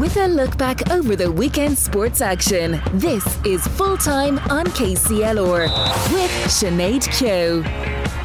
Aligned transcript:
With 0.00 0.16
a 0.16 0.26
look 0.26 0.56
back 0.56 0.90
over 0.90 1.14
the 1.14 1.30
weekend 1.30 1.76
sports 1.76 2.22
action, 2.22 2.80
this 2.94 3.22
is 3.44 3.66
Full 3.76 3.98
Time 3.98 4.38
on 4.48 4.64
KCLR 4.64 5.64
with 6.14 6.30
Sinead 6.46 7.04
Keogh. 7.18 8.19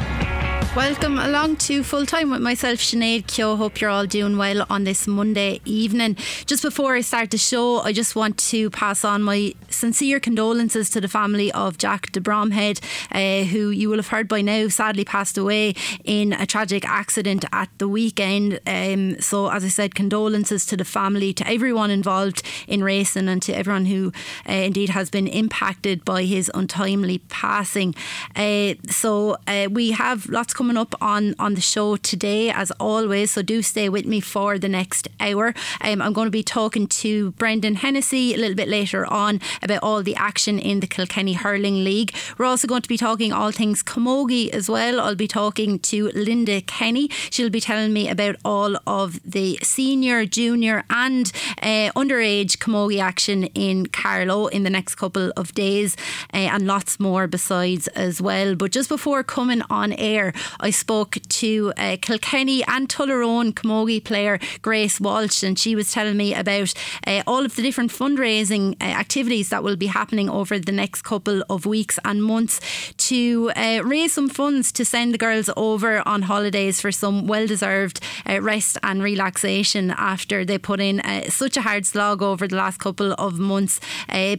Welcome 0.76 1.16
along 1.16 1.56
to 1.56 1.82
Full 1.82 2.04
Time 2.04 2.30
with 2.30 2.42
myself, 2.42 2.80
Sinead 2.80 3.26
Keogh. 3.26 3.56
Hope 3.56 3.80
you're 3.80 3.88
all 3.88 4.04
doing 4.04 4.36
well 4.36 4.66
on 4.68 4.84
this 4.84 5.06
Monday 5.06 5.62
evening. 5.64 6.16
Just 6.44 6.62
before 6.62 6.94
I 6.94 7.00
start 7.00 7.30
the 7.30 7.38
show, 7.38 7.78
I 7.80 7.94
just 7.94 8.14
want 8.14 8.36
to 8.50 8.68
pass 8.68 9.02
on 9.02 9.22
my 9.22 9.54
sincere 9.70 10.20
condolences 10.20 10.90
to 10.90 11.00
the 11.00 11.08
family 11.08 11.50
of 11.52 11.78
Jack 11.78 12.12
de 12.12 12.20
Bromhead, 12.20 12.80
uh, 13.10 13.44
who 13.44 13.70
you 13.70 13.88
will 13.88 13.96
have 13.96 14.08
heard 14.08 14.28
by 14.28 14.42
now 14.42 14.68
sadly 14.68 15.04
passed 15.04 15.38
away 15.38 15.74
in 16.04 16.34
a 16.34 16.44
tragic 16.44 16.86
accident 16.86 17.46
at 17.52 17.70
the 17.78 17.88
weekend. 17.88 18.60
Um, 18.66 19.18
so, 19.18 19.50
as 19.50 19.64
I 19.64 19.68
said, 19.68 19.94
condolences 19.94 20.66
to 20.66 20.76
the 20.76 20.84
family, 20.84 21.32
to 21.34 21.48
everyone 21.48 21.90
involved 21.90 22.42
in 22.68 22.84
racing, 22.84 23.28
and 23.28 23.40
to 23.42 23.52
everyone 23.56 23.86
who 23.86 24.12
uh, 24.46 24.52
indeed 24.52 24.90
has 24.90 25.08
been 25.08 25.26
impacted 25.26 26.04
by 26.04 26.24
his 26.24 26.50
untimely 26.52 27.18
passing. 27.28 27.94
Uh, 28.34 28.74
so, 28.90 29.38
uh, 29.46 29.68
we 29.70 29.92
have 29.92 30.28
lots 30.28 30.52
coming 30.52 30.65
coming 30.66 30.76
up 30.76 30.96
on, 31.00 31.32
on 31.38 31.54
the 31.54 31.60
show 31.60 31.94
today, 31.94 32.50
as 32.50 32.72
always. 32.80 33.30
So 33.30 33.40
do 33.40 33.62
stay 33.62 33.88
with 33.88 34.04
me 34.04 34.18
for 34.18 34.58
the 34.58 34.68
next 34.68 35.06
hour. 35.20 35.54
Um, 35.80 36.02
I'm 36.02 36.12
going 36.12 36.26
to 36.26 36.32
be 36.32 36.42
talking 36.42 36.88
to 36.88 37.30
Brendan 37.32 37.76
Hennessy 37.76 38.34
a 38.34 38.36
little 38.36 38.56
bit 38.56 38.66
later 38.66 39.06
on 39.06 39.40
about 39.62 39.78
all 39.84 40.02
the 40.02 40.16
action 40.16 40.58
in 40.58 40.80
the 40.80 40.88
Kilkenny 40.88 41.34
Hurling 41.34 41.84
League. 41.84 42.12
We're 42.36 42.46
also 42.46 42.66
going 42.66 42.82
to 42.82 42.88
be 42.88 42.96
talking 42.96 43.32
all 43.32 43.52
things 43.52 43.84
Camogie 43.84 44.50
as 44.50 44.68
well. 44.68 44.98
I'll 44.98 45.14
be 45.14 45.28
talking 45.28 45.78
to 45.78 46.08
Linda 46.16 46.60
Kenny. 46.62 47.10
She'll 47.30 47.48
be 47.48 47.60
telling 47.60 47.92
me 47.92 48.08
about 48.08 48.34
all 48.44 48.76
of 48.88 49.20
the 49.22 49.60
senior, 49.62 50.26
junior, 50.26 50.82
and 50.90 51.30
uh, 51.62 51.92
underage 51.94 52.56
Camogie 52.58 53.00
action 53.00 53.44
in 53.54 53.86
Carlow 53.86 54.48
in 54.48 54.64
the 54.64 54.70
next 54.70 54.96
couple 54.96 55.32
of 55.36 55.54
days, 55.54 55.96
uh, 56.34 56.38
and 56.38 56.66
lots 56.66 56.98
more 56.98 57.28
besides 57.28 57.86
as 57.88 58.20
well. 58.20 58.56
But 58.56 58.72
just 58.72 58.88
before 58.88 59.22
coming 59.22 59.62
on 59.70 59.92
air, 59.92 60.32
I 60.60 60.70
spoke 60.70 61.18
to 61.28 61.72
uh, 61.76 61.96
Kilkenny 62.00 62.64
and 62.64 62.88
Tullaroan 62.88 63.52
Camogie 63.52 64.02
player 64.02 64.38
Grace 64.62 65.00
Walsh, 65.00 65.42
and 65.42 65.58
she 65.58 65.74
was 65.74 65.92
telling 65.92 66.16
me 66.16 66.34
about 66.34 66.72
uh, 67.06 67.22
all 67.26 67.44
of 67.44 67.56
the 67.56 67.62
different 67.62 67.92
fundraising 67.92 68.74
uh, 68.80 68.84
activities 68.84 69.50
that 69.50 69.62
will 69.62 69.76
be 69.76 69.86
happening 69.86 70.30
over 70.30 70.58
the 70.58 70.72
next 70.72 71.02
couple 71.02 71.42
of 71.50 71.66
weeks 71.66 71.98
and 72.04 72.22
months 72.22 72.60
to 72.96 73.50
uh, 73.56 73.80
raise 73.84 74.12
some 74.14 74.28
funds 74.28 74.72
to 74.72 74.84
send 74.84 75.12
the 75.12 75.18
girls 75.18 75.50
over 75.56 76.06
on 76.06 76.22
holidays 76.22 76.80
for 76.80 76.92
some 76.92 77.26
well 77.26 77.46
deserved 77.46 78.00
rest 78.40 78.78
and 78.82 79.02
relaxation 79.02 79.90
after 79.90 80.44
they 80.44 80.58
put 80.58 80.80
in 80.80 81.02
such 81.28 81.56
a 81.56 81.62
hard 81.62 81.84
slog 81.86 82.22
over 82.22 82.48
the 82.48 82.56
last 82.56 82.78
couple 82.78 83.12
of 83.18 83.38
months, 83.38 83.80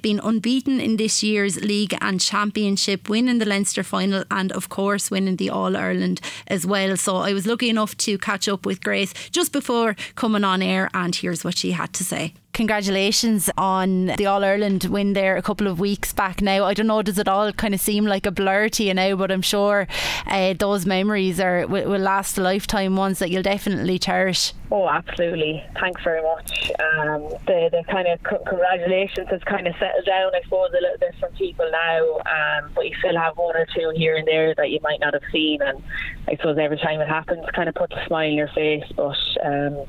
being 0.02 0.20
unbeaten 0.24 0.80
in 0.80 0.98
this 0.98 1.24
year's 1.24 1.60
league 1.62 1.96
and 2.02 2.20
championship, 2.20 3.10
winning 3.10 3.40
the 3.40 3.46
Leinster 3.46 3.84
final, 3.84 4.24
and 4.32 4.52
of 4.52 4.70
course 4.70 5.12
winning 5.12 5.36
the 5.36 5.50
All 5.50 5.76
Ireland 5.76 5.97
Ireland 5.98 6.22
as 6.48 6.66
well. 6.66 6.96
So 6.98 7.18
I 7.18 7.34
was 7.34 7.48
lucky 7.48 7.70
enough 7.70 7.98
to 7.98 8.18
catch 8.18 8.48
up 8.48 8.66
with 8.66 8.84
Grace 8.84 9.14
just 9.32 9.52
before 9.52 9.96
coming 10.16 10.44
on 10.44 10.62
air, 10.62 10.90
and 10.94 11.16
here's 11.16 11.44
what 11.44 11.58
she 11.58 11.72
had 11.72 11.94
to 11.94 12.04
say 12.04 12.34
congratulations 12.58 13.52
on 13.56 14.08
the 14.18 14.26
All 14.26 14.44
Ireland 14.44 14.86
win 14.86 15.14
there 15.14 15.38
a 15.38 15.44
couple 15.44 15.68
of 15.68 15.80
weeks 15.80 16.12
back 16.12 16.42
now. 16.42 16.66
I 16.66 16.74
don't 16.74 16.88
know, 16.88 17.04
does 17.04 17.20
it 17.20 17.28
all 17.28 17.54
kind 17.54 17.76
of 17.76 17.80
seem 17.80 18.06
like 18.06 18.26
a 18.26 18.32
blur 18.32 18.68
to 18.70 18.84
you 18.84 18.96
now? 18.96 19.16
But 19.16 19.32
I'm 19.32 19.44
sure 19.44 19.88
uh, 20.26 20.56
those 20.58 20.84
memories 20.84 21.40
are 21.40 21.68
will, 21.68 21.88
will, 21.88 22.02
last 22.02 22.36
a 22.40 22.42
lifetime, 22.42 22.96
ones 22.96 23.20
that 23.20 23.30
you'll 23.30 23.44
definitely 23.44 24.00
cherish. 24.00 24.54
Oh, 24.72 24.90
absolutely. 24.90 25.64
Thanks 25.80 26.04
very 26.04 26.24
much. 26.24 26.72
Um, 26.80 27.30
the, 27.46 27.70
the 27.72 27.84
kind 27.92 28.08
of 28.08 28.24
congratulations 28.24 29.28
has 29.30 29.44
kind 29.44 29.68
of 29.68 29.76
settled 29.80 30.06
down, 30.06 30.34
I 30.34 30.42
suppose, 30.42 30.72
a 30.72 30.82
little 30.82 30.98
bit 31.00 31.14
from 31.20 31.32
people 31.34 31.70
now, 31.72 32.18
um, 32.26 32.72
but 32.74 32.88
you 32.88 32.96
still 32.98 33.16
have 33.16 33.38
one 33.38 33.56
or 33.56 33.68
two 33.76 33.94
here 33.96 34.16
and 34.16 34.28
there 34.28 34.56
that 34.56 34.72
you 34.72 34.80
might 34.82 35.00
not 35.00 35.14
have 35.14 35.24
seen. 35.32 35.62
And 35.62 35.84
I 36.28 36.36
suppose 36.38 36.58
every 36.60 36.78
time 36.78 37.02
it 37.02 37.08
happens, 37.08 37.46
kind 37.54 37.70
of 37.70 37.76
puts 37.76 37.94
a 37.94 38.04
smile 38.08 38.30
on 38.30 38.34
your 38.34 38.50
face. 38.50 38.84
But 38.96 39.16
um, 39.46 39.86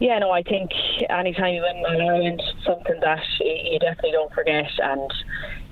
yeah, 0.00 0.18
no, 0.18 0.30
I 0.30 0.42
think 0.42 0.70
anytime 1.10 1.54
you 1.54 1.62
win 1.62 1.84
an 1.86 2.00
Ireland, 2.00 2.42
something 2.66 2.96
that 3.02 3.20
you 3.38 3.78
definitely 3.78 4.12
don't 4.12 4.32
forget, 4.32 4.70
and 4.82 5.12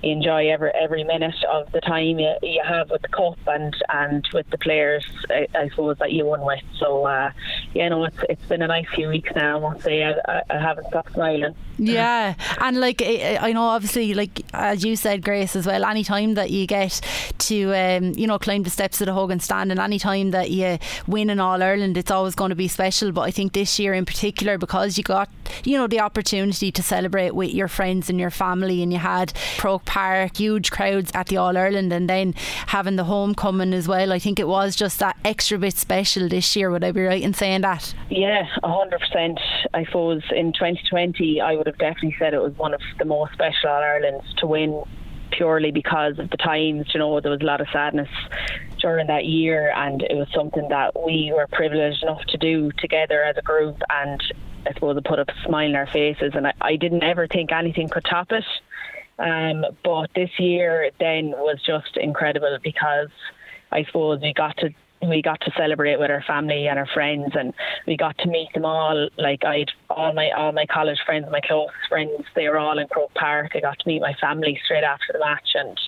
enjoy 0.03 0.49
every 0.49 0.71
every 0.75 1.05
minute 1.05 1.35
of 1.51 1.71
the 1.73 1.81
time 1.81 2.19
you, 2.19 2.33
you 2.43 2.63
have 2.65 2.91
with 2.91 3.03
the 3.03 3.09
cup 3.09 3.39
and 3.47 3.75
and 3.89 4.27
with 4.33 4.49
the 4.51 4.59
players, 4.59 5.05
I, 5.31 5.47
I 5.55 5.69
suppose 5.71 5.99
that 5.99 6.13
you 6.13 6.27
won 6.27 6.43
with. 6.43 6.63
So 6.79 7.05
uh, 7.05 7.33
yeah, 7.75 7.89
no, 7.89 8.05
it's 8.05 8.19
it's 8.29 8.45
been 8.47 8.63
a 8.63 8.69
nice 8.69 8.87
few 8.95 9.09
weeks 9.09 9.31
now. 9.35 9.59
I 9.59 9.73
must 9.73 9.85
say, 9.85 10.05
I, 10.05 10.43
I 10.51 10.59
haven't 10.59 10.89
stopped 10.89 11.13
smiling. 11.13 11.55
Yeah, 11.79 12.35
and 12.59 12.81
like 12.81 13.03
I 13.03 13.53
know, 13.53 13.63
obviously, 13.63 14.15
like 14.15 14.45
as 14.53 14.85
you 14.85 14.97
said, 14.97 15.23
Grace 15.23 15.55
as 15.57 15.67
well. 15.67 15.85
Any 15.85 16.05
time 16.05 16.35
that 16.35 16.51
you 16.51 16.67
get 16.67 17.01
to 17.39 17.73
um, 17.73 18.13
you 18.15 18.27
know 18.27 18.39
climb 18.39 18.63
the 18.63 18.71
steps 18.71 19.01
of 19.01 19.07
the 19.07 19.13
Hogan 19.13 19.41
stand, 19.41 19.71
and 19.71 19.81
any 19.81 19.99
time 19.99 20.31
that 20.33 20.51
you 20.51 20.79
win 21.07 21.31
in 21.31 21.41
All 21.41 21.63
Ireland, 21.63 21.97
it's 21.97 22.11
always 22.11 22.35
going 22.35 22.51
to 22.51 22.57
be 22.57 22.69
special. 22.69 23.13
But 23.13 23.23
I 23.23 23.31
think 23.31 23.53
this 23.53 23.79
year 23.79 23.95
in 23.95 24.05
particular, 24.05 24.59
because 24.59 24.99
you 24.99 25.05
got 25.05 25.29
you 25.65 25.77
know 25.77 25.87
the 25.87 26.01
opportunity 26.01 26.71
to 26.73 26.83
celebrate 26.83 27.35
with 27.35 27.53
your 27.53 27.69
friends 27.69 28.11
and 28.11 28.19
your 28.21 28.31
family, 28.31 28.83
and 28.83 28.93
you 28.93 28.99
had 28.99 29.33
Croke 29.59 29.85
Park, 29.85 30.37
huge 30.37 30.71
crowds 30.71 31.11
at 31.15 31.27
the 31.27 31.37
All 31.37 31.57
Ireland, 31.57 31.93
and 31.93 32.09
then 32.09 32.35
having 32.67 32.97
the 32.97 33.05
homecoming 33.05 33.73
as 33.73 33.89
well. 33.89 34.13
I 34.13 34.19
think 34.19 34.39
it 34.39 34.49
was 34.49 34.77
just 34.77 34.99
that 34.99 35.17
extra 35.25 35.59
bit 35.59 35.77
special 35.77 36.29
this 36.29 36.55
year. 36.57 36.71
Would 36.71 36.85
I 36.85 36.93
be 36.93 37.03
right 37.03 37.23
in 37.23 37.35
saying 37.35 37.63
that? 37.63 37.95
Yeah, 38.11 38.45
hundred 38.63 39.01
percent. 39.01 39.41
I 39.75 39.85
suppose 39.85 40.23
in 40.35 40.53
2020, 40.53 41.41
I 41.41 41.55
would 41.55 41.67
have 41.67 41.79
definitely 41.79 42.17
said 42.19 42.35
it 42.35 42.43
was 42.43 42.57
one 42.57 42.75
of 42.75 42.81
the 42.99 43.05
most 43.05 43.33
special 43.33 43.71
All 43.71 43.83
Irelands 43.83 44.35
to 44.39 44.47
win 44.47 44.83
purely 45.31 45.71
because 45.71 46.19
of 46.19 46.31
the 46.31 46.37
times. 46.37 46.87
You 46.93 47.01
know, 47.01 47.21
there 47.21 47.31
was 47.31 47.41
a 47.41 47.45
lot 47.45 47.61
of 47.61 47.69
sadness 47.73 48.09
during 48.81 49.07
that 49.09 49.25
year, 49.25 49.73
and 49.75 50.03
it 50.03 50.15
was 50.15 50.29
something 50.35 50.69
that 50.69 50.93
we 51.05 51.33
were 51.35 51.47
privileged 51.53 52.03
enough 52.03 52.23
to 52.29 52.39
do 52.39 52.71
together 52.79 53.23
as 53.23 53.37
a 53.37 53.43
group. 53.43 53.77
And 53.91 54.23
I 54.67 54.73
suppose 54.75 54.97
it 54.97 55.05
put 55.05 55.19
a 55.19 55.27
smile 55.45 55.69
on 55.69 55.77
our 55.77 55.87
faces, 55.87 56.33
and 56.35 56.47
I, 56.47 56.55
I 56.61 56.77
didn't 56.77 57.03
ever 57.03 57.27
think 57.27 57.53
anything 57.53 57.89
could 57.89 58.05
top 58.05 58.33
it. 58.33 58.45
Um, 59.19 59.65
but 59.83 60.11
this 60.15 60.31
year 60.39 60.91
then 61.01 61.31
was 61.31 61.61
just 61.65 61.97
incredible 61.97 62.57
because 62.63 63.09
I 63.73 63.85
suppose 63.85 64.21
we 64.21 64.33
got 64.33 64.57
to 64.59 64.71
we 65.03 65.23
got 65.23 65.41
to 65.43 65.53
celebrate 65.57 65.99
with 65.99 66.11
our 66.11 66.25
family 66.27 66.67
and 66.67 66.79
our 66.79 66.89
friends 66.93 67.33
and 67.35 67.55
we 67.87 67.97
got 67.97 68.17
to 68.19 68.29
meet 68.29 68.49
them 68.55 68.65
all. 68.65 69.09
Like 69.17 69.45
I'd 69.45 69.71
all 69.91 70.13
my 70.13 70.31
all 70.37 70.53
my 70.53 70.67
college 70.67 70.99
friends 71.07 71.27
my 71.31 71.41
close 71.41 71.69
friends 71.89 72.25
they 72.35 72.49
were 72.49 72.59
all 72.59 72.79
in 72.79 72.89
Croke 72.89 73.15
Park. 73.15 73.53
I 73.55 73.61
got 73.61 73.79
to 73.79 73.89
meet 73.89 74.01
my 74.01 74.15
family 74.21 74.59
straight 74.65 74.85
after 74.85 75.13
the 75.13 75.21
match 75.21 75.51
and 75.55 75.79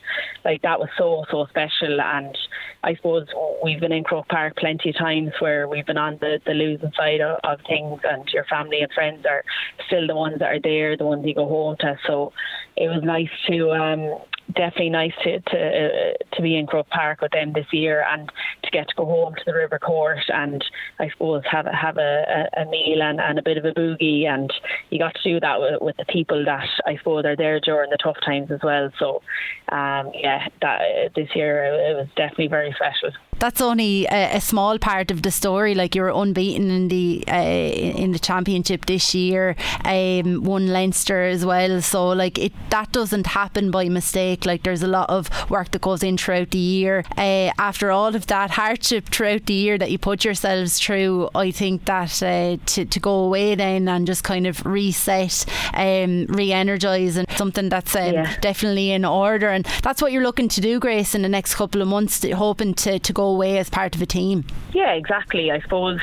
like 0.44 0.62
that 0.62 0.78
was 0.78 0.88
so 0.96 1.24
so 1.30 1.46
special. 1.50 2.00
And 2.00 2.36
I 2.84 2.94
suppose 2.94 3.26
we've 3.62 3.80
been 3.80 3.92
in 3.92 4.04
Croke 4.04 4.28
Park 4.28 4.56
plenty 4.56 4.90
of 4.90 4.96
times 4.96 5.32
where 5.40 5.68
we've 5.68 5.86
been 5.86 5.98
on 5.98 6.18
the, 6.20 6.40
the 6.46 6.52
losing 6.52 6.92
side 6.96 7.20
of, 7.20 7.40
of 7.44 7.60
things 7.66 8.00
and 8.04 8.26
your 8.32 8.44
family 8.44 8.80
and 8.80 8.92
friends 8.92 9.26
are 9.26 9.44
still 9.86 10.06
the 10.06 10.16
ones 10.16 10.38
that 10.38 10.52
are 10.52 10.60
there 10.62 10.96
the 10.96 11.04
ones 11.04 11.24
you 11.26 11.34
go 11.34 11.48
home 11.48 11.76
to. 11.80 11.98
So 12.06 12.32
it 12.76 12.88
was 12.88 13.02
nice 13.02 13.28
to 13.48 13.70
um 13.72 14.18
definitely 14.54 14.90
nice 14.90 15.12
to 15.24 15.40
to 15.40 15.56
uh, 15.56 16.36
to 16.36 16.42
be 16.42 16.56
in 16.56 16.66
Croke 16.66 16.88
Park 16.88 17.20
with 17.20 17.32
them 17.32 17.52
this 17.52 17.66
year 17.72 18.04
and 18.08 18.30
to 18.64 18.70
get 18.70 18.88
to 18.88 18.94
go 18.96 19.04
home 19.04 19.34
to 19.34 19.42
the 19.46 19.54
River 19.54 19.78
Court 19.78 20.18
and 20.28 20.64
I 20.98 21.10
suppose 21.10 21.42
have 21.50 21.66
a, 21.66 21.74
have 21.74 21.98
a, 21.98 22.48
a 22.56 22.64
meal 22.66 23.02
and, 23.02 23.20
and 23.20 23.38
a 23.38 23.42
bit 23.42 23.56
of 23.56 23.64
a 23.64 23.72
boogie 23.72 24.26
and 24.26 24.52
you 24.90 24.98
got 24.98 25.14
to 25.14 25.22
do 25.22 25.40
that 25.40 25.60
with, 25.60 25.82
with 25.82 25.96
the 25.96 26.04
people 26.06 26.44
that 26.44 26.68
I 26.86 26.96
suppose 26.98 27.24
are 27.24 27.36
there 27.36 27.60
during 27.60 27.90
the 27.90 27.98
tough 28.02 28.16
times 28.24 28.50
as 28.50 28.60
well. 28.62 28.90
So 28.98 29.22
um, 29.70 30.12
yeah, 30.14 30.48
that 30.62 30.80
this 31.14 31.28
year 31.34 31.64
it 31.64 31.96
was 31.96 32.08
definitely 32.16 32.48
very 32.48 32.74
special 32.76 33.10
that's 33.40 33.60
only 33.60 34.06
a, 34.06 34.36
a, 34.36 34.40
small 34.40 34.78
part 34.78 35.10
of 35.10 35.22
the 35.22 35.30
story. 35.30 35.74
Like 35.74 35.94
you 35.94 36.02
were 36.02 36.10
unbeaten 36.10 36.70
in 36.70 36.88
the 36.88 37.24
uh, 37.26 37.34
in 37.34 38.12
the 38.12 38.18
championship 38.18 38.86
this 38.86 39.14
year, 39.14 39.56
um, 39.84 40.44
won 40.44 40.68
Leinster 40.68 41.22
as 41.22 41.44
well. 41.44 41.80
So 41.80 42.08
like 42.08 42.38
it 42.38 42.52
that 42.68 42.92
doesn't 42.92 43.26
happen 43.26 43.70
by 43.70 43.88
mistake. 43.88 44.44
Like 44.46 44.62
there's 44.62 44.82
a 44.82 44.88
lot 44.88 45.08
of 45.10 45.28
work 45.50 45.70
that 45.72 45.80
goes 45.80 46.02
in 46.02 46.18
throughout 46.18 46.50
the 46.50 46.58
year. 46.58 47.04
Uh, 47.16 47.50
after 47.58 47.90
all 47.90 48.14
of 48.14 48.26
that 48.26 48.50
hardship 48.52 49.08
throughout 49.08 49.46
the 49.46 49.54
year 49.54 49.78
that 49.78 49.90
you 49.90 49.98
put 49.98 50.24
yourselves 50.24 50.78
through, 50.78 51.30
I 51.34 51.50
think 51.50 51.86
that 51.86 52.22
uh, 52.22 52.58
to 52.66 52.84
to 52.84 53.00
go 53.00 53.14
away 53.24 53.54
then 53.54 53.88
and 53.88 54.06
just 54.06 54.22
kind 54.22 54.46
of 54.46 54.64
reset, 54.66 55.46
um, 55.74 56.26
re-energize, 56.26 57.16
and 57.16 57.26
something 57.36 57.70
that's 57.70 57.96
um, 57.96 58.12
yeah. 58.12 58.36
definitely 58.40 58.90
in 58.90 59.04
order. 59.06 59.48
And 59.48 59.64
that's 59.82 60.02
what 60.02 60.12
you're 60.12 60.22
looking 60.22 60.48
to 60.48 60.60
do, 60.60 60.78
Grace, 60.78 61.14
in 61.14 61.22
the 61.22 61.28
next 61.28 61.54
couple 61.54 61.80
of 61.80 61.88
months, 61.88 62.24
hoping 62.32 62.74
to 62.74 62.98
to 62.98 63.12
go 63.12 63.29
away 63.34 63.58
as 63.58 63.70
part 63.70 63.94
of 63.94 64.02
a 64.02 64.06
team. 64.06 64.44
Yeah, 64.72 64.92
exactly. 64.92 65.50
I 65.50 65.60
suppose. 65.60 66.00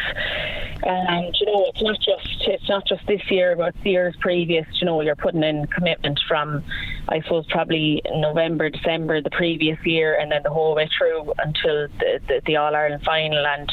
Um, 0.86 1.32
you 1.40 1.46
know, 1.48 1.66
it's 1.68 1.82
not 1.82 1.98
just 2.00 2.48
it's 2.48 2.70
not 2.70 2.88
just 2.88 3.06
this 3.08 3.22
year, 3.32 3.56
but 3.56 3.76
years 3.86 4.16
previous. 4.20 4.66
You 4.80 4.86
know, 4.86 5.02
you're 5.02 5.16
putting 5.16 5.44
in 5.44 5.66
commitment 5.68 6.20
from 6.28 6.64
I 7.10 7.22
suppose 7.22 7.46
probably 7.48 8.02
November, 8.12 8.70
December 8.70 9.22
the 9.22 9.30
previous 9.30 9.78
year, 9.86 10.18
and 10.20 10.32
then 10.32 10.44
the 10.44 10.50
whole 10.50 10.76
way 10.76 10.90
through 10.98 11.34
until 11.40 11.88
the, 12.00 12.20
the, 12.28 12.42
the 12.46 12.56
All 12.58 12.76
Ireland 12.76 13.04
final. 13.04 13.46
And 13.46 13.72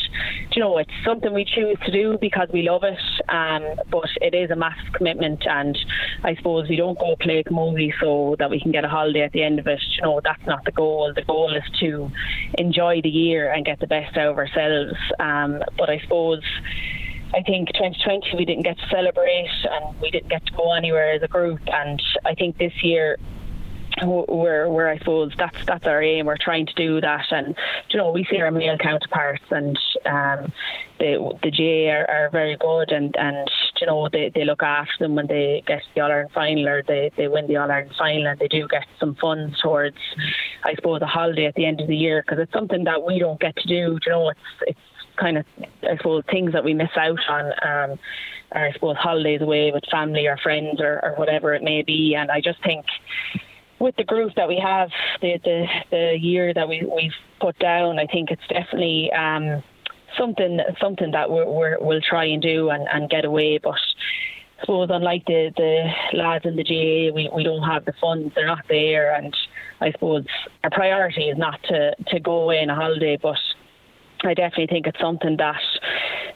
you 0.52 0.60
know, 0.60 0.78
it's 0.78 0.90
something 1.04 1.32
we 1.32 1.44
choose 1.44 1.76
to 1.84 1.92
do 1.92 2.16
because 2.20 2.48
we 2.52 2.62
love 2.62 2.84
it, 2.84 2.98
um, 3.28 3.64
but 3.90 4.08
it 4.20 4.34
is 4.34 4.50
a 4.50 4.56
massive 4.56 4.92
commitment. 4.92 5.46
And 5.46 5.76
I 6.22 6.36
suppose 6.36 6.68
we 6.68 6.76
don't 6.76 6.98
go 6.98 7.16
play 7.20 7.42
a 7.46 7.52
movie 7.52 7.92
so 8.00 8.36
that 8.38 8.50
we 8.50 8.60
can 8.60 8.72
get 8.72 8.84
a 8.84 8.88
holiday 8.88 9.22
at 9.22 9.32
the 9.32 9.42
end 9.42 9.58
of 9.58 9.66
it. 9.66 9.80
You 9.96 10.02
know, 10.02 10.20
that's 10.22 10.44
not 10.46 10.64
the 10.64 10.72
goal. 10.72 11.12
The 11.14 11.22
goal 11.22 11.54
is 11.54 11.64
to 11.80 12.10
enjoy 12.58 13.00
the 13.02 13.08
year 13.08 13.44
and 13.49 13.64
get 13.64 13.81
the 13.81 13.87
best 13.87 14.17
out 14.17 14.32
of 14.32 14.38
ourselves. 14.38 14.96
Um, 15.19 15.62
but 15.79 15.91
I 15.91 15.99
suppose. 16.00 16.43
I 17.32 17.43
think 17.43 17.67
2020 17.73 18.37
we 18.37 18.44
didn't 18.44 18.62
get 18.62 18.79
to 18.79 18.88
celebrate 18.88 19.50
and 19.69 20.00
we 20.00 20.08
didn't 20.12 20.29
get 20.29 20.46
to 20.46 20.52
go 20.52 20.73
anywhere 20.73 21.14
as 21.14 21.23
a 21.25 21.26
group. 21.26 21.58
And 21.67 22.00
I 22.25 22.37
think 22.37 22.58
this 22.58 22.73
year 22.81 23.19
we're 24.02 24.88
I 24.88 24.99
suppose 24.99 25.32
that's 25.38 25.64
that's 25.67 25.87
our 25.87 26.02
aim. 26.02 26.26
We're 26.26 26.37
trying 26.37 26.67
to 26.67 26.75
do 26.75 27.00
that, 27.00 27.26
and 27.31 27.55
you 27.91 27.99
know 27.99 28.11
we 28.11 28.26
see 28.31 28.41
our 28.41 28.50
male 28.50 28.79
counterparts, 28.79 29.44
and 29.50 29.79
um, 30.06 30.52
the 30.99 31.38
the 31.43 31.50
GAA 31.50 31.93
are, 31.93 32.11
are 32.11 32.31
very 32.31 32.56
good, 32.56 32.90
and 32.90 33.14
and 33.17 33.49
you 33.84 33.90
know 33.90 34.08
they, 34.10 34.31
they 34.34 34.44
look 34.44 34.62
after 34.62 34.92
them 35.00 35.14
when 35.14 35.26
they 35.26 35.62
get 35.66 35.82
the 35.94 36.00
All 36.00 36.10
Ireland 36.10 36.31
final 36.34 36.66
or 36.66 36.82
they, 36.82 37.10
they 37.19 37.28
win 37.28 37.46
the 37.46 37.58
All 37.58 37.70
Ireland 37.70 37.94
final, 37.98 38.26
and 38.28 38.38
they 38.38 38.48
do 38.48 38.66
get 38.66 38.86
some 38.98 39.14
funds 39.16 39.60
towards, 39.60 39.98
I 40.64 40.75
suppose, 40.75 41.02
a 41.02 41.06
holiday 41.06 41.44
at 41.44 41.54
the 41.54 41.66
end 41.66 41.82
of 41.82 41.88
the 41.88 41.96
year 41.96 42.22
because 42.22 42.38
it's 42.42 42.52
something 42.52 42.84
that 42.84 43.02
we 43.02 43.19
don't 43.19 43.38
get 43.38 43.56
to 43.56 43.69
do. 43.69 43.98
You 44.06 44.12
know, 44.12 44.31
it's 44.31 44.40
it's 44.62 44.81
kind 45.16 45.36
of 45.36 45.44
I 45.82 45.98
suppose 45.98 46.25
things 46.31 46.52
that 46.52 46.64
we 46.64 46.72
miss 46.72 46.96
out 46.96 47.19
on. 47.28 47.44
Um, 47.62 47.98
or 48.54 48.66
I 48.66 48.72
suppose 48.72 48.96
holidays 48.96 49.42
away 49.42 49.72
with 49.72 49.82
family 49.90 50.26
or 50.28 50.37
friends 50.37 50.80
or, 50.80 51.00
or 51.02 51.14
whatever 51.16 51.54
it 51.54 51.62
may 51.62 51.82
be, 51.82 52.14
and 52.14 52.30
I 52.30 52.40
just 52.40 52.62
think 52.62 52.87
with 53.80 53.96
the 53.96 54.04
group 54.04 54.32
that 54.37 54.48
we 54.48 54.58
have, 54.64 54.88
the 55.20 55.38
the, 55.44 55.66
the 55.90 56.19
year 56.19 56.54
that 56.54 56.69
we 56.69 56.88
we've 56.90 57.12
put 57.38 57.58
down, 57.58 57.98
I 57.98 58.06
think 58.06 58.30
it's 58.30 58.46
definitely 58.48 59.12
um, 59.12 59.62
something 60.19 60.61
something 60.81 61.11
that 61.12 61.31
we're, 61.31 61.49
we're, 61.49 61.78
we'll 61.81 62.00
try 62.00 62.25
and 62.25 62.43
do 62.43 62.70
and, 62.70 62.87
and 62.93 63.11
get 63.11 63.25
away. 63.25 63.58
But 63.58 63.75
I 64.58 64.61
suppose 64.61 64.88
unlike 64.90 65.25
the 65.26 65.52
the 65.56 66.16
lads 66.16 66.44
in 66.44 66.56
the 66.56 66.64
GAA, 66.64 67.14
we, 67.14 67.31
we 67.34 67.44
don't 67.44 67.62
have 67.62 67.84
the 67.84 67.94
funds; 68.00 68.34
they're 68.34 68.46
not 68.46 68.64
there, 68.69 69.14
and 69.14 69.34
I 69.81 69.93
suppose 69.93 70.25
our 70.62 70.70
priority 70.70 71.28
is 71.28 71.38
not 71.38 71.62
to 71.64 71.94
to 72.08 72.20
go 72.20 72.43
away 72.43 72.61
on 72.62 72.70
a 72.70 72.75
holiday, 72.75 73.19
but 73.20 73.38
I 74.25 74.35
definitely 74.35 74.67
think 74.67 74.87
it's 74.87 75.00
something 75.00 75.37
that 75.38 75.61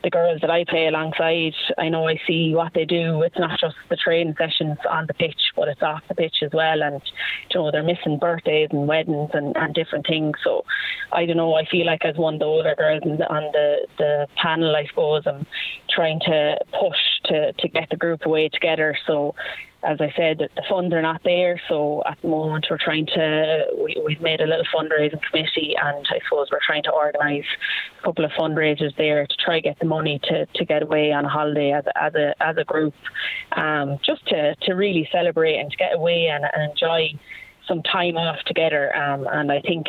the 0.02 0.11
girls 0.11 0.40
that 0.40 0.50
I 0.50 0.64
play 0.64 0.87
alongside, 0.87 1.55
I 1.76 1.88
know 1.88 2.08
I 2.08 2.20
see 2.26 2.55
what 2.55 2.73
they 2.75 2.85
do. 2.85 3.23
It's 3.23 3.38
not 3.38 3.58
just 3.58 3.75
the 3.90 3.96
training 3.96 4.35
sessions 4.38 4.79
on 4.88 5.06
the 5.06 5.14
pitch, 5.14 5.40
but 5.56 5.69
it's 5.69 5.82
off 5.82 6.02
the 6.08 6.14
pitch 6.14 6.37
as 6.43 6.50
well. 6.52 6.82
And 6.82 7.00
you 7.50 7.61
know 7.61 7.70
they're 7.70 7.82
missing 7.82 8.19
birthdays 8.19 8.69
and 8.73 8.87
weddings 8.87 9.31
and, 9.32 9.56
and 9.56 9.75
different 9.75 10.06
things. 10.06 10.37
So 10.44 10.64
I 11.12 11.26
don't 11.26 11.37
know. 11.37 11.55
I 11.55 11.67
feel 11.67 11.87
like 11.87 12.05
as 12.05 12.17
one 12.17 12.35
of 12.35 12.40
the 12.40 12.46
older 12.46 12.75
girls 12.76 13.02
on 13.05 13.19
the, 13.19 13.29
on 13.29 13.43
the 13.52 13.87
the 13.99 14.26
panel, 14.40 14.75
I 14.76 14.87
suppose 14.87 15.25
I'm 15.26 15.46
trying 15.90 16.20
to 16.20 16.58
push 16.79 16.99
to 17.26 17.52
to 17.52 17.69
get 17.69 17.90
the 17.90 17.96
group 17.96 18.25
away 18.25 18.49
together. 18.49 18.96
So 19.06 19.35
as 19.84 20.00
I 20.00 20.12
said, 20.16 20.38
the 20.38 20.62
funds 20.69 20.92
are 20.92 21.02
not 21.02 21.22
there. 21.25 21.60
So 21.69 22.02
at 22.04 22.19
the 22.20 22.28
moment, 22.28 22.66
we're 22.69 22.78
trying 22.78 23.06
to, 23.06 23.66
we, 23.78 24.14
have 24.14 24.22
made 24.22 24.40
a 24.40 24.46
little 24.46 24.64
fundraising 24.75 25.22
committee, 25.22 25.75
and 25.80 26.04
I 26.10 26.19
suppose 26.25 26.48
we're 26.50 26.58
trying 26.64 26.82
to 26.84 26.90
organise 26.90 27.44
a 28.00 28.02
couple 28.02 28.25
of 28.25 28.32
fundraisers 28.32 28.96
there 28.96 29.25
to 29.26 29.36
try 29.36 29.60
get 29.60 29.78
the 29.78 29.86
money 29.86 30.19
to, 30.25 30.46
to 30.46 30.64
get 30.64 30.82
away 30.82 31.12
on 31.12 31.25
a 31.25 31.28
holiday 31.28 31.72
as 31.72 31.84
as 31.94 32.14
a, 32.14 32.34
as 32.42 32.56
a 32.56 32.64
group, 32.64 32.94
um, 33.52 33.98
just 34.04 34.26
to, 34.28 34.56
to 34.62 34.75
really 34.75 35.08
celebrate 35.12 35.58
and 35.58 35.70
to 35.70 35.76
get 35.76 35.94
away 35.94 36.26
and, 36.26 36.44
and 36.52 36.70
enjoy 36.70 37.12
some 37.69 37.82
time 37.82 38.16
off 38.16 38.40
together. 38.46 38.94
Um, 38.96 39.28
and 39.30 39.52
I 39.52 39.60
think 39.60 39.86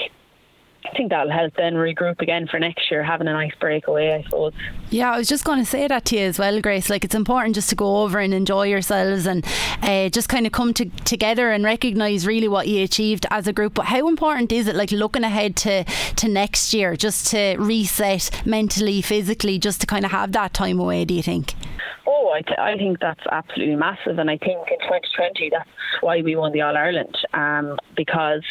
I 0.86 0.96
think 0.96 1.10
that'll 1.10 1.32
help 1.32 1.54
then 1.56 1.74
regroup 1.74 2.22
again 2.22 2.48
for 2.48 2.58
next 2.58 2.90
year, 2.90 3.04
having 3.04 3.28
a 3.28 3.34
nice 3.34 3.54
break 3.60 3.88
away, 3.88 4.14
I 4.14 4.24
suppose. 4.24 4.54
Yeah, 4.90 5.12
I 5.12 5.18
was 5.18 5.28
just 5.28 5.44
going 5.44 5.60
to 5.60 5.66
say 5.66 5.88
that 5.88 6.06
to 6.06 6.18
you 6.18 6.22
as 6.22 6.40
well, 6.40 6.62
Grace. 6.62 6.90
Like, 6.90 7.04
it's 7.04 7.16
important 7.16 7.56
just 7.56 7.70
to 7.70 7.76
go 7.76 8.04
over 8.04 8.20
and 8.20 8.34
enjoy 8.34 8.68
yourselves 8.68 9.26
and 9.26 9.46
uh, 9.82 10.10
just 10.10 10.30
kind 10.30 10.46
of 10.46 10.54
come 10.54 10.74
to, 10.76 10.86
together 11.04 11.52
and 11.52 11.64
recognise 11.66 12.26
really 12.26 12.48
what 12.48 12.68
you 12.68 12.84
achieved 12.84 13.26
as 13.30 13.46
a 13.46 13.54
group. 13.54 13.74
But 13.74 13.86
how 13.86 14.08
important 14.08 14.52
is 14.54 14.68
it, 14.68 14.76
like, 14.76 14.92
looking 14.92 15.24
ahead 15.24 15.58
to, 15.58 15.84
to 15.84 16.28
next 16.30 16.74
year, 16.74 16.96
just 16.96 17.28
to 17.28 17.58
reset 17.58 18.42
mentally, 18.46 19.02
physically, 19.02 19.60
just 19.60 19.82
to 19.82 19.88
kind 19.88 20.06
of 20.06 20.12
have 20.12 20.32
that 20.32 20.54
time 20.54 20.80
away, 20.80 21.04
do 21.04 21.14
you 21.14 21.24
think? 21.24 21.56
Oh, 22.08 22.32
I, 22.34 22.42
th- 22.42 22.58
I 22.58 22.78
think 22.78 23.00
that's 23.00 23.26
absolutely 23.32 23.76
massive. 23.76 24.18
And 24.18 24.32
I 24.32 24.38
think 24.38 24.68
in 24.72 24.80
2020, 24.80 25.50
that's 25.52 25.70
why 26.00 26.22
we 26.22 26.36
won 26.36 26.54
the 26.54 26.62
All 26.62 26.76
Ireland 26.76 27.16
um, 27.34 27.78
because 27.96 28.44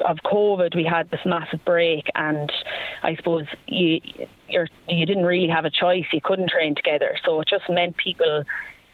of 0.00 0.18
COVID, 0.24 0.74
we 0.74 0.84
had 0.84 1.10
this 1.10 1.20
massive 1.24 1.64
break, 1.64 2.04
and 2.14 2.50
I 3.02 3.16
suppose 3.16 3.44
you 3.66 4.00
you're, 4.48 4.68
you 4.88 5.06
didn't 5.06 5.24
really 5.24 5.48
have 5.48 5.64
a 5.64 5.70
choice. 5.70 6.04
You 6.12 6.20
couldn't 6.22 6.50
train 6.50 6.74
together, 6.74 7.16
so 7.24 7.40
it 7.40 7.48
just 7.48 7.68
meant 7.68 7.96
people 7.96 8.44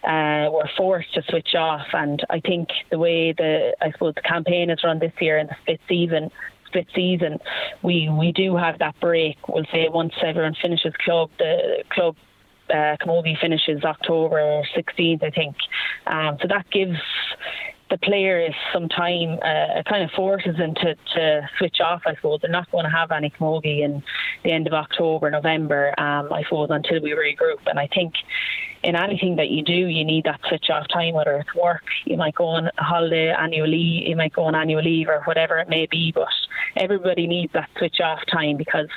uh, 0.05 0.49
were 0.51 0.69
forced 0.77 1.15
to 1.15 1.23
switch 1.29 1.55
off. 1.55 1.87
And 1.93 2.25
I 2.31 2.41
think 2.41 2.69
the 2.91 2.99
way 2.99 3.33
the 3.33 3.75
I 3.81 3.91
suppose 3.93 4.15
the 4.15 4.23
campaign 4.23 4.71
is 4.71 4.83
run 4.85 4.99
this 4.99 5.13
year 5.21 5.39
and 5.39 5.49
the 5.49 5.57
split 5.63 5.81
season 5.89 6.31
split 6.67 6.89
season, 6.95 7.39
we 7.83 8.09
we 8.09 8.33
do 8.33 8.57
have 8.57 8.79
that 8.81 8.99
break. 9.01 9.37
We'll 9.49 9.65
say 9.73 9.89
once 9.89 10.13
everyone 10.23 10.55
finishes 10.61 10.93
club, 11.05 11.31
the 11.39 11.85
club 11.91 12.17
uh, 12.71 12.97
Camogie 13.01 13.39
finishes 13.41 13.85
October 13.85 14.63
16th, 14.77 15.23
I 15.23 15.31
think. 15.31 15.57
Um, 16.07 16.39
so 16.41 16.49
that 16.49 16.67
gives 16.71 16.99
the 17.91 17.99
players 17.99 18.55
some 18.73 18.89
time 18.89 19.39
uh, 19.43 19.83
kind 19.89 20.05
of 20.05 20.11
forces 20.13 20.57
them 20.57 20.75
to, 20.75 20.95
to 21.15 21.49
switch 21.59 21.81
off. 21.85 22.03
I 22.07 22.15
suppose 22.15 22.41
they're 22.41 22.51
not 22.51 22.71
going 22.71 22.85
to 22.85 22.91
have 22.91 23.11
any 23.11 23.31
camogie 23.31 23.85
in 23.85 24.03
the 24.43 24.53
end 24.53 24.67
of 24.67 24.73
October, 24.73 25.31
November. 25.31 25.89
Um, 25.99 26.33
I 26.33 26.43
suppose 26.45 26.69
until 26.71 27.03
we 27.03 27.11
regroup. 27.13 27.61
And 27.67 27.79
I 27.79 27.87
think 27.87 28.15
in 28.83 28.97
anything 28.97 29.37
that 29.37 29.51
you 29.51 29.63
do, 29.63 29.73
you 29.73 30.05
need 30.05 30.25
that 30.25 30.41
switch 30.49 30.71
off 30.71 30.89
time. 30.89 31.15
Whether 31.15 31.37
it's 31.37 31.55
work, 31.55 31.83
you 32.05 32.17
might 32.17 32.35
go 32.35 32.47
on 32.47 32.71
holiday, 32.79 33.31
annual 33.31 33.69
leave, 33.69 34.09
you 34.09 34.17
might 34.17 34.33
go 34.33 34.45
on 34.45 34.55
annual 34.55 34.83
leave, 34.83 35.09
or 35.09 35.23
whatever 35.25 35.59
it 35.59 35.69
may 35.69 35.87
be. 35.87 36.13
But 36.13 36.29
everybody 36.77 37.27
needs 37.27 37.53
that 37.53 37.69
switch 37.79 38.01
off 38.01 38.21
time 38.33 38.57
because 38.57 38.89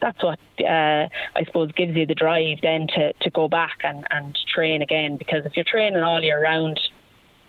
that's 0.00 0.22
what 0.22 0.38
uh, 0.60 1.08
I 1.34 1.44
suppose 1.46 1.72
gives 1.72 1.96
you 1.96 2.06
the 2.06 2.14
drive 2.14 2.58
then 2.62 2.88
to, 2.88 3.12
to 3.12 3.30
go 3.30 3.48
back 3.48 3.78
and, 3.84 4.06
and 4.10 4.38
train 4.54 4.82
again. 4.82 5.16
Because 5.16 5.44
if 5.44 5.56
you're 5.56 5.64
training 5.64 6.02
all 6.02 6.22
year 6.22 6.42
round 6.42 6.78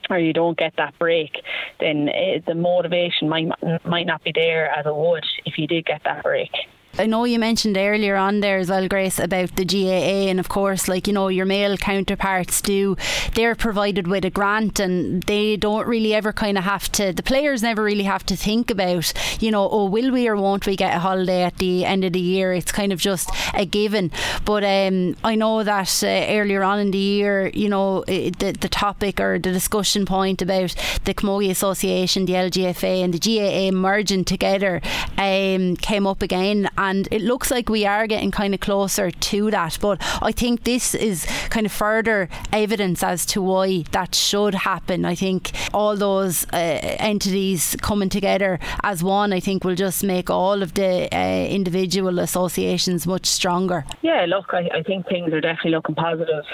or 0.09 0.19
you 0.19 0.33
don't 0.33 0.57
get 0.57 0.73
that 0.77 0.97
break, 0.99 1.31
then 1.79 2.09
uh, 2.09 2.39
the 2.45 2.55
motivation 2.55 3.29
might 3.29 3.47
might 3.85 4.05
not 4.05 4.23
be 4.23 4.31
there 4.33 4.69
as 4.69 4.85
it 4.85 4.95
would 4.95 5.25
if 5.45 5.57
you 5.57 5.67
did 5.67 5.85
get 5.85 6.03
that 6.03 6.23
break. 6.23 6.51
I 6.97 7.07
know 7.07 7.25
you 7.25 7.39
mentioned 7.39 7.75
earlier 7.75 8.15
on 8.15 8.39
there 8.39 8.57
as 8.57 8.69
well, 8.69 8.87
Grace, 8.87 9.19
about 9.19 9.57
the 9.57 9.65
GAA, 9.65 10.29
and 10.29 10.39
of 10.39 10.47
course, 10.47 10.87
like 10.87 11.07
you 11.07 11.13
know, 11.13 11.27
your 11.27 11.45
male 11.45 11.75
counterparts 11.75 12.61
do. 12.61 12.95
They're 13.33 13.53
provided 13.53 14.07
with 14.07 14.23
a 14.23 14.29
grant, 14.29 14.79
and 14.79 15.21
they 15.23 15.57
don't 15.57 15.85
really 15.87 16.13
ever 16.13 16.31
kind 16.31 16.57
of 16.57 16.63
have 16.63 16.89
to. 16.93 17.11
The 17.11 17.21
players 17.21 17.61
never 17.61 17.83
really 17.83 18.03
have 18.03 18.25
to 18.27 18.37
think 18.37 18.71
about, 18.71 19.11
you 19.41 19.51
know, 19.51 19.69
oh, 19.69 19.85
will 19.89 20.09
we 20.09 20.25
or 20.29 20.37
won't 20.37 20.65
we 20.65 20.77
get 20.77 20.95
a 20.95 20.99
holiday 20.99 21.43
at 21.43 21.57
the 21.57 21.83
end 21.83 22.05
of 22.05 22.13
the 22.13 22.19
year? 22.21 22.53
It's 22.53 22.71
kind 22.71 22.93
of 22.93 22.99
just 23.01 23.29
a 23.53 23.65
given. 23.65 24.09
But 24.45 24.63
um, 24.63 25.17
I 25.21 25.35
know 25.35 25.63
that 25.63 26.01
uh, 26.01 26.07
earlier 26.07 26.63
on 26.63 26.79
in 26.79 26.91
the 26.91 26.97
year, 26.97 27.47
you 27.53 27.67
know, 27.67 28.05
it, 28.07 28.39
the 28.39 28.53
the 28.53 28.69
topic 28.69 29.19
or 29.19 29.37
the 29.37 29.51
discussion 29.51 30.05
point 30.05 30.41
about 30.41 30.73
the 31.03 31.13
Camogie 31.13 31.51
Association, 31.51 32.23
the 32.25 32.33
LGFA, 32.33 33.03
and 33.03 33.13
the 33.13 33.19
GAA 33.19 33.75
merging 33.75 34.23
together 34.23 34.81
um, 35.17 35.75
came 35.75 36.07
up 36.07 36.21
again 36.21 36.69
it 37.11 37.21
looks 37.21 37.51
like 37.51 37.69
we 37.69 37.85
are 37.85 38.07
getting 38.07 38.31
kind 38.31 38.53
of 38.53 38.59
closer 38.59 39.11
to 39.11 39.51
that. 39.51 39.77
But 39.81 39.97
I 40.21 40.31
think 40.31 40.63
this 40.63 40.95
is 40.95 41.25
kind 41.49 41.65
of 41.65 41.71
further 41.71 42.29
evidence 42.51 43.03
as 43.03 43.25
to 43.27 43.41
why 43.41 43.83
that 43.91 44.15
should 44.15 44.55
happen. 44.55 45.05
I 45.05 45.15
think 45.15 45.51
all 45.73 45.95
those 45.95 46.45
uh, 46.53 46.57
entities 46.57 47.75
coming 47.81 48.09
together 48.09 48.59
as 48.83 49.03
one, 49.03 49.33
I 49.33 49.39
think, 49.39 49.63
will 49.63 49.75
just 49.75 50.03
make 50.03 50.29
all 50.29 50.61
of 50.61 50.73
the 50.73 51.07
uh, 51.15 51.45
individual 51.47 52.19
associations 52.19 53.07
much 53.07 53.25
stronger. 53.25 53.85
Yeah, 54.01 54.25
look, 54.27 54.53
I, 54.53 54.69
I 54.73 54.83
think 54.83 55.07
things 55.07 55.33
are 55.33 55.41
definitely 55.41 55.71
looking 55.71 55.95
positive. 55.95 56.45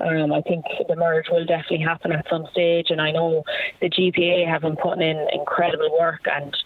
Um, 0.00 0.32
I 0.32 0.40
think 0.42 0.64
the 0.88 0.96
merge 0.96 1.26
will 1.30 1.44
definitely 1.44 1.84
happen 1.84 2.12
at 2.12 2.26
some 2.28 2.46
stage, 2.52 2.86
and 2.90 3.00
I 3.00 3.10
know 3.10 3.44
the 3.80 3.88
GPA 3.88 4.46
have 4.48 4.62
been 4.62 4.76
putting 4.76 5.02
in 5.02 5.26
incredible 5.32 5.96
work 5.98 6.22
and 6.26 6.56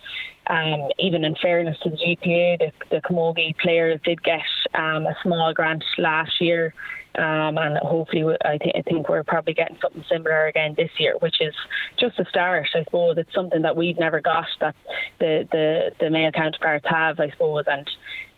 um, 0.49 0.89
even 0.99 1.25
in 1.25 1.35
fairness 1.41 1.77
to 1.83 1.91
the 1.91 1.97
GPA, 1.97 2.59
the, 2.59 2.73
the 2.91 3.01
Camogie 3.03 3.57
players 3.59 4.01
did 4.05 4.23
get 4.23 4.41
um, 4.75 5.07
a 5.07 5.17
small 5.23 5.53
grant 5.53 5.85
last 5.99 6.41
year. 6.41 6.75
Um, 7.17 7.57
and 7.57 7.79
hopefully, 7.79 8.37
I, 8.45 8.59
th- 8.59 8.75
I, 8.77 8.83
think 8.83 9.09
we're 9.09 9.25
probably 9.25 9.55
getting 9.55 9.79
something 9.81 10.05
similar 10.07 10.49
again 10.49 10.75
this 10.77 10.91
year, 10.99 11.15
which 11.21 11.37
is 11.41 11.55
just 11.99 12.19
a 12.19 12.27
start. 12.27 12.67
I 12.75 12.85
suppose 12.85 13.17
it's 13.17 13.33
something 13.35 13.63
that 13.63 13.75
we've 13.75 13.99
never 13.99 14.21
got 14.21 14.45
that 14.61 14.75
the 15.19 15.49
the, 15.51 15.93
the 15.99 16.11
male 16.11 16.31
counterparts 16.31 16.85
have, 16.87 17.19
I 17.19 17.31
suppose, 17.31 17.65
and 17.69 17.89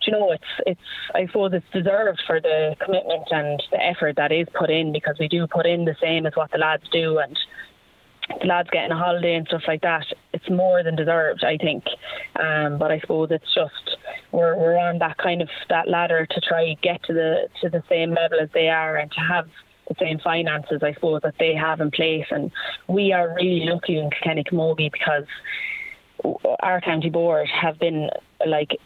you 0.09 0.13
know, 0.13 0.33
it's 0.33 0.45
it's 0.67 0.81
I 1.15 1.27
suppose 1.27 1.53
it's 1.53 1.67
deserved 1.73 2.23
for 2.27 2.41
the 2.41 2.77
commitment 2.83 3.25
and 3.31 3.63
the 3.71 3.85
effort 3.85 4.17
that 4.17 4.33
is 4.33 4.47
put 4.59 4.71
in 4.71 4.93
because 4.93 5.17
we 5.19 5.29
do 5.29 5.47
put 5.47 5.67
in 5.67 5.85
the 5.85 5.97
same 6.01 6.25
as 6.25 6.35
what 6.35 6.51
the 6.51 6.59
lads 6.59 6.85
do, 6.91 7.19
and 7.19 7.37
the 8.41 8.47
lads 8.47 8.69
getting 8.71 8.93
a 8.93 8.97
holiday 8.97 9.35
and 9.35 9.47
stuff 9.47 9.63
like 9.67 9.83
that, 9.83 10.07
it's 10.33 10.49
more 10.51 10.83
than 10.83 10.97
deserved, 10.97 11.45
I 11.45 11.57
think. 11.57 11.85
Um, 12.39 12.79
but 12.79 12.91
I 12.91 13.01
suppose 13.01 13.29
it's 13.31 13.55
just 13.55 13.97
we're 14.33 14.57
we're 14.57 14.79
on 14.79 14.99
that 14.99 15.17
kind 15.19 15.43
of 15.43 15.49
that 15.69 15.89
ladder 15.89 16.27
to 16.27 16.41
try 16.41 16.77
get 16.83 17.03
to 17.05 17.13
the 17.13 17.49
to 17.63 17.71
the 17.71 17.83
same 17.89 18.11
level 18.11 18.39
as 18.41 18.51
they 18.53 18.69
are 18.69 18.97
and 18.97 19.11
to 19.13 19.21
have 19.21 19.49
the 19.89 19.95
same 19.99 20.19
finances, 20.19 20.83
I 20.83 20.93
suppose, 20.95 21.23
that 21.23 21.35
they 21.39 21.55
have 21.55 21.81
in 21.81 21.91
place. 21.91 22.27
And 22.31 22.51
we 22.87 23.13
are 23.13 23.35
really 23.35 23.65
lucky 23.65 23.99
in 23.99 24.11
Kenny 24.23 24.45
Camogie 24.45 24.93
because 24.93 25.25
our 26.61 26.81
county 26.81 27.11
board 27.11 27.49
have 27.49 27.79
been 27.79 28.11
like 28.47 28.77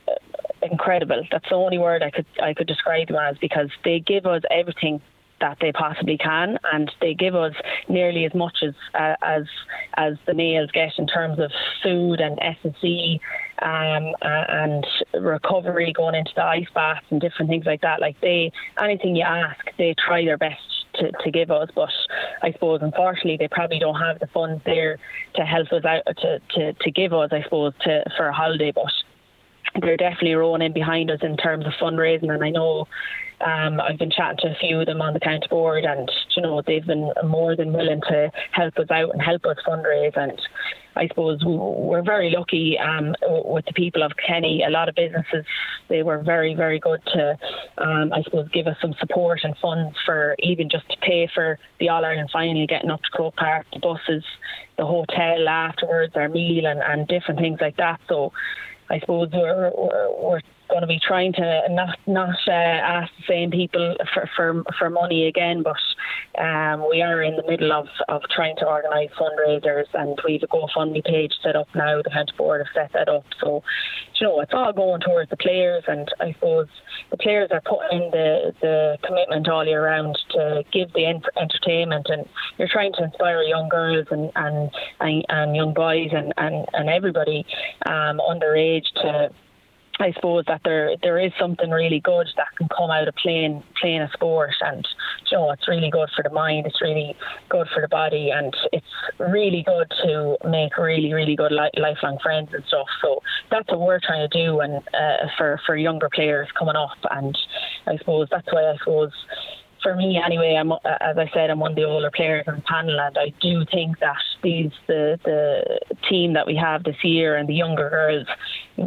incredible. 0.63 1.23
That's 1.31 1.49
the 1.49 1.57
only 1.57 1.79
word 1.79 2.03
I 2.03 2.11
could 2.11 2.27
I 2.43 2.55
could 2.55 2.67
describe 2.67 3.09
them 3.09 3.17
as 3.17 3.37
because 3.39 3.69
they 3.85 4.01
give 4.01 4.27
us 4.27 4.43
everything 4.51 5.01
that 5.43 5.59
they 5.61 5.73
possibly 5.73 6.17
can, 6.17 6.59
and 6.73 6.91
they 7.01 7.13
give 7.13 7.35
us 7.35 7.53
nearly 7.89 8.25
as 8.25 8.33
much 8.35 8.59
as 8.63 8.75
uh, 8.95 9.17
as 9.23 9.45
as 9.95 10.15
the 10.27 10.33
males 10.33 10.71
get 10.73 10.93
in 10.99 11.07
terms 11.07 11.39
of 11.39 11.51
food 11.83 12.21
and 12.21 12.39
S&C 12.41 13.21
um, 13.61 14.15
and 14.23 14.87
recovery 15.21 15.93
going 15.93 16.15
into 16.15 16.33
the 16.35 16.43
ice 16.43 16.67
baths 16.75 17.05
and 17.11 17.21
different 17.21 17.51
things 17.51 17.67
like 17.67 17.83
that. 17.83 18.01
Like 18.01 18.21
they, 18.21 18.53
anything 18.83 19.17
you 19.17 19.25
ask, 19.25 19.59
they 19.77 19.95
try 20.07 20.25
their 20.25 20.39
best 20.39 20.63
to, 20.95 21.13
to 21.13 21.31
give 21.31 21.51
us. 21.51 21.69
But 21.75 21.91
I 22.43 22.53
suppose, 22.53 22.81
unfortunately, 22.83 23.37
they 23.37 23.49
probably 23.49 23.79
don't 23.79 24.01
have 24.01 24.19
the 24.21 24.29
funds 24.29 24.63
there 24.65 24.99
to 25.35 25.43
help 25.43 25.73
us 25.73 25.85
out 25.85 26.03
to, 26.07 26.41
to, 26.55 26.73
to 26.73 26.91
give 26.91 27.13
us, 27.13 27.31
I 27.33 27.43
suppose, 27.43 27.73
to 27.83 28.05
for 28.17 28.27
a 28.29 28.33
holiday. 28.33 28.73
But 28.73 28.93
they're 29.81 29.97
definitely 29.97 30.35
rolling 30.35 30.63
in 30.63 30.73
behind 30.73 31.11
us 31.11 31.21
in 31.23 31.37
terms 31.37 31.67
of 31.67 31.73
fundraising, 31.81 32.31
and 32.31 32.45
I 32.45 32.51
know 32.51 32.87
um, 33.45 33.81
I've 33.81 33.99
been 33.99 34.11
chatting 34.11 34.39
to 34.43 34.49
a 34.49 34.55
few 34.61 34.81
of 34.81 34.87
them 34.87 35.03
on 35.03 35.15
the 35.15 35.21
county 35.21 35.47
board, 35.49 35.85
and 35.85 36.11
you 36.37 36.43
know 36.43 36.63
they've 36.65 36.87
been 36.87 37.11
more 37.25 37.57
than 37.57 37.73
willing 37.73 38.01
to 38.09 38.31
help 38.53 38.79
us 38.79 38.91
out 38.91 39.11
and 39.13 39.23
help 39.23 39.45
us 39.47 39.57
fundraise. 39.67 40.17
And 40.17 40.41
I 40.95 41.09
suppose 41.09 41.43
we're 41.45 42.03
very 42.03 42.31
lucky 42.31 42.79
um, 42.79 43.15
with 43.23 43.65
the 43.67 43.73
people 43.73 44.03
of 44.03 44.13
Kenny. 44.25 44.63
A 44.65 44.71
lot 44.71 44.89
of 44.89 44.95
businesses 44.95 45.45
they 45.89 46.03
were 46.03 46.23
very 46.23 46.55
very 46.55 46.79
good 46.79 47.01
to, 47.15 47.39
um, 47.79 48.13
I 48.13 48.23
suppose, 48.23 48.49
give 48.53 48.67
us 48.67 48.77
some 48.81 48.95
support 49.01 49.41
and 49.43 49.57
funds 49.61 49.97
for 50.05 50.37
even 50.39 50.69
just 50.71 50.89
to 50.91 50.97
pay 50.99 51.29
for 51.35 51.59
the 51.81 51.89
All 51.89 52.05
Ireland 52.05 52.31
finally 52.33 52.67
getting 52.67 52.91
up 52.91 53.03
to 53.03 53.11
Croke 53.11 53.37
Park, 53.37 53.67
the 53.73 53.81
buses, 53.81 54.25
the 54.79 54.87
hotel 54.87 55.49
afterwards, 55.49 56.13
our 56.15 56.29
meal, 56.29 56.67
and, 56.67 56.81
and 56.81 57.09
different 57.09 57.41
things 57.41 57.59
like 57.61 57.77
that. 57.79 58.01
So. 58.09 58.33
I 58.93 59.01
suppose 59.01 59.31
we're, 59.33 59.73
we're, 59.77 60.23
we're 60.23 60.41
going 60.73 60.81
to 60.81 60.87
be 60.87 60.99
trying 61.07 61.35
to 61.35 61.63
not 61.71 61.99
not 62.07 62.35
uh, 62.49 62.51
ask 62.51 63.13
the 63.19 63.25
same 63.29 63.51
people 63.51 63.95
for, 64.13 64.29
for 64.35 64.65
for 64.79 64.89
money 64.89 65.27
again, 65.27 65.63
but 65.63 65.77
um, 66.43 66.89
we 66.89 67.03
are 67.03 67.23
in 67.23 67.37
the 67.37 67.45
middle 67.47 67.73
of, 67.73 67.87
of 68.09 68.23
trying 68.35 68.57
to 68.57 68.67
organise 68.67 69.11
fundraisers, 69.21 69.85
and 69.93 70.19
we've 70.27 70.43
a 70.43 70.47
GoFundMe 70.47 71.05
page 71.05 71.33
set 71.43 71.57
up 71.57 71.69
now. 71.75 72.01
The 72.03 72.11
county 72.11 72.33
board 72.39 72.65
have 72.65 72.75
set 72.75 72.93
that 72.95 73.09
up, 73.09 73.25
so 73.41 73.63
you 74.19 74.27
know 74.27 74.41
it's 74.41 74.55
all 74.55 74.73
going 74.73 75.03
towards 75.03 75.29
the 75.29 75.37
players, 75.37 75.85
and 75.87 76.09
I 76.21 76.33
suppose 76.33 76.69
the 77.11 77.19
players 77.19 77.51
are 77.53 77.61
putting 77.61 78.11
the 78.11 78.55
the 78.63 78.97
commitment 79.05 79.49
all 79.49 79.67
year 79.67 79.85
round 79.85 80.19
to 80.31 80.65
give 80.73 80.93
the 80.95 81.05
entertainment, 81.07 82.07
and 82.09 82.27
you're 82.57 82.69
trying 82.73 82.95
to 82.95 83.05
inspire 83.05 83.43
young 83.43 83.69
girls 83.69 84.07
and 84.11 84.33
and 84.37 84.71
and, 85.01 85.25
and 85.29 85.55
young 85.55 85.75
boys 85.75 86.09
and 86.13 86.33
and 86.39 86.67
and 86.73 86.89
everybody 86.89 87.45
um, 87.85 88.21
underage 88.27 88.87
to 89.03 89.31
I 90.01 90.13
suppose 90.13 90.45
that 90.49 90.63
there 90.65 90.97
there 91.03 91.19
is 91.19 91.33
something 91.39 91.71
really 91.71 92.01
good 92.01 92.27
that 92.37 92.49
can 92.57 92.69
come 92.69 92.91
out 92.91 93.09
of 93.09 93.15
playing 93.17 93.63
playing 93.81 94.01
a 94.01 94.11
sport, 94.13 94.55
and 94.63 94.87
you 95.31 95.37
know 95.37 95.51
it's 95.51 95.69
really 95.69 95.91
good 95.91 96.09
for 96.17 96.23
the 96.23 96.31
mind, 96.31 96.67
it's 96.67 96.81
really 96.81 97.15
good 97.49 97.69
for 97.73 97.83
the 97.83 97.89
body, 97.89 98.31
and 98.31 98.55
it's 98.73 98.87
really 99.19 99.63
good 99.63 99.93
to 100.03 100.37
make 100.49 100.77
really 100.79 101.13
really 101.13 101.37
good 101.37 101.53
li- 101.53 101.71
lifelong 101.77 102.19
friends 102.23 102.51
and 102.53 102.65
stuff. 102.67 102.87
So 103.03 103.23
that's 103.51 103.69
what 103.69 103.81
we're 103.81 104.01
trying 104.01 104.29
to 104.29 104.45
do, 104.45 104.61
and 104.61 104.77
uh, 104.95 105.29
for 105.37 105.61
for 105.67 105.77
younger 105.77 106.09
players 106.13 106.49
coming 106.59 106.77
up, 106.77 106.99
and 107.11 107.37
I 107.87 107.97
suppose 107.99 108.29
that's 108.31 108.51
why 108.51 108.71
I 108.71 108.77
suppose 108.79 109.13
for 109.83 109.95
me 109.97 110.21
anyway, 110.25 110.57
I'm 110.59 110.73
as 110.73 111.19
I 111.19 111.29
said, 111.35 111.51
I'm 111.51 111.59
one 111.59 111.73
of 111.73 111.77
the 111.77 111.85
older 111.85 112.11
players 112.15 112.45
on 112.47 112.57
the 112.57 112.63
panel, 112.63 112.99
and 112.99 113.19
I 113.19 113.33
do 113.41 113.65
think 113.71 113.99
that 114.01 114.17
these 114.43 114.71
the 114.87 115.19
the 115.25 115.81
team 116.09 116.35
that 116.35 116.47
we 116.47 116.57
have 116.57 116.85
this 116.85 117.03
year 117.03 117.37
and 117.37 117.49
the 117.49 117.55
younger 117.55 117.89
girls 117.91 118.27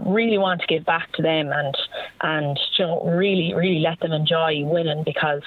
really 0.05 0.37
want 0.37 0.61
to 0.61 0.67
give 0.67 0.85
back 0.85 1.11
to 1.13 1.21
them 1.21 1.51
and 1.51 1.75
and 2.21 2.59
you 2.77 2.85
know 2.85 3.03
really 3.03 3.53
really 3.53 3.79
let 3.79 3.99
them 3.99 4.11
enjoy 4.11 4.63
winning 4.63 5.03
because 5.03 5.41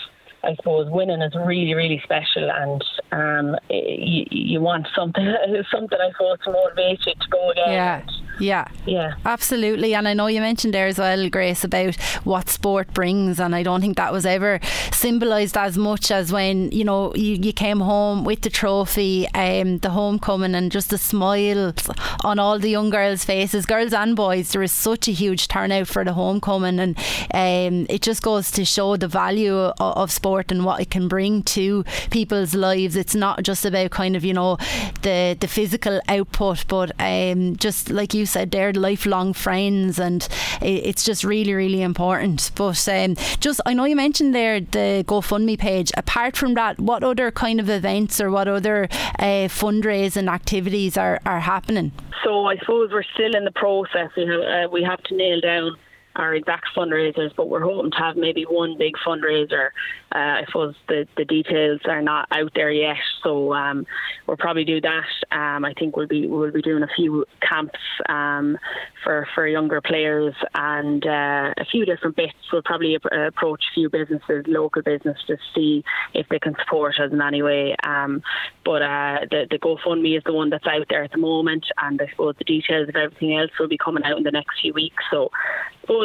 I 0.49 0.55
suppose 0.57 0.91
winning 0.91 1.21
is 1.21 1.35
really, 1.35 1.75
really 1.75 2.01
special, 2.03 2.51
and 2.51 2.83
um, 3.13 3.57
you, 3.69 4.25
you 4.31 4.61
want 4.61 4.87
something, 4.97 5.25
something 5.71 5.99
I 6.01 6.11
suppose 6.13 6.39
to 6.45 6.53
motivate 6.53 7.01
you 7.07 7.13
to 7.13 7.29
go 7.31 7.51
again. 7.51 7.73
Yeah. 7.73 8.07
Yeah. 8.41 8.69
Yeah. 8.87 9.15
Absolutely. 9.25 9.95
And 9.95 10.07
I 10.07 10.15
know 10.15 10.27
you 10.27 10.41
mentioned 10.41 10.73
there 10.75 10.87
as 10.87 10.99
well, 10.99 11.29
Grace, 11.29 11.65
about 11.65 11.97
what 12.25 12.49
sport 12.49 12.93
brings. 12.95 13.41
And 13.41 13.55
I 13.55 13.63
don't 13.63 13.81
think 13.81 13.97
that 13.97 14.13
was 14.13 14.25
ever 14.25 14.61
symbolised 14.93 15.57
as 15.57 15.77
much 15.77 16.11
as 16.11 16.33
when, 16.33 16.71
you 16.71 16.85
know, 16.85 17.15
you, 17.15 17.35
you 17.35 17.53
came 17.53 17.81
home 17.81 18.25
with 18.25 18.43
the 18.43 18.51
trophy, 18.51 19.27
um, 19.35 19.79
the 19.79 19.91
homecoming, 19.91 20.55
and 20.55 20.71
just 20.71 20.91
the 20.91 20.99
smiles 20.99 21.91
on 22.25 22.39
all 22.39 22.59
the 22.59 22.71
young 22.71 22.91
girls' 22.91 23.25
faces, 23.25 23.67
girls 23.67 23.93
and 23.93 24.15
boys. 24.15 24.53
There 24.53 24.63
is 24.63 24.73
such 24.73 25.09
a 25.09 25.13
huge 25.13 25.49
turnout 25.49 25.89
for 25.89 26.05
the 26.05 26.13
homecoming. 26.13 26.79
And 26.79 26.97
um, 27.35 27.87
it 27.89 28.03
just 28.03 28.23
goes 28.23 28.51
to 28.53 28.65
show 28.65 28.97
the 28.97 29.09
value 29.09 29.57
of, 29.57 29.75
of 29.81 30.13
sport 30.13 30.38
and 30.51 30.65
what 30.65 30.81
it 30.81 30.91
can 30.91 31.09
bring 31.09 31.43
to 31.43 31.85
people's 32.11 32.55
lives. 32.55 32.97
It's 32.97 33.15
not 33.15 33.43
just 33.43 33.65
about 33.65 33.91
kind 33.91 34.17
of, 34.17 34.25
you 34.25 34.35
know, 34.35 34.57
the, 35.03 35.37
the 35.39 35.49
physical 35.49 36.01
output, 36.09 36.67
but 36.69 36.93
um, 36.99 37.57
just 37.57 37.91
like 37.91 38.15
you 38.15 38.27
said, 38.27 38.51
they're 38.51 38.73
lifelong 38.73 39.33
friends, 39.33 39.99
and 39.99 40.27
it's 40.63 41.05
just 41.05 41.25
really, 41.25 41.55
really 41.55 41.83
important. 41.83 42.51
But 42.55 42.89
um, 42.89 43.17
just, 43.41 43.61
I 43.67 43.75
know 43.75 43.85
you 43.85 43.97
mentioned 43.97 44.35
there 44.35 44.61
the 44.61 45.05
GoFundMe 45.07 45.59
page. 45.59 45.91
Apart 45.97 46.37
from 46.37 46.55
that, 46.55 46.79
what 46.79 47.03
other 47.03 47.31
kind 47.31 47.61
of 47.61 47.69
events 47.69 48.21
or 48.21 48.31
what 48.31 48.49
other 48.49 48.89
uh, 49.19 49.49
fundraising 49.49 50.33
activities 50.33 50.97
are, 50.97 51.21
are 51.27 51.41
happening? 51.41 51.93
So 52.25 52.47
I 52.47 52.57
suppose 52.59 52.91
we're 52.93 53.03
still 53.15 53.35
in 53.35 53.45
the 53.45 53.53
process. 53.53 54.11
We 54.17 54.27
have, 54.27 54.41
uh, 54.41 54.69
we 54.71 54.83
have 54.83 55.03
to 55.05 55.17
nail 55.17 55.41
down 55.41 55.77
our 56.19 56.35
exact 56.35 56.67
fundraisers, 56.77 57.35
but 57.37 57.49
we're 57.49 57.63
hoping 57.63 57.91
to 57.93 57.97
have 57.99 58.17
maybe 58.17 58.43
one 58.43 58.77
big 58.77 58.95
fundraiser. 59.07 59.69
Uh, 60.15 60.19
I 60.19 60.45
suppose 60.47 60.75
the, 60.89 61.07
the 61.17 61.25
details 61.25 61.81
are 61.85 62.03
not 62.03 62.29
out 62.31 62.53
there 62.55 62.71
yet, 62.71 62.97
so 63.23 63.53
um, 63.53 63.87
we'll 64.27 64.37
probably 64.37 64.65
do 64.65 64.81
that. 64.81 65.05
Um, 65.31 65.65
I 65.65 65.75
think 65.75 65.97
we'll 65.97 66.07
be 66.07 66.27
we'll 66.27 66.51
be 66.51 66.63
doing 66.63 66.83
a 66.83 66.89
few 66.97 67.25
camps 67.41 67.79
um, 68.09 68.59
for 69.05 69.29
for 69.35 69.47
younger 69.47 69.81
players 69.81 70.35
and 70.55 71.07
uh, 71.07 71.53
a 71.57 71.65
few 71.71 71.85
different 71.85 72.17
bits. 72.17 72.33
We'll 72.53 72.63
probably 72.63 72.95
approach 72.97 73.65
a 73.71 73.75
few 73.75 73.91
businesses, 73.91 74.45
local 74.47 74.83
businesses, 74.83 75.23
to 75.27 75.37
see 75.55 75.85
if 76.15 76.29
they 76.29 76.39
can 76.39 76.55
support 76.65 76.95
us 76.99 77.13
in 77.13 77.21
any 77.21 77.43
way. 77.43 77.77
Um, 77.85 78.23
but 78.65 78.83
uh, 78.83 79.19
the 79.31 79.47
the 79.51 79.59
GoFundMe 79.59 80.17
is 80.17 80.25
the 80.25 80.33
one 80.33 80.51
that's 80.51 80.67
out 80.67 80.87
there 80.89 81.05
at 81.05 81.13
the 81.13 81.19
moment, 81.19 81.67
and 81.83 82.01
I 82.01 82.09
suppose 82.11 82.35
the 82.39 82.45
details 82.45 82.89
of 82.89 82.97
everything 82.97 83.37
else 83.37 83.51
will 83.59 83.69
be 83.69 83.79
coming 83.79 84.05
out 84.05 84.19
in 84.19 84.25
the 84.25 84.31
next 84.31 84.61
few 84.61 84.73
weeks. 84.73 85.05
So 85.11 85.31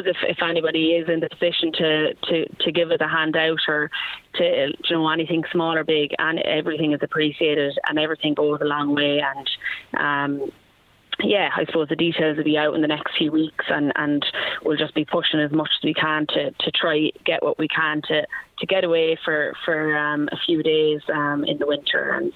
suppose 0.03 0.15
if, 0.23 0.37
if 0.37 0.43
anybody 0.43 0.91
is 0.93 1.09
in 1.09 1.19
the 1.19 1.29
position 1.29 1.71
to, 1.73 2.13
to, 2.13 2.55
to 2.63 2.71
give 2.71 2.91
us 2.91 2.99
a 3.01 3.07
handout 3.07 3.59
or 3.67 3.89
to 4.35 4.43
you 4.43 4.95
know 4.95 5.09
anything 5.09 5.43
small 5.51 5.75
or 5.75 5.83
big, 5.83 6.11
and 6.19 6.39
everything 6.39 6.93
is 6.93 6.99
appreciated 7.01 7.77
and 7.87 7.99
everything 7.99 8.33
goes 8.33 8.59
a 8.61 8.65
long 8.65 8.95
way. 8.95 9.21
And 9.21 9.49
um, 9.99 10.51
yeah, 11.19 11.49
I 11.55 11.65
suppose 11.65 11.89
the 11.89 11.95
details 11.95 12.37
will 12.37 12.43
be 12.43 12.57
out 12.57 12.73
in 12.73 12.81
the 12.81 12.87
next 12.87 13.15
few 13.17 13.31
weeks, 13.31 13.65
and, 13.69 13.91
and 13.95 14.25
we'll 14.63 14.77
just 14.77 14.95
be 14.95 15.05
pushing 15.05 15.39
as 15.39 15.51
much 15.51 15.69
as 15.79 15.83
we 15.83 15.93
can 15.93 16.25
to, 16.27 16.51
to 16.51 16.71
try 16.71 17.11
get 17.25 17.43
what 17.43 17.59
we 17.59 17.67
can 17.67 18.01
to, 18.07 18.25
to 18.59 18.65
get 18.65 18.83
away 18.83 19.17
for 19.23 19.53
for 19.65 19.97
um, 19.97 20.27
a 20.31 20.37
few 20.45 20.63
days 20.63 21.01
um, 21.13 21.43
in 21.45 21.57
the 21.59 21.67
winter, 21.67 22.11
and 22.11 22.33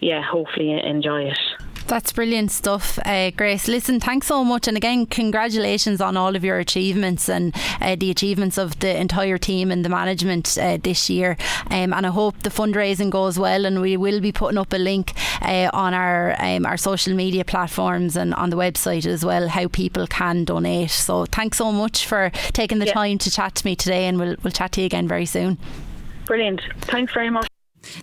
yeah, 0.00 0.22
hopefully 0.22 0.72
enjoy 0.72 1.24
it. 1.24 1.38
That's 1.86 2.12
brilliant 2.12 2.50
stuff, 2.50 2.98
uh, 3.04 3.30
Grace. 3.32 3.68
Listen, 3.68 4.00
thanks 4.00 4.26
so 4.26 4.44
much, 4.44 4.66
and 4.66 4.76
again, 4.76 5.04
congratulations 5.04 6.00
on 6.00 6.16
all 6.16 6.34
of 6.34 6.42
your 6.42 6.58
achievements 6.58 7.28
and 7.28 7.54
uh, 7.80 7.96
the 7.96 8.10
achievements 8.10 8.56
of 8.56 8.78
the 8.78 8.98
entire 8.98 9.36
team 9.36 9.70
and 9.70 9.84
the 9.84 9.88
management 9.88 10.56
uh, 10.58 10.78
this 10.82 11.10
year. 11.10 11.36
Um, 11.70 11.92
and 11.92 12.06
I 12.06 12.10
hope 12.10 12.42
the 12.42 12.50
fundraising 12.50 13.10
goes 13.10 13.38
well, 13.38 13.66
and 13.66 13.80
we 13.80 13.96
will 13.96 14.20
be 14.20 14.32
putting 14.32 14.58
up 14.58 14.72
a 14.72 14.78
link 14.78 15.12
uh, 15.42 15.68
on 15.72 15.92
our 15.92 16.34
um, 16.38 16.64
our 16.64 16.76
social 16.76 17.14
media 17.14 17.44
platforms 17.44 18.16
and 18.16 18.32
on 18.34 18.50
the 18.50 18.56
website 18.56 19.04
as 19.04 19.24
well 19.24 19.48
how 19.48 19.68
people 19.68 20.06
can 20.06 20.44
donate. 20.44 20.90
So 20.90 21.26
thanks 21.26 21.58
so 21.58 21.72
much 21.72 22.06
for 22.06 22.30
taking 22.52 22.78
the 22.78 22.86
yeah. 22.86 22.94
time 22.94 23.18
to 23.18 23.30
chat 23.30 23.54
to 23.56 23.66
me 23.66 23.76
today, 23.76 24.06
and 24.06 24.18
we'll 24.18 24.36
we'll 24.42 24.52
chat 24.52 24.72
to 24.72 24.80
you 24.80 24.86
again 24.86 25.08
very 25.08 25.26
soon. 25.26 25.58
Brilliant. 26.26 26.62
Thanks 26.82 27.12
very 27.12 27.28
much. 27.28 27.48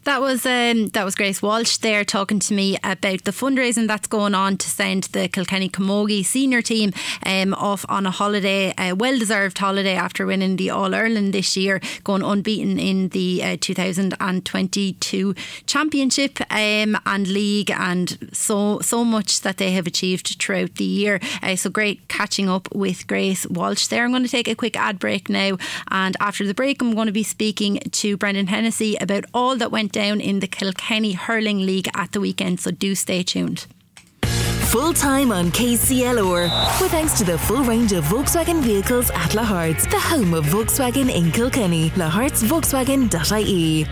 That 0.04 0.22
was 0.22 0.46
um, 0.46 0.88
that 0.90 1.06
was 1.06 1.16
Grace 1.16 1.42
Walsh 1.42 1.78
there 1.78 2.04
talking 2.04 2.40
to 2.40 2.54
me 2.54 2.78
about 2.84 3.24
the 3.24 3.32
fundraising 3.32 3.88
that's 3.88 4.08
going 4.08 4.36
on 4.36 4.58
to 4.58 4.70
send 4.70 5.04
the 5.06 5.28
Kilkenny 5.28 5.70
Camogie 5.70 6.26
senior 6.26 6.62
team 6.62 6.94
um, 7.26 7.54
off 7.54 7.86
on 7.90 8.06
a 8.06 8.12
holiday, 8.12 8.74
a 8.78 8.94
well-deserved 8.94 9.58
holiday 9.58 9.96
after 9.96 10.26
winning 10.26 10.56
the 10.56 10.70
All 10.70 10.94
Ireland 10.94 11.34
this 11.34 11.56
year, 11.56 11.82
going 12.04 12.24
unbeaten 12.24 12.80
in 12.80 13.10
the 13.10 13.44
uh, 13.44 13.58
2022 13.60 15.36
Championship 15.66 16.40
um, 16.52 16.98
and 17.06 17.28
League, 17.28 17.72
and 17.72 18.30
so 18.34 18.80
so 18.80 19.04
much 19.04 19.42
that 19.42 19.58
they 19.58 19.72
have 19.72 19.88
achieved 19.88 20.38
throughout 20.40 20.76
the 20.76 20.84
year. 20.84 21.20
Uh, 21.42 21.56
so 21.56 21.70
great 21.70 22.08
catching 22.08 22.50
up 22.50 22.74
with 22.74 23.08
Grace 23.08 23.46
Walsh 23.48 23.88
there. 23.88 24.04
I'm 24.04 24.12
going 24.12 24.24
to 24.24 24.30
take 24.30 24.48
a 24.48 24.56
quick 24.56 24.78
ad 24.78 25.00
break 25.00 25.30
now, 25.30 25.58
and 25.90 26.16
after 26.20 26.46
the 26.46 26.54
break, 26.54 26.82
I'm 26.82 26.96
going 26.96 27.08
to 27.08 27.12
be 27.12 27.24
speaking 27.24 27.80
to 27.92 28.18
Brendan 28.18 28.48
Hennessy 28.48 28.96
about 29.00 29.26
all 29.34 29.56
that 29.56 29.69
went 29.72 29.92
down 29.92 30.22
in 30.22 30.40
the 30.40 30.48
Kilkenny 30.48 31.14
Hurling 31.14 31.66
League 31.66 31.90
at 31.96 32.12
the 32.12 32.20
weekend, 32.20 32.60
so 32.60 32.72
do 32.72 32.96
stay 32.96 33.24
tuned. 33.24 33.66
Full 34.70 34.94
time 34.94 35.32
on 35.32 35.52
KCLR. 35.52 36.44
With 36.80 36.92
thanks 36.92 37.18
to 37.18 37.24
the 37.24 37.40
full 37.40 37.64
range 37.64 37.92
of 37.92 38.04
Volkswagen 38.04 38.62
vehicles 38.62 39.10
at 39.10 39.32
Lahart's, 39.32 39.88
the 39.88 40.00
home 40.00 40.36
of 40.36 40.46
Volkswagen 40.46 41.12
in 41.12 41.32
Kilkenny. 41.32 41.90
Lahart'sVolkswagen.ie. 41.92 43.86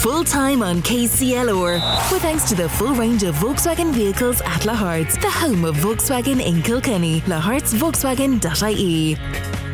Full 0.00 0.24
time 0.24 0.62
on 0.62 0.80
KCLR. 0.80 1.74
With 2.10 2.22
thanks 2.22 2.48
to 2.48 2.54
the 2.54 2.70
full 2.70 2.94
range 2.94 3.24
of 3.24 3.34
Volkswagen 3.34 3.92
vehicles 3.92 4.40
at 4.40 4.62
Lahart's, 4.62 5.18
the 5.18 5.30
home 5.30 5.66
of 5.66 5.76
Volkswagen 5.76 6.42
in 6.42 6.62
Kilkenny. 6.62 7.20
Lahart'sVolkswagen.ie. 7.22 9.69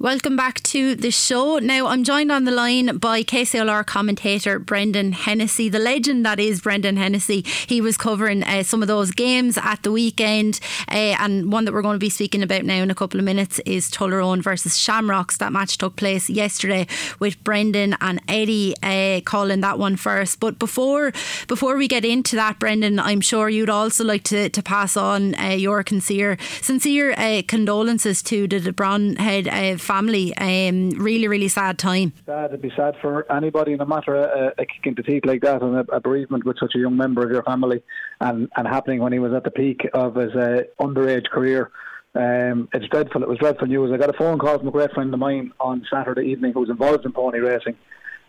Welcome 0.00 0.34
back 0.34 0.60
to 0.64 0.96
the 0.96 1.12
show. 1.12 1.58
Now, 1.58 1.86
I'm 1.86 2.02
joined 2.02 2.32
on 2.32 2.44
the 2.44 2.50
line 2.50 2.98
by 2.98 3.22
KCLR 3.22 3.86
commentator 3.86 4.58
Brendan 4.58 5.12
Hennessy, 5.12 5.68
the 5.68 5.78
legend 5.78 6.26
that 6.26 6.40
is 6.40 6.60
Brendan 6.60 6.96
Hennessy. 6.96 7.42
He 7.68 7.80
was 7.80 7.96
covering 7.96 8.42
uh, 8.42 8.64
some 8.64 8.82
of 8.82 8.88
those 8.88 9.12
games 9.12 9.56
at 9.56 9.84
the 9.84 9.92
weekend, 9.92 10.58
uh, 10.88 11.14
and 11.20 11.52
one 11.52 11.64
that 11.64 11.72
we're 11.72 11.80
going 11.80 11.94
to 11.94 12.00
be 12.00 12.10
speaking 12.10 12.42
about 12.42 12.64
now 12.64 12.82
in 12.82 12.90
a 12.90 12.94
couple 12.94 13.20
of 13.20 13.24
minutes 13.24 13.60
is 13.60 13.88
Tullaroan 13.88 14.42
versus 14.42 14.76
Shamrocks. 14.76 15.36
That 15.36 15.52
match 15.52 15.78
took 15.78 15.94
place 15.94 16.28
yesterday 16.28 16.88
with 17.20 17.42
Brendan 17.44 17.96
and 18.00 18.20
Eddie 18.26 18.74
uh, 18.82 19.20
calling 19.20 19.60
that 19.60 19.78
one 19.78 19.94
first. 19.94 20.40
But 20.40 20.58
before 20.58 21.12
before 21.46 21.76
we 21.76 21.86
get 21.86 22.04
into 22.04 22.34
that, 22.34 22.58
Brendan, 22.58 22.98
I'm 22.98 23.20
sure 23.20 23.48
you'd 23.48 23.70
also 23.70 24.02
like 24.02 24.24
to, 24.24 24.48
to 24.48 24.62
pass 24.62 24.96
on 24.96 25.36
uh, 25.36 25.50
your 25.50 25.84
sincere 25.86 26.36
sincere 26.62 27.12
uh, 27.12 27.42
condolences 27.46 28.24
to 28.24 28.48
the 28.48 28.58
De 28.58 29.22
Head 29.22 29.46
uh, 29.46 29.78
family. 29.84 30.36
Um, 30.36 30.90
really, 30.90 31.28
really 31.28 31.48
sad 31.48 31.78
time. 31.78 32.12
Sad. 32.26 32.50
It'd 32.50 32.62
be 32.62 32.72
sad 32.76 32.94
for 33.00 33.30
anybody, 33.30 33.76
no 33.76 33.84
matter 33.84 34.16
a, 34.16 34.52
a 34.58 34.66
kick 34.66 34.84
into 34.84 35.02
teeth 35.02 35.24
like 35.24 35.42
that 35.42 35.62
and 35.62 35.76
a, 35.76 35.94
a, 35.94 36.00
bereavement 36.00 36.44
with 36.44 36.58
such 36.58 36.74
a 36.74 36.78
young 36.78 36.96
member 36.96 37.24
of 37.24 37.30
your 37.30 37.42
family, 37.44 37.82
and, 38.20 38.48
and 38.56 38.66
happening 38.66 39.00
when 39.00 39.12
he 39.12 39.18
was 39.18 39.32
at 39.32 39.44
the 39.44 39.50
peak 39.50 39.88
of 39.94 40.16
his 40.16 40.32
uh, 40.34 40.62
underage 40.80 41.28
career. 41.28 41.70
Um, 42.14 42.68
it's 42.72 42.86
dreadful. 42.88 43.22
It 43.22 43.28
was 43.28 43.38
dreadful 43.38 43.66
news. 43.66 43.92
I 43.92 43.96
got 43.96 44.10
a 44.10 44.18
phone 44.18 44.38
call 44.38 44.58
from 44.58 44.68
a 44.68 44.72
great 44.72 44.92
friend 44.92 45.12
of 45.12 45.20
mine 45.20 45.52
on 45.60 45.86
Saturday 45.92 46.28
evening 46.28 46.52
who 46.52 46.60
was 46.60 46.70
involved 46.70 47.04
in 47.04 47.12
pony 47.12 47.38
racing, 47.38 47.76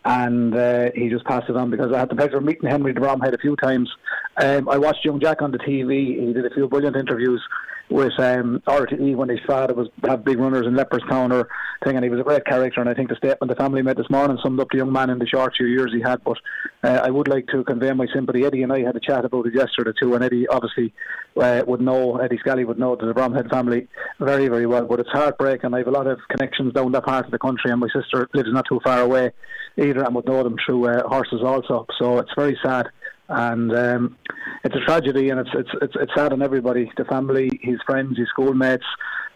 and 0.04 0.54
uh, 0.54 0.90
he 0.94 1.08
just 1.08 1.24
passed 1.24 1.48
it 1.48 1.56
on 1.56 1.70
because 1.70 1.92
I 1.92 1.98
had 1.98 2.10
the 2.10 2.16
pleasure 2.16 2.38
of 2.38 2.44
meeting 2.44 2.68
Henry 2.68 2.92
de 2.92 3.00
Bromhead 3.00 3.34
a 3.34 3.38
few 3.38 3.56
times. 3.56 3.90
Um, 4.36 4.68
I 4.68 4.78
watched 4.78 5.04
Young 5.04 5.20
Jack 5.20 5.40
on 5.40 5.52
the 5.52 5.58
TV. 5.58 6.18
He 6.26 6.32
did 6.32 6.44
a 6.44 6.50
few 6.50 6.68
brilliant 6.68 6.96
interviews 6.96 7.42
with 7.88 8.18
um, 8.18 8.62
RTE 8.66 9.14
when 9.14 9.28
his 9.28 9.38
father 9.46 9.74
was 9.74 9.88
have 10.04 10.24
big 10.24 10.38
runners 10.38 10.66
in 10.66 10.74
Leopardstown 10.74 11.32
or 11.32 11.48
thing, 11.84 11.96
and 11.96 12.04
he 12.04 12.10
was 12.10 12.20
a 12.20 12.24
great 12.24 12.44
character. 12.44 12.80
And 12.80 12.90
I 12.90 12.94
think 12.94 13.08
the 13.08 13.16
statement 13.16 13.48
the 13.48 13.56
family 13.56 13.82
made 13.82 13.96
this 13.96 14.10
morning 14.10 14.38
summed 14.42 14.58
up 14.60 14.68
the 14.70 14.78
young 14.78 14.92
man 14.92 15.10
in 15.10 15.18
the 15.18 15.26
short 15.26 15.54
few 15.56 15.66
years 15.66 15.92
he 15.94 16.00
had. 16.00 16.22
But 16.24 16.38
uh, 16.82 17.00
I 17.04 17.10
would 17.10 17.28
like 17.28 17.46
to 17.48 17.62
convey 17.64 17.92
my 17.92 18.06
sympathy. 18.12 18.44
Eddie 18.44 18.62
and 18.62 18.72
I 18.72 18.80
had 18.80 18.96
a 18.96 19.00
chat 19.00 19.24
about 19.24 19.46
it 19.46 19.54
yesterday 19.54 19.92
too, 20.00 20.14
and 20.14 20.24
Eddie 20.24 20.48
obviously 20.48 20.92
uh, 21.36 21.62
would 21.66 21.80
know 21.80 22.16
Eddie 22.16 22.38
Scally 22.38 22.64
would 22.64 22.78
know 22.78 22.96
the 22.96 23.12
Bromhead 23.12 23.50
family 23.50 23.88
very 24.18 24.48
very 24.48 24.66
well. 24.66 24.84
But 24.84 25.00
it's 25.00 25.10
heartbreaking. 25.10 25.72
I 25.74 25.78
have 25.78 25.88
a 25.88 25.92
lot 25.92 26.06
of 26.06 26.18
connections 26.28 26.72
down 26.72 26.92
that 26.92 27.04
part 27.04 27.26
of 27.26 27.30
the 27.30 27.38
country, 27.38 27.70
and 27.70 27.80
my 27.80 27.88
sister 27.94 28.28
lives 28.34 28.48
not 28.52 28.66
too 28.68 28.80
far 28.82 29.00
away 29.00 29.30
either, 29.76 30.02
and 30.02 30.14
would 30.14 30.26
know 30.26 30.42
them 30.42 30.56
through 30.64 30.88
uh, 30.88 31.06
horses 31.08 31.40
also. 31.44 31.86
So 32.00 32.18
it's 32.18 32.32
very 32.36 32.58
sad 32.64 32.88
and 33.28 33.76
um, 33.76 34.16
it's 34.64 34.74
a 34.74 34.80
tragedy, 34.80 35.30
and 35.30 35.40
it's 35.40 35.50
it's 35.54 35.70
it's 35.82 35.94
it's 36.00 36.12
sad 36.16 36.32
on 36.32 36.42
everybody, 36.42 36.90
the 36.96 37.04
family, 37.04 37.60
his 37.62 37.78
friends, 37.86 38.18
his 38.18 38.28
schoolmates, 38.28 38.84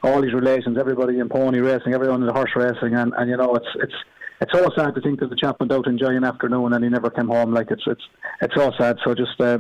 all 0.03 0.23
his 0.23 0.33
relations, 0.33 0.79
everybody 0.79 1.19
in 1.19 1.29
pony 1.29 1.59
racing, 1.61 1.95
everyone 1.95 2.21
in 2.21 2.27
the 2.27 2.33
horse 2.33 2.53
racing, 2.57 2.95
and 2.95 3.13
and 3.17 3.31
you 3.31 3.37
know 3.37 3.55
it's 3.55 3.69
it's 3.77 3.95
it's 4.41 4.53
all 4.55 4.73
sad 4.75 4.95
to 4.95 5.01
think 5.01 5.21
that 5.21 5.31
the 5.31 5.37
chap 5.37 5.57
went 5.61 5.73
out 5.73 5.87
enjoying 5.87 6.17
an 6.17 6.25
afternoon 6.25 6.73
and 6.73 6.83
he 6.83 6.91
never 6.91 7.11
came 7.11 7.29
home. 7.29 7.53
Like 7.53 7.71
it's 7.71 7.83
it's 7.87 8.03
it's 8.41 8.55
all 8.57 8.73
sad. 8.79 8.97
So 9.05 9.15
just 9.15 9.39
uh, 9.41 9.59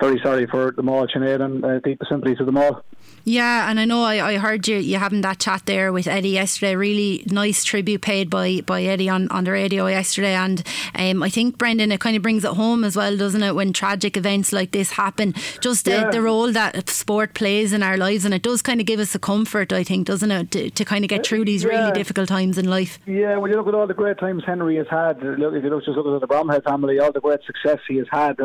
very 0.00 0.20
sorry 0.22 0.46
for 0.46 0.72
them 0.72 0.88
all, 0.88 1.06
Sinead, 1.06 1.40
and 1.40 1.64
uh, 1.64 1.80
deep 1.80 2.00
sympathy 2.08 2.34
to 2.36 2.44
them 2.44 2.58
all. 2.58 2.84
Yeah, 3.26 3.70
and 3.70 3.80
I 3.80 3.86
know 3.86 4.02
I, 4.02 4.32
I 4.32 4.36
heard 4.36 4.68
you 4.68 4.76
you 4.76 4.98
having 4.98 5.22
that 5.22 5.38
chat 5.38 5.62
there 5.64 5.92
with 5.92 6.06
Eddie 6.06 6.30
yesterday. 6.30 6.76
Really 6.76 7.24
nice 7.26 7.64
tribute 7.64 8.02
paid 8.02 8.28
by 8.28 8.60
by 8.60 8.82
Eddie 8.82 9.08
on, 9.08 9.28
on 9.28 9.44
the 9.44 9.52
radio 9.52 9.86
yesterday, 9.86 10.34
and 10.34 10.62
um, 10.94 11.22
I 11.22 11.30
think 11.30 11.56
Brendan 11.56 11.90
it 11.90 12.00
kind 12.00 12.16
of 12.16 12.22
brings 12.22 12.44
it 12.44 12.52
home 12.52 12.84
as 12.84 12.96
well, 12.96 13.16
doesn't 13.16 13.42
it? 13.42 13.54
When 13.54 13.72
tragic 13.72 14.16
events 14.18 14.52
like 14.52 14.72
this 14.72 14.92
happen, 14.92 15.32
just 15.60 15.86
yeah. 15.86 16.10
the 16.10 16.20
role 16.20 16.52
that 16.52 16.90
sport 16.90 17.32
plays 17.32 17.72
in 17.72 17.82
our 17.82 17.96
lives, 17.96 18.26
and 18.26 18.34
it 18.34 18.42
does 18.42 18.60
kind 18.60 18.80
of 18.80 18.86
give 18.86 19.00
us 19.00 19.14
a 19.14 19.18
comfort, 19.18 19.72
I 19.72 19.84
think, 19.84 20.06
doesn't 20.06 20.30
it, 20.30 20.50
to, 20.50 20.70
to 20.70 20.84
kind 20.84 21.04
of 21.04 21.08
get 21.08 21.26
through 21.26 21.46
these 21.46 21.64
yeah. 21.64 21.70
really 21.70 21.92
difficult 21.92 22.28
times 22.28 22.58
in 22.58 22.68
life. 22.68 22.98
Yeah, 23.06 23.38
when 23.38 23.50
you 23.50 23.56
look 23.56 23.68
at 23.68 23.74
all 23.74 23.86
the 23.86 23.94
great 23.94 24.18
times 24.18 24.42
Henry 24.44 24.76
has 24.76 24.88
had, 24.90 25.22
look 25.22 25.54
if 25.54 25.64
you 25.64 25.70
look 25.70 25.84
just 25.84 25.96
look 25.96 26.06
at 26.06 26.20
the 26.20 26.34
Bromhead 26.34 26.64
family, 26.64 26.98
all 26.98 27.12
the 27.12 27.20
great 27.20 27.40
success 27.46 27.78
he 27.88 27.96
has 27.96 28.06
had 28.10 28.36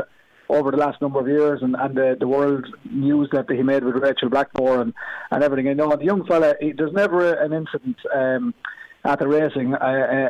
over 0.50 0.72
the 0.72 0.78
last 0.78 1.02
number 1.02 1.20
of 1.20 1.28
years 1.28 1.60
and, 1.62 1.76
and 1.76 1.96
the, 1.96 2.18
the 2.20 2.28
world 2.28 2.66
news 2.92 3.30
that 3.32 3.50
he 3.50 3.62
made 3.62 3.84
with 3.84 3.96
Rachel 3.96 4.30
Blackmore 4.30 4.82
and, 4.82 4.94
and 5.32 5.44
everything. 5.44 5.68
You 5.68 5.76
know 5.76 5.96
the 5.96 6.06
young 6.06 6.26
fella, 6.26 6.56
he, 6.60 6.72
there's 6.72 6.94
never 6.94 7.34
an 7.34 7.54
incident 7.54 7.98
um, 8.14 8.54
at 9.06 9.20
the 9.20 9.28
racing 9.28 9.74
uh, 9.76 9.78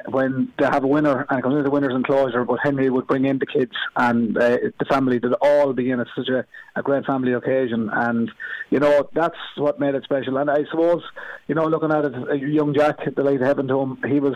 uh, 0.06 0.10
when 0.12 0.52
they 0.60 0.66
have 0.66 0.84
a 0.84 0.88
winner 0.88 1.26
and 1.30 1.40
it 1.40 1.42
comes 1.42 1.54
into 1.54 1.64
the 1.64 1.72
winner's 1.72 1.96
enclosure, 1.96 2.44
but 2.44 2.60
Henry 2.62 2.90
would 2.90 3.08
bring 3.08 3.26
in 3.26 3.40
the 3.40 3.46
kids 3.46 3.72
and 3.96 4.38
uh, 4.38 4.58
the 4.78 4.86
family. 4.86 5.18
They'd 5.18 5.34
all 5.42 5.74
be 5.74 5.90
in. 5.90 6.00
It's 6.00 6.12
such 6.16 6.28
a, 6.28 6.46
a 6.76 6.84
great 6.84 7.06
family 7.06 7.34
occasion, 7.34 7.90
and 7.92 8.30
you 8.70 8.80
know 8.80 9.10
that's 9.14 9.38
what 9.58 9.80
made 9.80 9.96
it 9.96 10.04
special. 10.04 10.38
And 10.38 10.52
I 10.52 10.66
suppose 10.70 11.02
you 11.48 11.56
know 11.56 11.66
looking 11.66 11.92
at 11.92 12.06
it, 12.06 12.42
young 12.42 12.76
Jack, 12.76 12.98
the 13.16 13.24
light 13.24 13.42
heaven 13.42 13.68
to 13.70 13.80
him, 13.80 13.98
he 14.08 14.20
was 14.20 14.36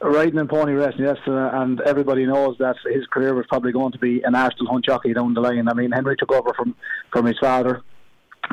riding 0.00 0.38
in 0.38 0.48
pony 0.48 0.72
racing 0.72 1.04
yesterday, 1.04 1.56
uh, 1.56 1.62
and 1.62 1.80
everybody 1.80 2.26
knows 2.26 2.56
that 2.58 2.76
his 2.84 3.06
career 3.06 3.34
was 3.34 3.46
probably 3.48 3.72
going 3.72 3.92
to 3.92 3.98
be 3.98 4.22
an 4.22 4.32
National 4.32 4.70
Hunt 4.70 4.84
jockey 4.84 5.12
down 5.12 5.34
the 5.34 5.40
line. 5.40 5.68
I 5.68 5.74
mean, 5.74 5.90
Henry 5.90 6.16
took 6.16 6.32
over 6.32 6.52
from 6.54 6.74
from 7.12 7.26
his 7.26 7.38
father 7.38 7.82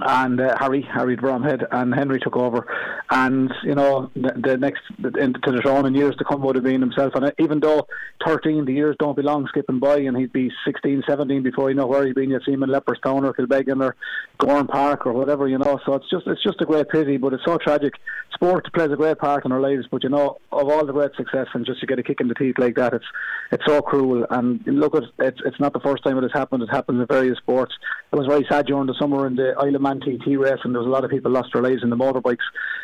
and 0.02 0.40
uh, 0.42 0.56
Harry, 0.60 0.82
Harry 0.82 1.16
Bromhead, 1.16 1.66
and 1.72 1.94
Henry 1.94 2.20
took 2.20 2.36
over. 2.36 2.68
And 3.10 3.54
you 3.64 3.76
know, 3.76 4.12
the, 4.16 4.34
the 4.36 4.58
next 4.58 4.82
into 5.00 5.52
the 5.52 5.62
throne 5.62 5.86
in 5.86 5.96
years 5.96 6.16
to 6.18 6.24
come 6.26 6.42
would 6.42 6.56
have 6.56 6.64
been 6.64 6.82
himself. 6.82 7.14
And 7.16 7.32
even 7.40 7.60
though 7.60 7.88
13, 8.26 8.66
the 8.66 8.74
years 8.74 8.96
don't 9.00 9.16
belong 9.16 9.48
skipping 9.48 9.80
by, 9.80 10.00
and 10.00 10.18
he'd 10.18 10.34
be 10.34 10.52
16, 10.66 11.04
17 11.08 11.44
before 11.44 11.70
you 11.70 11.76
know 11.76 11.88
where 11.88 12.06
he'd 12.06 12.16
been. 12.16 12.30
You'd 12.30 12.44
see 12.46 12.54
him 12.54 12.64
in 12.64 12.70
Leopardstown 12.70 13.24
or 13.24 13.34
Kilbeggan 13.34 13.84
or 13.84 13.96
Gowran 14.40 14.68
Park 14.68 15.06
or 15.06 15.14
whatever, 15.14 15.48
you 15.48 15.58
know. 15.58 15.80
So 15.86 15.94
it's 15.94 16.10
just 16.10 16.28
it's 16.28 16.44
just 16.44 16.62
a 16.62 16.66
great 16.66 16.90
pity, 16.90 17.18
but 17.18 17.34
it's 17.34 17.46
so 17.46 17.58
tragic. 17.58 17.94
Sport 18.34 18.72
plays 18.74 18.92
a 18.92 18.98
great 18.98 19.18
part 19.18 19.46
in 19.46 19.52
our 19.52 19.62
lives, 19.62 19.88
but 19.90 20.04
you 20.04 20.10
know, 20.10 20.38
of 20.52 20.70
all 20.70 20.86
the 20.86 20.94
great 20.94 21.16
success, 21.16 21.48
and 21.54 21.66
just 21.66 21.80
to 21.82 21.86
get 21.86 22.00
a 22.00 22.04
kick 22.04 22.20
in 22.20 22.28
the 22.28 22.36
teeth 22.36 22.56
like 22.58 22.76
that, 22.76 22.94
it's 22.94 23.06
it's 23.52 23.64
so 23.66 23.82
cruel. 23.82 24.26
And 24.30 24.62
look, 24.66 24.96
at 24.96 25.04
it's 25.20 25.40
it's 25.46 25.60
not 25.60 25.74
the 25.74 25.80
first 25.80 26.04
time 26.04 26.18
it 26.18 26.24
has 26.24 26.32
happened. 26.34 26.64
It 26.64 26.70
happens 26.70 27.00
in 27.00 27.08
various 27.08 27.38
sports. 27.38 27.74
It 28.12 28.16
was 28.16 28.28
very 28.28 28.46
sad 28.50 28.66
during 28.66 28.88
the 28.88 28.96
summer 29.00 29.28
in 29.28 29.36
the 29.36 29.56
Isle 29.58 29.80
of 29.86 29.98
Man 29.98 30.00
TT 30.00 30.38
race, 30.40 30.60
and 30.64 30.74
there 30.74 30.82
was 30.82 30.88
a 30.88 30.92
lot 30.92 31.04
of 31.04 31.12
people 31.12 31.32
lost 31.32 31.50
their 31.54 31.62
lives 31.62 31.84
in 31.84 31.90
the 31.90 31.96
motorbikes. 31.96 32.38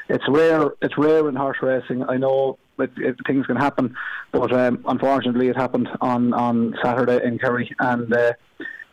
It's 0.10 0.24
rare. 0.28 0.72
It's 0.82 0.98
rare 0.98 1.28
in 1.28 1.36
horse 1.36 1.58
racing. 1.62 2.04
I 2.04 2.18
know 2.18 2.58
it, 2.80 2.92
it, 2.98 3.16
things 3.28 3.46
can 3.46 3.58
happen, 3.58 3.96
but 4.32 4.52
um, 4.54 4.84
unfortunately, 4.88 5.48
it 5.48 5.56
happened 5.56 5.90
on 6.02 6.34
on 6.34 6.76
Saturday 6.84 7.26
in 7.26 7.40
Kerry, 7.40 7.74
and. 7.80 8.14
Uh, 8.14 8.34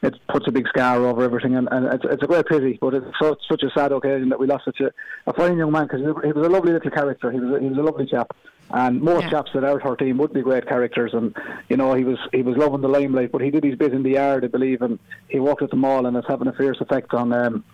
it 0.01 0.15
puts 0.29 0.47
a 0.47 0.53
big 0.53 0.69
scar 0.69 1.05
over 1.05 1.25
everything, 1.25 1.57
and, 1.57 1.69
and 1.73 1.87
it's, 1.87 2.05
it's 2.09 2.23
a 2.23 2.27
great 2.29 2.47
pity. 2.47 2.79
But 2.81 2.95
it's 2.95 3.07
so, 3.21 3.35
such 3.51 3.65
a 3.65 3.71
sad 3.77 3.91
occasion 3.91 4.29
that 4.29 4.39
we 4.39 4.47
lost 4.47 4.65
such 4.65 4.79
a, 4.79 4.93
a 5.27 5.33
fine 5.33 5.59
young 5.59 5.73
man 5.73 5.89
because 5.89 6.01
he 6.01 6.33
was 6.33 6.47
a 6.47 6.49
lovely 6.49 6.73
little 6.73 6.91
character. 6.93 7.33
He 7.33 7.41
was 7.41 7.57
a, 7.57 7.61
he 7.61 7.69
was 7.69 7.79
a 7.79 7.83
lovely 7.83 8.07
chap, 8.07 8.31
and 8.71 9.01
most 9.01 9.25
yeah. 9.25 9.31
chaps 9.31 9.51
that 9.55 9.65
out 9.65 9.85
our 9.85 9.97
team 9.97 10.19
would 10.19 10.33
be 10.33 10.43
great 10.43 10.67
characters. 10.67 11.15
And 11.15 11.35
you 11.69 11.77
know, 11.77 11.95
he 11.95 12.05
was 12.05 12.19
he 12.33 12.43
was 12.43 12.57
loving 12.57 12.81
the 12.81 12.89
limelight, 12.89 13.33
but 13.33 13.41
he 13.41 13.51
did 13.51 13.65
his 13.65 13.77
bit 13.77 13.93
in 13.93 14.03
the 14.03 14.13
yard, 14.13 14.45
I 14.45 14.49
believe, 14.49 14.83
and 14.83 14.99
he 15.29 15.39
walked 15.41 15.63
at 15.63 15.71
them 15.71 15.85
all, 15.85 16.07
and 16.07 16.17
it's 16.17 16.29
having 16.29 16.49
a 16.49 16.53
fierce 16.53 16.81
effect 16.81 17.15
on 17.15 17.33
um, 17.33 17.65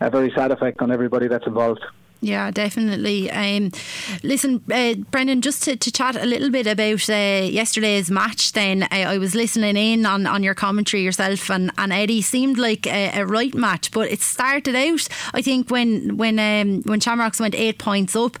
a 0.00 0.10
very 0.10 0.30
sad 0.34 0.50
effect 0.50 0.82
on 0.82 0.90
everybody 0.90 1.28
that's 1.28 1.46
involved. 1.46 1.84
Yeah, 2.24 2.52
definitely. 2.52 3.28
Um, 3.32 3.72
listen, 4.22 4.62
uh, 4.72 4.94
Brendan, 5.10 5.40
just 5.40 5.64
to, 5.64 5.74
to, 5.74 5.90
chat 5.90 6.14
a 6.14 6.24
little 6.24 6.50
bit 6.50 6.68
about 6.68 7.10
uh, 7.10 7.48
yesterday's 7.50 8.12
match. 8.12 8.52
Then 8.52 8.86
I, 8.92 9.02
I, 9.02 9.18
was 9.18 9.34
listening 9.34 9.76
in 9.76 10.06
on, 10.06 10.24
on 10.28 10.44
your 10.44 10.54
commentary 10.54 11.02
yourself, 11.02 11.50
and, 11.50 11.72
and 11.78 11.92
Eddie 11.92 12.22
seemed 12.22 12.58
like 12.58 12.86
a, 12.86 13.10
a 13.18 13.26
right 13.26 13.52
match, 13.56 13.90
but 13.90 14.08
it 14.08 14.20
started 14.20 14.76
out. 14.76 15.08
I 15.34 15.42
think 15.42 15.68
when 15.68 16.16
when 16.16 16.38
um, 16.38 16.82
when 16.82 17.00
Shamrocks 17.00 17.40
went 17.40 17.56
eight 17.56 17.78
points 17.80 18.14
up, 18.14 18.38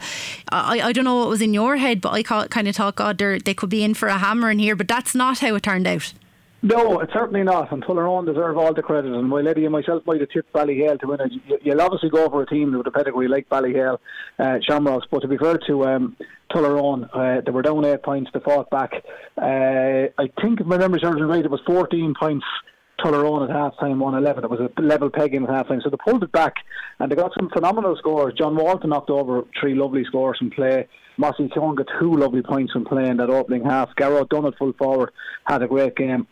I, 0.52 0.80
I 0.80 0.92
don't 0.92 1.04
know 1.04 1.16
what 1.16 1.28
was 1.28 1.42
in 1.42 1.52
your 1.52 1.76
head, 1.76 2.00
but 2.00 2.12
I 2.12 2.22
kind 2.22 2.68
of 2.68 2.76
thought, 2.76 2.94
God, 2.94 3.18
they 3.18 3.54
could 3.54 3.70
be 3.70 3.82
in 3.82 3.94
for 3.94 4.06
a 4.06 4.18
hammer 4.18 4.52
in 4.52 4.60
here, 4.60 4.76
but 4.76 4.86
that's 4.86 5.12
not 5.12 5.40
how 5.40 5.56
it 5.56 5.64
turned 5.64 5.88
out. 5.88 6.12
No, 6.64 7.00
it's 7.00 7.12
certainly 7.12 7.42
not. 7.42 7.72
And 7.72 7.82
Tullaroan 7.82 8.24
deserve 8.24 8.56
all 8.56 8.72
the 8.72 8.82
credit. 8.82 9.12
And 9.12 9.28
while 9.30 9.46
Eddie 9.48 9.64
and 9.64 9.72
myself 9.72 10.06
might 10.06 10.20
have 10.20 10.30
tipped 10.30 10.52
Ballyhale 10.52 11.00
to 11.00 11.08
win 11.08 11.20
it, 11.20 11.32
you'll 11.62 11.80
obviously 11.80 12.08
go 12.08 12.30
for 12.30 12.42
a 12.42 12.46
team 12.46 12.72
with 12.76 12.86
a 12.86 12.90
pedigree 12.92 13.26
like 13.26 13.48
Ballyhale, 13.48 13.98
uh, 14.38 14.58
Shamrocks. 14.62 15.06
But 15.10 15.22
to 15.22 15.28
be 15.28 15.36
fair 15.36 15.58
to 15.66 15.84
um, 15.86 16.16
Tullaroan, 16.52 17.08
uh, 17.12 17.40
they 17.44 17.50
were 17.50 17.62
down 17.62 17.84
eight 17.84 18.04
points. 18.04 18.30
They 18.32 18.38
fought 18.38 18.70
back. 18.70 18.92
Uh, 19.36 20.06
I 20.16 20.30
think, 20.40 20.60
if 20.60 20.66
my 20.66 20.78
memory 20.78 21.00
serves 21.02 21.16
me 21.16 21.22
right, 21.22 21.44
it 21.44 21.50
was 21.50 21.60
14 21.66 22.14
points 22.18 22.46
Tullaroan 23.00 23.48
at 23.48 23.56
half 23.56 23.76
time, 23.80 23.98
1 23.98 24.14
11. 24.14 24.44
It 24.44 24.50
was 24.50 24.60
a 24.60 24.80
level 24.80 25.10
pegging 25.10 25.42
at 25.42 25.50
half 25.50 25.66
time. 25.66 25.80
So 25.82 25.90
they 25.90 25.96
pulled 25.96 26.22
it 26.22 26.30
back 26.30 26.54
and 27.00 27.10
they 27.10 27.16
got 27.16 27.32
some 27.36 27.50
phenomenal 27.50 27.96
scores. 27.96 28.34
John 28.38 28.54
Walton 28.54 28.90
knocked 28.90 29.10
over 29.10 29.42
three 29.60 29.74
lovely 29.74 30.04
scores 30.04 30.38
from 30.38 30.50
play. 30.50 30.86
Mossy 31.18 31.48
Keoghan 31.48 31.76
got 31.76 31.88
two 31.98 32.12
lovely 32.12 32.42
points 32.42 32.72
from 32.72 32.84
play 32.84 33.08
in 33.08 33.16
that 33.16 33.30
opening 33.30 33.64
half. 33.64 33.94
Garrett 33.96 34.28
Dunn 34.28 34.50
full 34.56 34.72
forward 34.74 35.10
had 35.44 35.62
a 35.62 35.66
great 35.66 35.96
game. 35.96 36.28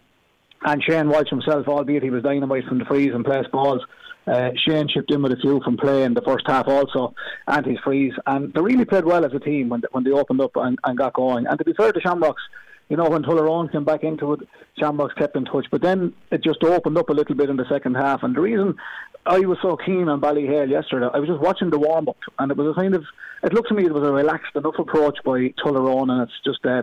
And 0.63 0.83
Shane 0.83 1.09
Walsh 1.09 1.31
himself, 1.31 1.67
albeit 1.69 2.03
he 2.03 2.11
was 2.11 2.23
dynamite 2.23 2.65
from 2.67 2.79
the 2.79 2.85
frees 2.85 3.15
and 3.15 3.25
place 3.25 3.47
balls, 3.51 3.83
uh, 4.27 4.51
Shane 4.67 4.89
chipped 4.89 5.11
in 5.11 5.23
with 5.23 5.33
a 5.33 5.37
few 5.37 5.61
from 5.65 5.77
play 5.77 6.03
in 6.03 6.15
the 6.15 6.23
first 6.23 6.47
half 6.47 6.69
also, 6.69 7.15
and 7.47 7.65
his 7.65 7.79
frees. 7.83 8.13
And 8.27 8.53
they 8.53 8.61
really 8.61 8.85
played 8.85 9.05
well 9.05 9.25
as 9.25 9.33
a 9.33 9.41
team 9.41 9.71
when, 9.71 9.83
when 9.93 10.05
they 10.05 10.11
opened 10.11 10.41
up 10.41 10.53
and, 10.57 10.79
and 10.85 10.99
got 10.99 11.15
going. 11.15 11.47
And 11.47 11.59
to 11.59 11.65
be 11.65 11.73
fair 11.73 11.93
to 11.93 12.01
Shamrocks, 12.01 12.43
you 12.91 12.97
know, 12.97 13.09
when 13.09 13.23
Tullaroan 13.23 13.73
came 13.73 13.85
back 13.85 14.03
into 14.03 14.35
it, 14.35 14.41
Shamrocks 14.79 15.15
kept 15.15 15.37
in 15.37 15.45
touch. 15.47 15.67
But 15.71 15.81
then 15.81 16.13
it 16.31 16.43
just 16.43 16.63
opened 16.63 16.99
up 16.99 17.09
a 17.09 17.15
little 17.15 17.35
bit 17.35 17.49
in 17.49 17.57
the 17.57 17.69
second 17.69 17.95
half. 17.95 18.23
And 18.23 18.37
the 18.37 18.41
reason 18.41 18.75
I 19.27 19.39
was 19.41 19.59
so 19.63 19.77
keen 19.77 20.09
on 20.09 20.21
Ballyhale 20.21 20.69
yesterday, 20.69 21.09
I 21.13 21.19
was 21.19 21.29
just 21.29 21.41
watching 21.41 21.71
the 21.71 21.79
warm 21.79 22.09
up, 22.09 22.19
and 22.39 22.51
it 22.51 22.57
was 22.57 22.75
a 22.77 22.81
kind 22.81 22.95
of, 22.95 23.05
it 23.43 23.53
looked 23.55 23.69
to 23.69 23.75
me 23.75 23.87
it 23.87 23.95
was 23.95 24.07
a 24.07 24.13
relaxed 24.13 24.55
enough 24.57 24.79
approach 24.79 25.19
by 25.25 25.55
Tullaroan, 25.65 26.11
and 26.11 26.23
it's 26.23 26.41
just 26.45 26.65
uh, 26.67 26.83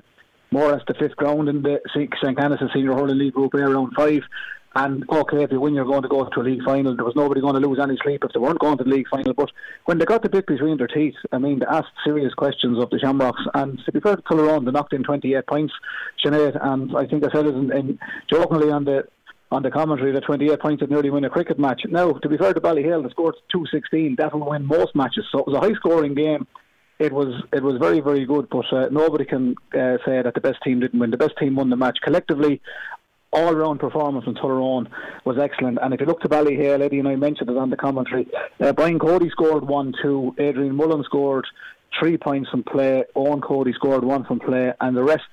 more 0.51 0.69
or 0.69 0.71
less 0.73 0.83
the 0.87 0.93
fifth 0.93 1.15
ground 1.15 1.49
in 1.49 1.61
the 1.61 1.79
St. 1.93 2.09
Canice 2.11 2.73
Senior 2.73 2.93
Hurling 2.93 3.17
League 3.17 3.33
Group 3.33 3.53
A, 3.53 3.57
round 3.59 3.93
five. 3.95 4.21
And 4.75 5.09
okay, 5.09 5.43
if 5.43 5.51
you 5.51 5.59
win, 5.59 5.73
you're 5.73 5.85
going 5.85 6.03
to 6.03 6.07
go 6.07 6.23
to 6.23 6.39
a 6.39 6.43
league 6.43 6.63
final. 6.63 6.95
There 6.95 7.03
was 7.03 7.15
nobody 7.15 7.41
going 7.41 7.59
to 7.59 7.67
lose 7.67 7.79
any 7.81 7.97
sleep 8.03 8.23
if 8.23 8.31
they 8.31 8.39
weren't 8.39 8.59
going 8.59 8.77
to 8.77 8.83
the 8.83 8.89
league 8.91 9.07
final. 9.09 9.33
But 9.33 9.49
when 9.85 9.97
they 9.97 10.05
got 10.05 10.21
the 10.21 10.29
bit 10.29 10.45
between 10.45 10.77
their 10.77 10.87
teeth, 10.87 11.15
I 11.31 11.39
mean, 11.39 11.59
they 11.59 11.65
asked 11.65 11.87
serious 12.05 12.33
questions 12.35 12.77
of 12.77 12.91
the 12.91 12.99
Shamrocks. 12.99 13.41
And 13.55 13.79
to 13.85 13.91
be 13.91 13.99
fair 13.99 14.17
to 14.17 14.21
Tullaroan, 14.21 14.65
they 14.65 14.71
knocked 14.71 14.93
in 14.93 15.03
28 15.03 15.47
points, 15.47 15.73
Sinead. 16.23 16.63
And 16.63 16.95
I 16.95 17.07
think 17.07 17.25
I 17.25 17.31
said 17.31 17.47
it 17.47 17.55
in, 17.55 17.75
in 17.75 17.99
jokingly 18.29 18.69
on 18.69 18.85
the 18.85 19.07
on 19.49 19.63
the 19.63 19.71
commentary 19.71 20.11
that 20.11 20.25
28 20.25 20.59
points 20.59 20.81
would 20.81 20.91
nearly 20.91 21.09
win 21.09 21.23
a 21.23 21.29
cricket 21.29 21.57
match. 21.57 21.81
Now, 21.89 22.11
to 22.11 22.29
be 22.29 22.37
fair 22.37 22.53
to 22.53 22.59
Ballyhale, 22.59 23.01
they 23.01 23.09
scored 23.09 23.35
216. 23.51 24.17
That 24.17 24.33
will 24.33 24.49
win 24.49 24.65
most 24.65 24.93
matches. 24.93 25.25
So 25.31 25.39
it 25.39 25.47
was 25.47 25.55
a 25.55 25.61
high 25.61 25.73
scoring 25.73 26.13
game 26.13 26.45
it 26.99 27.13
was 27.13 27.43
it 27.53 27.63
was 27.63 27.77
very 27.77 27.99
very 27.99 28.25
good, 28.25 28.49
but 28.49 28.71
uh, 28.73 28.89
nobody 28.89 29.25
can 29.25 29.55
uh, 29.73 29.97
say 30.05 30.21
that 30.21 30.33
the 30.33 30.41
best 30.41 30.61
team 30.63 30.79
didn't 30.79 30.99
win. 30.99 31.11
The 31.11 31.17
best 31.17 31.37
team 31.39 31.55
won 31.55 31.69
the 31.69 31.75
match 31.75 31.99
collectively. 32.01 32.61
All 33.33 33.53
round 33.53 33.79
performance 33.79 34.23
from 34.23 34.35
Tullaroan 34.35 34.87
was 35.25 35.37
excellent. 35.37 35.79
And 35.81 35.93
if 35.93 35.99
you 35.99 36.05
look 36.05 36.21
to 36.21 36.29
Ballyhale, 36.29 36.81
Eddie 36.81 36.99
and 36.99 37.07
I 37.07 37.17
mentioned 37.17 37.49
it 37.49 37.57
on 37.57 37.69
the 37.69 37.75
commentary. 37.75 38.25
Uh, 38.59 38.71
Brian 38.71 38.99
Cody 38.99 39.29
scored 39.29 39.67
one, 39.67 39.93
two. 40.01 40.33
Adrian 40.39 40.75
Mullen 40.75 41.03
scored 41.03 41.45
three 41.99 42.17
points 42.17 42.49
from 42.49 42.63
play. 42.63 43.03
Eoin 43.15 43.43
Cody 43.43 43.73
scored 43.73 44.03
one 44.03 44.23
from 44.23 44.39
play, 44.39 44.71
and 44.79 44.95
the 44.95 45.03
rest 45.03 45.27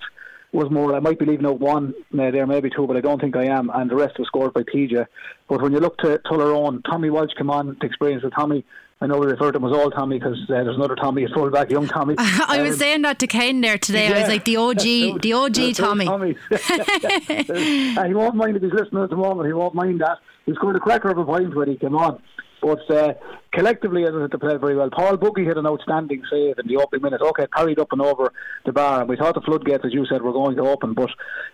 was 0.53 0.71
more. 0.71 0.95
I 0.95 1.01
might 1.01 1.19
be 1.19 1.25
leaving 1.25 1.47
out 1.47 1.61
one 1.61 1.95
uh, 2.19 2.31
there, 2.31 2.47
maybe 2.47 2.69
two, 2.69 2.87
but 2.87 2.97
I 2.97 3.01
don't 3.01 3.21
think 3.21 3.37
I 3.37 3.45
am. 3.45 3.71
And 3.73 3.91
the 3.91 3.97
rest 3.97 4.19
was 4.19 4.27
scored 4.27 4.53
by 4.53 4.65
TJ. 4.65 5.07
But 5.49 5.63
when 5.63 5.73
you 5.73 5.79
look 5.79 5.97
to 5.99 6.21
Tullaroan, 6.27 6.83
Tommy 6.85 7.11
Walsh 7.11 7.33
came 7.39 7.51
on 7.51 7.77
to 7.77 7.87
experience 7.87 8.25
with 8.25 8.35
Tommy 8.35 8.65
I 9.01 9.07
know 9.07 9.19
we 9.19 9.27
refer 9.27 9.51
to 9.53 9.59
him 9.59 9.65
as 9.65 9.73
old 9.73 9.93
Tommy 9.93 10.19
because 10.19 10.39
uh, 10.45 10.63
there's 10.63 10.77
another 10.77 10.95
Tommy, 10.95 11.25
a 11.25 11.29
fullback, 11.29 11.71
young 11.71 11.89
Tommy. 11.89 12.15
I 12.19 12.63
was 12.63 12.75
um, 12.75 12.79
saying 12.79 13.03
that 13.03 13.19
to 13.19 13.27
Ken 13.27 13.61
there 13.61 13.77
today. 13.77 14.09
Yeah, 14.09 14.17
I 14.17 14.21
was 14.21 14.29
like 14.29 14.45
the 14.45 14.57
OG, 14.57 14.79
the 15.23 15.33
OG 15.33 15.75
Tommy. 15.75 16.05
Tommy. 16.07 16.37
uh, 16.51 18.05
he 18.07 18.15
won't 18.15 18.37
mind 18.37 18.57
if 18.57 18.63
he's 18.63 18.73
listening 18.73 19.03
at 19.03 19.11
the 19.11 19.17
moment. 19.17 19.47
He 19.47 19.53
won't 19.53 19.75
mind 19.75 20.01
that. 20.01 20.19
He 20.47 20.55
scored 20.55 20.77
a 20.77 20.81
cracker 20.81 21.11
of 21.11 21.19
a 21.19 21.25
point 21.25 21.55
when 21.55 21.69
he 21.69 21.77
came 21.77 21.97
on. 21.97 22.23
But 22.63 22.91
uh, 22.91 23.15
collectively, 23.53 24.05
I 24.05 24.07
said, 24.07 24.31
they 24.31 24.39
played 24.39 24.61
very 24.61 24.75
well. 24.75 24.89
Paul 24.91 25.19
Boogie 25.19 25.47
had 25.47 25.59
an 25.59 25.67
outstanding 25.67 26.23
save 26.31 26.59
in 26.59 26.67
the 26.67 26.77
opening 26.77 27.03
minutes. 27.03 27.23
Okay, 27.23 27.47
carried 27.55 27.79
up 27.79 27.93
and 27.93 28.01
over 28.01 28.33
the 28.65 28.73
bar, 28.73 29.01
and 29.01 29.09
we 29.09 29.17
thought 29.17 29.35
the 29.35 29.43
floodgates, 29.43 29.85
as 29.85 29.93
you 29.93 30.07
said, 30.07 30.23
were 30.23 30.33
going 30.33 30.57
to 30.57 30.63
open, 30.63 30.95
but 30.95 31.11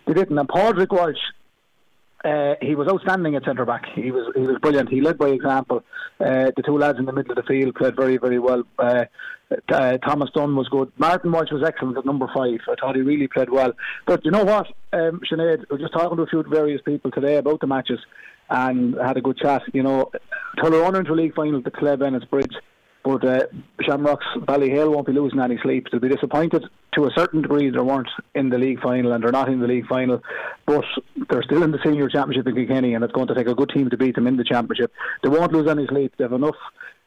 they 0.07 0.13
didn't. 0.13 0.37
And 0.37 0.47
Padraig 0.47 0.91
Walsh 0.91 1.17
uh, 2.23 2.55
he 2.61 2.75
was 2.75 2.87
outstanding 2.87 3.35
at 3.35 3.45
centre 3.45 3.65
back. 3.65 3.85
He 3.95 4.11
was 4.11 4.31
he 4.35 4.41
was 4.41 4.57
brilliant. 4.61 4.89
He 4.89 5.01
led 5.01 5.17
by 5.17 5.29
example. 5.29 5.83
Uh, 6.19 6.51
the 6.55 6.63
two 6.65 6.77
lads 6.77 6.99
in 6.99 7.05
the 7.05 7.13
middle 7.13 7.31
of 7.31 7.37
the 7.37 7.43
field 7.43 7.75
played 7.75 7.95
very 7.95 8.17
very 8.17 8.39
well. 8.39 8.63
Uh, 8.77 9.05
uh, 9.69 9.97
Thomas 9.97 10.29
Dunn 10.33 10.55
was 10.55 10.69
good. 10.69 10.91
Martin 10.97 11.31
Walsh 11.31 11.51
was 11.51 11.63
excellent 11.63 11.97
at 11.97 12.05
number 12.05 12.27
five. 12.33 12.59
I 12.69 12.75
thought 12.79 12.95
he 12.95 13.01
really 13.01 13.27
played 13.27 13.49
well. 13.49 13.73
But 14.05 14.23
you 14.23 14.31
know 14.31 14.45
what, 14.45 14.67
um, 14.93 15.21
Sinead, 15.29 15.65
we 15.69 15.75
were 15.75 15.77
just 15.77 15.93
talking 15.93 16.15
to 16.17 16.23
a 16.23 16.27
few 16.27 16.43
various 16.43 16.81
people 16.81 17.11
today 17.11 17.37
about 17.37 17.59
the 17.59 17.67
matches 17.67 17.99
and 18.49 18.95
had 18.95 19.17
a 19.17 19.21
good 19.21 19.37
chat. 19.37 19.63
You 19.73 19.83
know, 19.83 20.11
Tullaroan 20.57 20.99
into 20.99 21.13
a 21.13 21.15
league 21.15 21.35
final 21.35 21.61
to 21.61 21.71
Clare 21.71 21.97
Bennett's 21.97 22.25
Bridge. 22.25 22.53
But 23.03 23.25
uh, 23.25 23.45
Shamrocks, 23.81 24.25
Ballyhale 24.37 24.93
won't 24.93 25.07
be 25.07 25.13
losing 25.13 25.39
any 25.39 25.57
sleep. 25.57 25.87
They'll 25.91 25.99
be 25.99 26.09
disappointed 26.09 26.65
to 26.93 27.05
a 27.05 27.11
certain 27.15 27.41
degree 27.41 27.69
they 27.69 27.79
weren't 27.79 28.09
in 28.35 28.49
the 28.49 28.57
league 28.57 28.81
final 28.81 29.13
and 29.13 29.23
they're 29.23 29.31
not 29.31 29.49
in 29.49 29.59
the 29.59 29.67
league 29.67 29.87
final, 29.87 30.21
but 30.65 30.83
they're 31.29 31.43
still 31.43 31.63
in 31.63 31.71
the 31.71 31.79
senior 31.83 32.09
championship 32.09 32.47
in 32.47 32.55
Kilkenny 32.55 32.93
and 32.93 33.03
it's 33.03 33.13
going 33.13 33.27
to 33.27 33.35
take 33.35 33.47
a 33.47 33.55
good 33.55 33.69
team 33.69 33.89
to 33.89 33.97
beat 33.97 34.15
them 34.15 34.27
in 34.27 34.37
the 34.37 34.43
championship. 34.43 34.91
They 35.23 35.29
won't 35.29 35.53
lose 35.53 35.69
any 35.69 35.87
sleep. 35.87 36.13
They 36.17 36.25
have 36.25 36.33
enough 36.33 36.57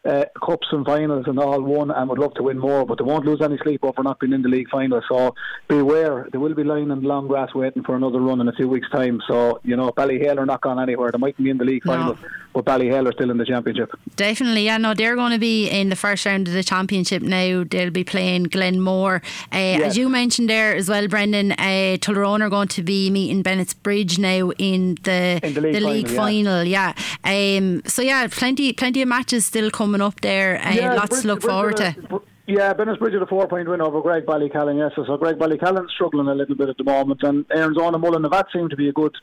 uh, 0.05 0.25
cups 0.45 0.69
and 0.71 0.85
finals 0.85 1.25
and 1.27 1.39
all 1.39 1.61
won 1.63 1.91
and 1.91 2.09
would 2.11 2.19
love 2.19 2.35
to 2.35 2.43
win 2.43 2.59
more, 2.59 2.85
but 2.85 2.99
they 2.99 3.05
won't 3.05 3.25
lose 3.25 3.41
any 3.41 3.59
sleep 3.59 3.83
over 3.85 4.03
not 4.03 4.21
being 4.21 4.33
in 4.33 4.43
the 4.43 4.49
league 4.49 4.69
final. 4.71 5.01
So 5.09 5.35
beware, 5.69 6.29
they 6.31 6.39
will 6.39 6.55
be 6.55 6.65
lying 6.65 6.91
in 6.91 7.01
the 7.01 7.09
long 7.09 7.27
grass 7.27 7.55
waiting 7.55 7.83
for 7.83 7.97
another 7.97 8.21
run 8.21 8.41
in 8.41 8.49
a 8.49 8.53
few 8.53 8.69
weeks' 8.69 8.91
time. 8.91 9.21
So, 9.27 9.61
you 9.65 9.77
know, 9.77 9.91
Ballyhale 9.91 10.39
are 10.39 10.47
not 10.47 10.61
gone 10.61 10.79
anywhere. 10.79 11.11
They 11.11 11.19
might 11.19 11.37
be 11.37 11.49
in 11.49 11.59
the 11.59 11.65
league 11.65 11.85
no. 11.87 11.93
final, 11.93 12.19
but 12.53 12.65
Ballyhale 12.65 13.09
are 13.09 13.13
still 13.13 13.31
in 13.31 13.39
the 13.39 13.47
championship. 13.47 13.93
Definitely, 14.17 14.65
yeah, 14.67 14.77
no, 14.77 14.95
they're 14.95 15.17
going 15.17 15.33
to 15.33 15.39
be 15.39 15.69
in 15.69 15.89
the 15.89 15.97
first 15.97 16.27
round 16.27 16.49
of 16.49 16.55
the 16.55 16.63
championship 16.63 17.23
now. 17.23 17.65
They'll 17.65 17.91
be 17.91 18.05
playing 18.05 18.45
Glenmore. 18.45 19.23
Uh, 19.53 19.57
yes. 19.57 19.83
As 19.83 19.97
you 19.97 20.09
mentioned 20.09 20.51
there 20.51 20.75
as 20.75 20.89
well, 20.89 21.09
Brendan, 21.09 21.53
uh, 21.53 21.97
Tullaroan 21.99 22.43
are 22.43 22.51
going 22.51 22.69
to 22.69 22.83
be 22.83 23.11
meeting 23.11 23.43
Bennett's 23.43 23.75
Bridge 23.75 24.19
now 24.19 24.51
in 24.59 24.97
the, 25.03 25.41
in 25.43 25.55
the 25.55 25.61
league, 25.61 25.75
the 25.75 25.81
league 25.81 26.09
final. 26.09 26.25
final 26.25 26.65
yeah. 26.65 26.93
yeah. 27.25 27.57
Um, 27.59 27.83
so, 27.87 28.03
yeah, 28.03 28.27
plenty, 28.31 28.73
plenty 28.73 29.01
of 29.01 29.09
matches 29.09 29.47
still 29.47 29.71
coming 29.71 29.94
up 30.01 30.21
there. 30.21 30.61
Uh, 30.65 30.73
yeah, 30.73 30.95
lots 30.95 31.23
to 31.23 31.29
look 31.29 31.43
forward 31.43 31.77
to. 31.79 32.21
Yeah, 32.47 32.75
Bennett's 32.75 32.99
Bridge 32.99 33.15
a 33.15 33.27
four 33.27 33.49
point 33.49 33.69
win 33.69 33.81
over 33.81 34.03
Graigue-Ballycallan, 34.03 34.77
yes. 34.77 34.93
So 34.95 35.17
Graigue-Ballycallan's 35.17 35.93
struggling 35.95 36.29
a 36.29 36.35
little 36.35 36.55
bit 36.55 36.69
at 36.69 36.77
the 36.77 36.85
moment, 36.85 37.23
and 37.23 37.47
Erin's 37.51 37.79
Own 37.79 37.95
and 37.95 38.05
Mullinavat 38.05 38.45
seemed 38.53 38.71
to 38.71 38.77
be 38.77 38.89
a 38.89 38.93
good 38.93 39.15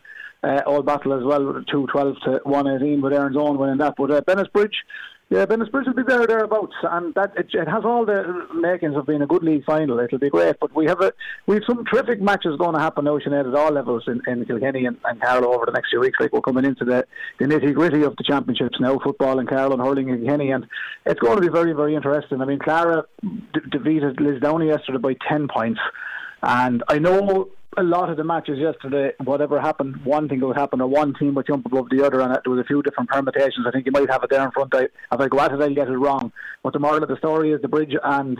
uh, 0.44 0.62
all 0.66 0.82
battle 0.82 1.14
as 1.14 1.24
well, 1.24 1.64
2 1.70 1.88
12 1.88 2.16
to 2.26 2.40
1 2.44 2.68
18, 2.68 3.02
with 3.02 3.14
Erin's 3.14 3.38
Own 3.38 3.60
winning 3.60 3.78
that. 3.78 3.94
But 3.96 4.12
uh, 4.12 4.22
Bennett's 4.22 4.50
Bridge 4.50 4.76
yeah, 5.32 5.46
Bennett's 5.46 5.72
Bridge 5.72 5.88
will 5.88 5.94
be 5.94 6.04
there 6.06 6.28
thereabouts, 6.28 6.76
and 6.84 7.14
that 7.16 7.32
it, 7.38 7.48
it, 7.54 7.66
has 7.66 7.86
all 7.86 8.06
the 8.06 8.46
makings 8.54 8.98
of 8.98 9.06
being 9.06 9.22
a 9.22 9.26
good 9.26 9.44
league 9.44 9.64
final. 9.64 9.98
It'll 10.02 10.20
be 10.20 10.30
great, 10.30 10.58
but 10.60 10.76
we 10.76 10.86
have 10.88 11.00
a 11.00 11.14
we 11.48 11.56
have 11.56 11.64
some 11.66 11.86
terrific 11.86 12.22
matches 12.22 12.58
going 12.58 12.74
to 12.74 12.82
happen 12.82 13.06
now, 13.06 13.18
Sinead, 13.18 13.48
at 13.48 13.56
all 13.56 13.72
levels 13.72 14.04
in, 14.08 14.22
in 14.28 14.44
Kilkenny 14.46 14.86
and, 14.86 14.98
and 15.06 15.22
Carlow 15.22 15.54
over 15.54 15.66
the 15.66 15.72
next 15.72 15.90
few 15.90 16.02
weeks. 16.02 16.20
Like 16.20 16.34
we're 16.34 16.42
coming 16.42 16.66
into 16.66 16.84
the, 16.84 17.08
the 17.40 17.46
nitty 17.46 17.74
gritty 17.74 18.04
of 18.04 18.18
the 18.18 18.26
championships 18.26 18.78
now, 18.82 19.00
football 19.00 19.40
and 19.40 19.48
Carlow 19.48 19.72
and 19.72 19.82
hurling 19.82 20.10
in 20.10 20.18
Kilkenny, 20.18 20.52
and 20.52 20.68
it's 21.06 21.22
going 21.22 21.38
to 21.38 21.42
be 21.42 21.48
very 21.48 21.72
very 21.72 21.96
interesting. 21.96 22.42
I 22.42 22.46
mean, 22.46 22.60
Clara 22.60 23.06
d- 23.22 23.62
defeated 23.72 24.18
Lisdowney 24.18 24.68
yesterday 24.68 24.98
by 24.98 25.16
ten 25.30 25.48
points, 25.48 25.80
and 26.44 26.84
I 26.90 27.00
know 27.00 27.48
a 27.78 27.84
lot 27.84 28.10
of 28.10 28.18
the 28.18 28.24
matches 28.24 28.60
yesterday, 28.60 29.12
whatever 29.24 29.60
happened, 29.60 30.04
one 30.04 30.28
thing 30.28 30.42
would 30.42 30.58
happen, 30.58 30.82
or 30.82 30.88
one 30.88 31.14
team 31.14 31.36
would 31.36 31.48
jump 31.48 31.66
above 31.66 31.88
the 31.90 32.06
other, 32.06 32.20
and 32.20 32.32
there 32.32 32.54
was 32.54 32.60
a 32.60 32.68
few 32.68 32.82
different 32.82 33.10
permutations. 33.10 33.66
I 33.66 33.72
think 33.72 33.86
you 33.86 33.92
might 33.92 34.10
have 34.10 34.24
it 34.24 34.30
there 34.30 34.44
in 34.44 34.52
front. 34.52 34.76
I, 34.76 34.84
if 34.84 34.92
I 35.20 35.28
go 35.28 35.40
at 35.40 35.54
it, 35.54 35.62
I'll 35.62 35.74
get 35.74 35.88
it 35.88 35.98
wrong. 35.98 36.32
But 36.64 36.74
the 36.74 36.80
moral 36.80 37.02
of 37.02 37.10
the 37.10 37.18
story 37.18 37.52
is 37.52 37.62
the 37.62 37.70
bridge 37.70 37.96
and 38.04 38.38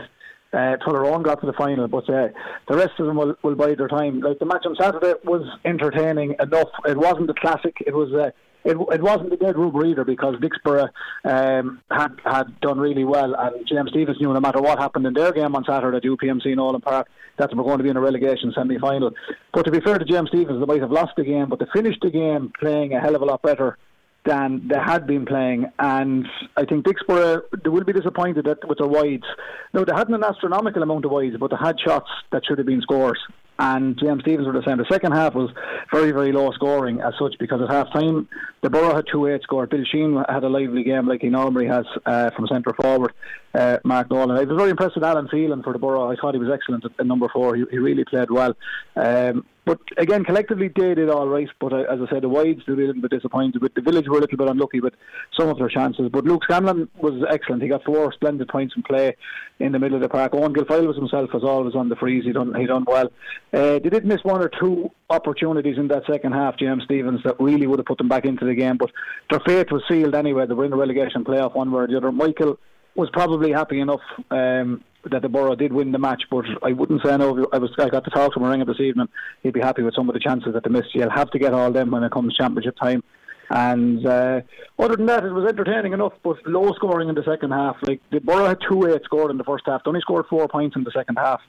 uh, 0.52 0.76
Tullaroan 0.84 1.22
got 1.22 1.40
to 1.40 1.46
the 1.46 1.54
final, 1.54 1.88
but 1.88 2.08
uh, 2.10 2.28
the 2.68 2.76
rest 2.76 2.92
of 2.98 3.06
them 3.06 3.16
will, 3.16 3.34
will 3.42 3.54
bide 3.54 3.78
their 3.78 3.88
time. 3.88 4.20
Like 4.20 4.38
the 4.38 4.44
match 4.44 4.66
on 4.66 4.76
Saturday 4.78 5.14
was 5.24 5.46
entertaining 5.64 6.36
enough. 6.38 6.68
It 6.84 6.98
wasn't 6.98 7.30
a 7.30 7.34
classic. 7.34 7.76
It 7.86 7.94
was. 7.94 8.12
Uh, 8.12 8.30
it, 8.64 8.76
it 8.76 9.02
wasn't 9.02 9.32
a 9.32 9.36
dead 9.36 9.58
rubber 9.58 9.84
either 9.84 10.04
because 10.04 10.36
Dicksboro 10.36 10.88
um, 11.24 11.80
had 11.90 12.12
had 12.24 12.60
done 12.60 12.78
really 12.78 13.04
well, 13.04 13.34
and 13.34 13.66
James 13.66 13.90
Stephens 13.90 14.18
knew 14.20 14.32
no 14.32 14.40
matter 14.40 14.60
what 14.60 14.78
happened 14.78 15.06
in 15.06 15.14
their 15.14 15.32
game 15.32 15.54
on 15.54 15.64
Saturday 15.64 15.96
at 15.96 16.02
UPMC 16.04 16.46
in 16.46 16.56
Nowlan 16.56 16.80
Park 16.80 17.08
that 17.38 17.54
we're 17.56 17.64
going 17.64 17.78
to 17.78 17.84
be 17.84 17.90
in 17.90 17.96
a 17.96 18.00
relegation 18.00 18.52
semi 18.54 18.78
final. 18.78 19.10
But 19.52 19.64
to 19.64 19.70
be 19.70 19.80
fair 19.80 19.98
to 19.98 20.04
James 20.04 20.28
Stephens, 20.28 20.60
they 20.60 20.66
might 20.66 20.80
have 20.80 20.92
lost 20.92 21.12
the 21.16 21.24
game, 21.24 21.48
but 21.48 21.58
they 21.58 21.66
finished 21.72 22.00
the 22.02 22.10
game 22.10 22.52
playing 22.58 22.94
a 22.94 23.00
hell 23.00 23.16
of 23.16 23.22
a 23.22 23.24
lot 23.24 23.42
better 23.42 23.78
than 24.24 24.68
they 24.68 24.78
had 24.78 25.06
been 25.06 25.26
playing. 25.26 25.66
And 25.78 26.26
I 26.56 26.64
think 26.64 26.86
Dicksboro, 26.86 27.42
they 27.64 27.70
will 27.70 27.84
be 27.84 27.92
disappointed 27.92 28.44
that, 28.44 28.68
with 28.68 28.78
their 28.78 28.86
wides. 28.86 29.24
No, 29.72 29.84
they 29.84 29.92
hadn't 29.94 30.14
an 30.14 30.22
astronomical 30.22 30.82
amount 30.82 31.04
of 31.04 31.10
wides, 31.10 31.36
but 31.40 31.50
they 31.50 31.56
had 31.60 31.80
shots 31.80 32.08
that 32.30 32.44
should 32.46 32.58
have 32.58 32.66
been 32.66 32.82
scores 32.82 33.18
and 33.62 33.96
James 33.96 34.22
Stephens 34.22 34.46
were 34.46 34.52
the 34.52 34.64
same. 34.66 34.78
The 34.78 34.86
second 34.90 35.12
half 35.12 35.34
was 35.34 35.48
very, 35.92 36.10
very 36.10 36.32
low 36.32 36.50
scoring 36.50 37.00
as 37.00 37.14
such 37.16 37.36
because 37.38 37.62
at 37.62 37.70
half 37.70 37.92
time 37.92 38.28
the 38.60 38.68
Borough 38.68 38.94
had 38.94 39.04
two 39.10 39.28
eight 39.28 39.42
scored. 39.42 39.70
Bill 39.70 39.84
Sheen 39.84 40.22
had 40.28 40.42
a 40.42 40.48
lively 40.48 40.82
game 40.82 41.06
like 41.06 41.20
he 41.20 41.28
normally 41.28 41.66
has 41.66 41.86
uh, 42.04 42.30
from 42.30 42.48
centre 42.48 42.74
forward. 42.74 43.12
Uh, 43.54 43.78
Mark 43.84 44.10
Nolan. 44.10 44.30
I 44.30 44.44
was 44.44 44.56
very 44.56 44.70
impressed 44.70 44.94
with 44.94 45.04
Alan 45.04 45.28
Phelan 45.28 45.62
for 45.62 45.72
the 45.72 45.78
Borough. 45.78 46.10
I 46.10 46.16
thought 46.16 46.34
he 46.34 46.40
was 46.40 46.50
excellent 46.50 46.84
at, 46.84 46.92
at 46.98 47.06
number 47.06 47.28
four. 47.28 47.54
He, 47.54 47.64
he 47.70 47.78
really 47.78 48.04
played 48.04 48.30
well. 48.30 48.54
Um, 48.96 49.44
but 49.64 49.78
again, 49.96 50.24
collectively 50.24 50.68
they 50.74 50.94
did 50.94 51.08
all 51.08 51.28
right. 51.28 51.48
But 51.60 51.72
uh, 51.72 51.82
as 51.82 52.00
I 52.00 52.10
said, 52.10 52.22
the 52.22 52.28
wides 52.28 52.66
were 52.66 52.74
a 52.74 52.76
little 52.76 53.00
bit 53.00 53.10
disappointed. 53.10 53.60
But 53.60 53.74
the 53.74 53.80
village 53.82 54.08
were 54.08 54.18
a 54.18 54.20
little 54.20 54.38
bit 54.38 54.48
unlucky 54.48 54.80
with 54.80 54.94
some 55.38 55.48
of 55.48 55.58
their 55.58 55.68
chances. 55.68 56.08
But 56.10 56.24
Luke 56.24 56.42
Scanlon 56.44 56.88
was 56.98 57.22
excellent. 57.30 57.62
He 57.62 57.68
got 57.68 57.84
four 57.84 58.12
splendid 58.12 58.48
points 58.48 58.74
in 58.76 58.82
play 58.82 59.16
in 59.60 59.72
the 59.72 59.78
middle 59.78 59.96
of 59.96 60.02
the 60.02 60.08
park. 60.08 60.32
Eoin 60.32 60.54
Guilfoyle 60.54 60.88
was 60.88 60.96
himself 60.96 61.30
as 61.34 61.44
always 61.44 61.76
on 61.76 61.88
the 61.88 61.96
frees. 61.96 62.24
He 62.24 62.32
done 62.32 62.54
he 62.54 62.66
done 62.66 62.84
well. 62.86 63.06
Uh, 63.52 63.78
they 63.78 63.90
did 63.90 64.04
miss 64.04 64.24
one 64.24 64.42
or 64.42 64.50
two 64.60 64.90
opportunities 65.10 65.78
in 65.78 65.88
that 65.88 66.04
second 66.10 66.32
half, 66.32 66.58
James 66.58 66.82
Stephens, 66.84 67.20
that 67.24 67.38
really 67.38 67.66
would 67.66 67.78
have 67.78 67.86
put 67.86 67.98
them 67.98 68.08
back 68.08 68.24
into 68.24 68.44
the 68.44 68.54
game. 68.54 68.78
But 68.78 68.90
their 69.30 69.40
fate 69.40 69.70
was 69.70 69.82
sealed 69.88 70.14
anyway. 70.14 70.46
They 70.46 70.54
were 70.54 70.64
in 70.64 70.70
the 70.70 70.76
relegation 70.76 71.22
playoff 71.22 71.54
one 71.54 71.70
way 71.70 71.82
or 71.82 71.86
the 71.86 71.98
other. 71.98 72.10
Michael 72.10 72.58
was 72.94 73.10
probably 73.12 73.52
happy 73.52 73.80
enough. 73.80 74.00
Um, 74.30 74.84
that 75.10 75.22
the 75.22 75.28
Borough 75.28 75.56
did 75.56 75.72
win 75.72 75.90
the 75.90 75.98
match, 75.98 76.22
but 76.30 76.44
I 76.62 76.72
wouldn't 76.72 77.02
say 77.04 77.16
no. 77.16 77.46
I 77.52 77.58
was 77.58 77.70
I 77.78 77.88
got 77.88 78.04
to 78.04 78.10
talk 78.10 78.34
to 78.34 78.40
ring 78.40 78.64
this 78.64 78.80
evening. 78.80 79.08
He'd 79.42 79.52
be 79.52 79.60
happy 79.60 79.82
with 79.82 79.94
some 79.94 80.08
of 80.08 80.14
the 80.14 80.20
chances 80.20 80.54
that 80.54 80.62
they 80.62 80.70
missed. 80.70 80.94
You'll 80.94 81.10
have 81.10 81.30
to 81.30 81.38
get 81.38 81.54
all 81.54 81.72
them 81.72 81.90
when 81.90 82.04
it 82.04 82.12
comes 82.12 82.36
championship 82.36 82.76
time. 82.76 83.02
And 83.50 84.06
uh, 84.06 84.40
other 84.78 84.96
than 84.96 85.06
that, 85.06 85.24
it 85.24 85.32
was 85.32 85.46
entertaining 85.48 85.92
enough, 85.92 86.14
but 86.22 86.36
low 86.46 86.72
scoring 86.74 87.08
in 87.08 87.14
the 87.14 87.24
second 87.24 87.50
half. 87.50 87.76
Like 87.82 88.00
the 88.10 88.20
Borough 88.20 88.46
had 88.46 88.58
two 88.66 88.86
eight 88.86 89.02
scored 89.04 89.30
in 89.30 89.38
the 89.38 89.44
first 89.44 89.64
half. 89.66 89.82
They 89.84 89.88
only 89.88 90.00
scored 90.00 90.26
four 90.30 90.48
points 90.48 90.76
in 90.76 90.84
the 90.84 90.92
second 90.92 91.16
half. 91.16 91.40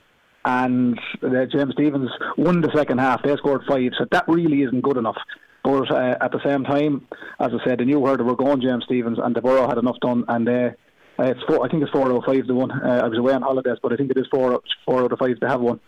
And 0.45 0.99
uh, 1.21 1.45
James 1.45 1.73
Stephens 1.73 2.09
won 2.37 2.59
the 2.59 2.71
second 2.75 2.97
half. 2.97 3.23
They 3.23 3.35
scored 3.37 3.61
five, 3.65 3.91
so 3.97 4.05
that 4.11 4.25
really 4.27 4.63
isn't 4.63 4.81
good 4.81 4.97
enough. 4.97 5.15
But 5.63 5.89
uh, 5.91 6.17
at 6.19 6.33
the 6.33 6.41
same 6.43 6.65
time, 6.65 7.07
as 7.39 7.51
I 7.53 7.63
said, 7.63 7.79
they 7.79 7.85
knew 7.85 7.99
where 7.99 8.17
they 8.17 8.23
were 8.23 8.35
going, 8.35 8.59
James 8.59 8.83
Stephens, 8.83 9.19
and 9.23 9.33
the 9.33 9.41
Borough 9.41 9.69
had 9.69 9.77
enough 9.77 9.95
done, 10.01 10.25
and 10.27 10.45
they 10.45 10.71
uh, 11.19 11.23
it's 11.23 11.43
four, 11.47 11.65
I 11.65 11.69
think 11.69 11.83
it's 11.83 11.91
four 11.91 12.07
out 12.07 12.15
of 12.15 12.23
five 12.23 12.47
to 12.47 12.53
one. 12.53 12.71
Uh, 12.71 13.01
I 13.03 13.07
was 13.07 13.17
away 13.17 13.33
on 13.33 13.41
holidays, 13.41 13.77
but 13.81 13.93
I 13.93 13.95
think 13.95 14.11
it 14.11 14.17
is 14.17 14.27
four 14.31 14.61
four 14.85 15.03
out 15.03 15.11
of 15.11 15.19
five 15.19 15.39
to 15.39 15.47
have 15.47 15.61
one 15.61 15.79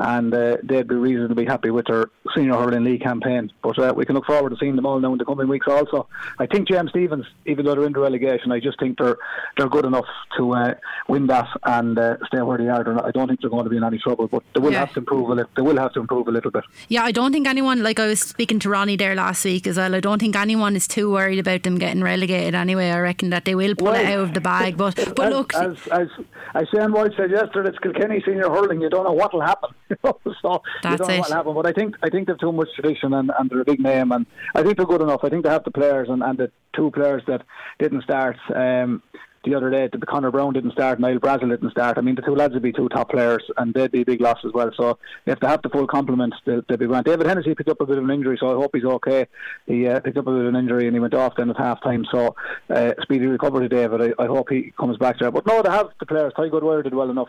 and 0.00 0.32
uh, 0.32 0.56
they'd 0.62 0.88
be 0.88 0.94
reasonably 0.94 1.44
happy 1.44 1.70
with 1.70 1.86
their 1.86 2.10
senior 2.34 2.54
hurling 2.54 2.84
league 2.84 3.02
campaign. 3.02 3.52
But 3.62 3.78
uh, 3.78 3.92
we 3.94 4.06
can 4.06 4.14
look 4.14 4.24
forward 4.24 4.50
to 4.50 4.56
seeing 4.56 4.76
them 4.76 4.86
all 4.86 4.98
now 4.98 5.12
in 5.12 5.18
the 5.18 5.26
coming 5.26 5.46
weeks. 5.46 5.66
Also, 5.68 6.08
I 6.38 6.46
think 6.46 6.68
James 6.68 6.90
Stephens, 6.90 7.26
even 7.44 7.66
though 7.66 7.74
they're 7.74 7.84
in 7.84 7.92
the 7.92 8.00
relegation, 8.00 8.50
I 8.50 8.60
just 8.60 8.78
think 8.80 8.98
they're 8.98 9.18
they're 9.58 9.68
good 9.68 9.84
enough 9.84 10.06
to 10.38 10.54
uh, 10.54 10.74
win 11.06 11.26
that 11.26 11.48
and 11.64 11.98
uh, 11.98 12.16
stay 12.26 12.40
where 12.40 12.56
they 12.56 12.68
are. 12.68 12.82
Not, 12.82 13.04
I 13.04 13.10
don't 13.10 13.28
think 13.28 13.42
they're 13.42 13.50
going 13.50 13.64
to 13.64 13.70
be 13.70 13.76
in 13.76 13.84
any 13.84 13.98
trouble, 13.98 14.26
but 14.26 14.42
they 14.54 14.60
will 14.60 14.72
yeah. 14.72 14.80
have 14.80 14.92
to 14.94 15.00
improve 15.00 15.28
a 15.28 15.34
little. 15.34 15.50
They 15.54 15.62
will 15.62 15.76
have 15.76 15.92
to 15.92 16.00
improve 16.00 16.28
a 16.28 16.30
little 16.30 16.50
bit. 16.50 16.64
Yeah, 16.88 17.04
I 17.04 17.12
don't 17.12 17.32
think 17.32 17.46
anyone. 17.46 17.82
Like 17.82 18.00
I 18.00 18.06
was 18.06 18.20
speaking 18.20 18.58
to 18.60 18.70
Ronnie 18.70 18.96
there 18.96 19.14
last 19.14 19.44
week 19.44 19.66
as 19.66 19.76
well. 19.76 19.94
I 19.94 20.00
don't 20.00 20.18
think 20.18 20.34
anyone 20.34 20.76
is 20.76 20.88
too 20.88 21.12
worried 21.12 21.38
about 21.38 21.62
them 21.62 21.78
getting 21.78 22.02
relegated. 22.02 22.54
Anyway, 22.54 22.90
I 22.90 23.00
reckon 23.00 23.30
that 23.30 23.44
they 23.44 23.54
will 23.54 23.74
pull 23.74 23.88
well, 23.88 24.00
it 24.00 24.06
out 24.06 24.20
of 24.20 24.34
the 24.34 24.40
bag. 24.40 24.78
But 24.78 24.96
but 25.14 25.26
as, 25.26 25.32
look, 25.32 25.54
as 25.54 25.76
as 25.88 26.08
as 26.54 26.68
Shane 26.70 26.92
White 26.92 27.12
said 27.16 27.30
yesterday, 27.30 27.68
it's 27.68 27.78
Kilkenny 27.78 28.22
senior 28.24 28.48
hurling. 28.48 28.80
You 28.80 28.88
don't 28.88 29.04
know 29.04 29.12
what 29.12 29.34
will 29.34 29.42
happen. 29.42 29.70
so 30.42 30.62
that's 30.82 31.00
you 31.00 31.06
don't 31.06 31.30
know 31.30 31.42
what. 31.42 31.62
But 31.62 31.66
I 31.66 31.72
think 31.72 31.96
I 32.02 32.10
think 32.10 32.28
they've 32.28 32.38
too 32.38 32.52
much 32.52 32.68
tradition 32.74 33.14
and, 33.14 33.30
and 33.38 33.50
they're 33.50 33.60
a 33.60 33.64
big 33.64 33.80
name, 33.80 34.12
and 34.12 34.26
I 34.54 34.62
think 34.62 34.76
they're 34.76 34.86
good 34.86 35.02
enough. 35.02 35.20
I 35.22 35.28
think 35.28 35.44
they 35.44 35.50
have 35.50 35.64
the 35.64 35.70
players 35.70 36.08
and, 36.08 36.22
and 36.22 36.38
the 36.38 36.50
two 36.74 36.90
players 36.90 37.22
that 37.26 37.42
didn't 37.78 38.02
start. 38.02 38.36
Um, 38.54 39.02
the 39.44 39.54
other 39.54 39.70
day, 39.70 39.88
the 39.90 39.98
Connor 40.04 40.30
Brown 40.30 40.52
didn't 40.52 40.72
start, 40.72 41.00
Niall 41.00 41.18
Brassil 41.18 41.48
didn't 41.48 41.70
start. 41.70 41.96
I 41.96 42.02
mean, 42.02 42.14
the 42.14 42.20
two 42.20 42.34
lads 42.34 42.52
would 42.52 42.62
be 42.62 42.72
two 42.72 42.90
top 42.90 43.10
players, 43.10 43.42
and 43.56 43.72
they'd 43.72 43.90
be 43.90 44.02
a 44.02 44.04
big 44.04 44.20
loss 44.20 44.38
as 44.44 44.52
well. 44.52 44.70
So 44.76 44.98
if 45.24 45.40
they 45.40 45.46
have 45.46 45.62
the 45.62 45.70
full 45.70 45.86
complement, 45.86 46.34
they'll, 46.44 46.60
they'll 46.68 46.76
be 46.76 46.86
grand. 46.86 47.06
David 47.06 47.26
Hennessy 47.26 47.54
picked 47.54 47.70
up 47.70 47.80
a 47.80 47.86
bit 47.86 47.96
of 47.96 48.04
an 48.04 48.10
injury, 48.10 48.36
so 48.38 48.50
I 48.50 48.54
hope 48.54 48.72
he's 48.74 48.84
okay. 48.84 49.26
He 49.66 49.88
uh, 49.88 50.00
picked 50.00 50.18
up 50.18 50.26
a 50.26 50.30
bit 50.30 50.42
of 50.42 50.48
an 50.48 50.56
injury 50.56 50.86
and 50.86 50.94
he 50.94 51.00
went 51.00 51.14
off 51.14 51.34
then 51.36 51.48
at 51.48 51.56
half 51.56 51.82
time. 51.82 52.04
So 52.10 52.36
uh, 52.68 52.92
speedy 53.00 53.26
recovery 53.26 53.66
to 53.68 53.74
David. 53.74 54.14
I, 54.18 54.22
I 54.22 54.26
hope 54.26 54.50
he 54.50 54.74
comes 54.78 54.98
back 54.98 55.18
there. 55.18 55.30
But 55.30 55.46
no, 55.46 55.62
they 55.62 55.70
have 55.70 55.88
the 55.98 56.06
players. 56.06 56.34
Ty 56.36 56.50
Goodwire 56.50 56.84
did 56.84 56.94
well 56.94 57.10
enough 57.10 57.28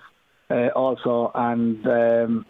uh, 0.52 0.68
also, 0.76 1.32
and 1.34 1.86
um, 1.88 2.46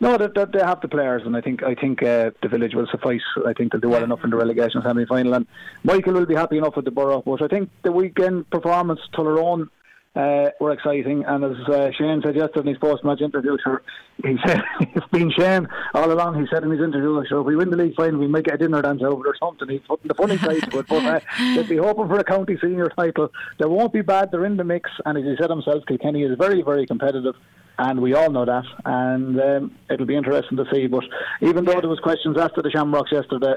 no, 0.00 0.18
that, 0.18 0.34
that 0.34 0.52
they 0.52 0.58
have 0.58 0.80
the 0.80 0.88
players, 0.88 1.22
and 1.24 1.36
I 1.36 1.40
think 1.40 1.62
I 1.62 1.74
think 1.74 2.02
uh, 2.02 2.30
the 2.42 2.48
village 2.48 2.74
will 2.74 2.86
suffice. 2.88 3.22
I 3.46 3.52
think 3.52 3.72
they'll 3.72 3.80
do 3.80 3.88
well 3.88 4.04
enough 4.04 4.24
in 4.24 4.30
the 4.30 4.36
relegation 4.36 4.82
semi 4.82 5.06
final, 5.06 5.34
and 5.34 5.46
Michael 5.84 6.14
will 6.14 6.26
be 6.26 6.34
happy 6.34 6.58
enough 6.58 6.76
with 6.76 6.84
the 6.84 6.90
borough. 6.90 7.22
But 7.24 7.42
I 7.42 7.48
think 7.48 7.70
the 7.82 7.92
weekend 7.92 8.50
performance 8.50 9.00
Tullaroan 9.14 9.68
uh, 10.14 10.50
were 10.60 10.72
exciting. 10.72 11.24
And 11.26 11.44
as 11.44 11.68
uh, 11.68 11.90
Shane 11.98 12.22
said 12.24 12.36
yesterday 12.36 12.60
in 12.60 12.66
his 12.68 12.78
post-match 12.78 13.20
interview, 13.20 13.56
sure, 13.62 13.82
he 14.22 14.36
said 14.46 14.62
it's 14.80 15.06
been 15.08 15.30
Shane 15.32 15.68
all 15.92 16.10
along. 16.10 16.40
He 16.40 16.46
said 16.52 16.62
in 16.62 16.70
his 16.70 16.80
interview, 16.80 17.22
sure, 17.28 17.40
if 17.40 17.46
we 17.46 17.56
win 17.56 17.70
the 17.70 17.76
league 17.76 17.94
final, 17.96 18.20
we 18.20 18.28
might 18.28 18.44
get 18.44 18.54
a 18.54 18.58
dinner 18.58 18.82
dance 18.82 19.02
over 19.02 19.26
or 19.26 19.36
something. 19.38 19.68
He's 19.68 19.80
putting 19.86 20.08
the 20.08 20.14
funny 20.14 20.38
side 20.38 20.70
to 20.70 20.78
it, 20.78 20.86
but 20.88 21.04
uh, 21.04 21.20
they'll 21.54 21.66
be 21.66 21.76
hoping 21.76 22.08
for 22.08 22.18
a 22.18 22.24
county 22.24 22.56
senior 22.60 22.88
title. 22.96 23.30
They 23.58 23.66
won't 23.66 23.92
be 23.92 24.02
bad. 24.02 24.30
They're 24.30 24.46
in 24.46 24.56
the 24.56 24.64
mix, 24.64 24.90
and 25.04 25.18
as 25.18 25.24
he 25.24 25.34
said 25.40 25.50
himself, 25.50 25.84
Kilkenny 25.86 26.22
is 26.22 26.36
very, 26.38 26.62
very 26.62 26.86
competitive 26.86 27.34
and 27.76 28.00
we 28.00 28.14
all 28.14 28.30
know 28.30 28.44
that. 28.44 28.64
And 28.84 29.40
um, 29.40 29.74
it'll 29.90 30.06
be 30.06 30.16
interesting 30.16 30.56
to 30.58 30.64
see. 30.72 30.86
But 30.86 31.02
even 31.40 31.64
though 31.64 31.80
there 31.80 31.88
was 31.88 31.98
questions 31.98 32.36
after 32.38 32.62
the 32.62 32.70
Shamrocks 32.70 33.10
yesterday, 33.10 33.54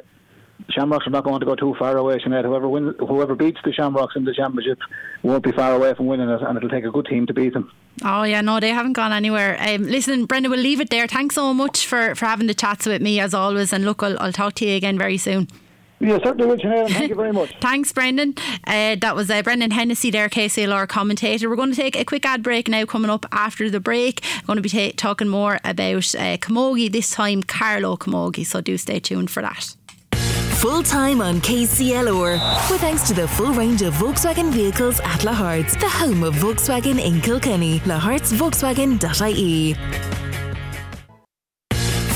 Shamrocks 0.70 1.08
are 1.08 1.12
not 1.12 1.24
going 1.24 1.40
to 1.40 1.46
go 1.46 1.56
too 1.56 1.76
far 1.80 1.98
away. 1.98 2.18
Sinead. 2.18 2.44
Whoever 2.46 2.68
wins, 2.68 2.96
whoever 3.00 3.36
beats 3.36 3.60
the 3.64 3.74
Shamrocks 3.74 4.16
in 4.16 4.26
the 4.26 4.34
championship 4.34 4.80
won't 5.24 5.44
be 5.44 5.52
far 5.52 5.74
away 5.74 5.94
from 5.94 6.08
winning 6.08 6.30
it, 6.30 6.42
and 6.42 6.58
it'll 6.58 6.70
take 6.70 6.86
a 6.86 6.92
good 6.92 7.06
team 7.06 7.26
to 7.28 7.34
beat 7.34 7.54
them. 7.54 7.72
Oh 8.04 8.24
yeah, 8.24 8.42
no, 8.42 8.60
they 8.60 8.70
haven't 8.70 8.94
gone 8.94 9.12
anywhere. 9.12 9.58
Um, 9.60 9.84
listen, 9.84 10.26
Brenda, 10.26 10.50
we'll 10.50 10.60
leave 10.60 10.80
it 10.80 10.90
there. 10.90 11.08
Thanks 11.08 11.36
so 11.36 11.54
much 11.54 11.86
for, 11.88 12.14
for 12.16 12.26
having 12.26 12.48
the 12.48 12.54
chats 12.54 12.86
with 12.86 13.02
me 13.02 13.20
as 13.20 13.34
always, 13.34 13.74
and 13.74 13.86
look, 13.86 14.04
I'll, 14.04 14.20
I'll 14.20 14.34
talk 14.34 14.54
to 14.56 14.66
you 14.66 14.76
again 14.76 14.98
very 14.98 15.18
soon. 15.18 15.48
Yeah, 16.00 16.20
certainly 16.24 16.46
will, 16.46 16.58
Sinead. 16.58 16.90
Thank 16.90 17.10
you 17.10 17.16
very 17.16 17.34
much. 17.34 17.56
Thanks, 17.62 17.92
Brendan. 17.92 18.36
Uh, 18.68 18.96
that 19.02 19.16
was 19.16 19.32
uh, 19.32 19.42
Brendan 19.42 19.72
Hennessy 19.72 20.12
there, 20.12 20.30
KCLR 20.30 20.88
commentator. 20.88 21.50
We're 21.50 21.56
going 21.56 21.72
to 21.72 21.76
take 21.76 21.96
a 21.96 22.06
quick 22.06 22.26
ad 22.26 22.44
break 22.44 22.68
now, 22.68 22.86
coming 22.86 23.10
up 23.10 23.26
after 23.32 23.68
the 23.70 23.80
break. 23.80 24.24
I'm 24.36 24.46
going 24.46 24.58
to 24.58 24.62
be 24.62 24.70
ta- 24.70 24.96
talking 24.96 25.28
more 25.28 25.56
about 25.64 26.14
uh, 26.14 26.38
Camogie, 26.38 26.92
this 26.92 27.10
time 27.12 27.42
Carlow 27.42 27.98
Camogie, 27.98 28.46
so 28.46 28.62
do 28.62 28.78
stay 28.78 29.00
tuned 29.00 29.32
for 29.32 29.42
that. 29.42 29.77
Full 30.60 30.82
time 30.82 31.22
on 31.22 31.40
KCLR. 31.40 32.72
With 32.72 32.82
thanks 32.82 33.08
to 33.08 33.14
the 33.14 33.28
full 33.28 33.54
range 33.54 33.84
of 33.84 33.94
Volkswagen 33.94 34.52
vehicles 34.52 35.00
at 35.02 35.20
Lahart's, 35.20 35.78
the 35.78 35.88
home 35.88 36.24
of 36.24 36.34
Volkswagen 36.34 37.00
in 37.00 37.22
Kilkenny. 37.22 37.80
Lahart'sVolkswagen.ie 37.82 39.76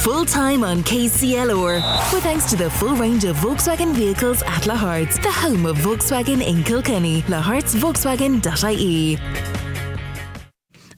full 0.02 0.26
time 0.26 0.64
on 0.64 0.82
KCLR. 0.82 1.76
With 2.12 2.24
thanks 2.24 2.50
to 2.50 2.56
the 2.56 2.72
full 2.72 2.96
range 2.96 3.24
of 3.24 3.36
Volkswagen 3.36 3.94
vehicles 3.94 4.42
at 4.42 4.64
Lahart's, 4.64 5.20
the 5.20 5.32
home 5.32 5.68
of 5.68 5.78
Volkswagen 5.78 6.44
in 6.44 6.64
Kilkenny. 6.64 7.22
Lahart'sVolkswagen.ie. 7.24 9.71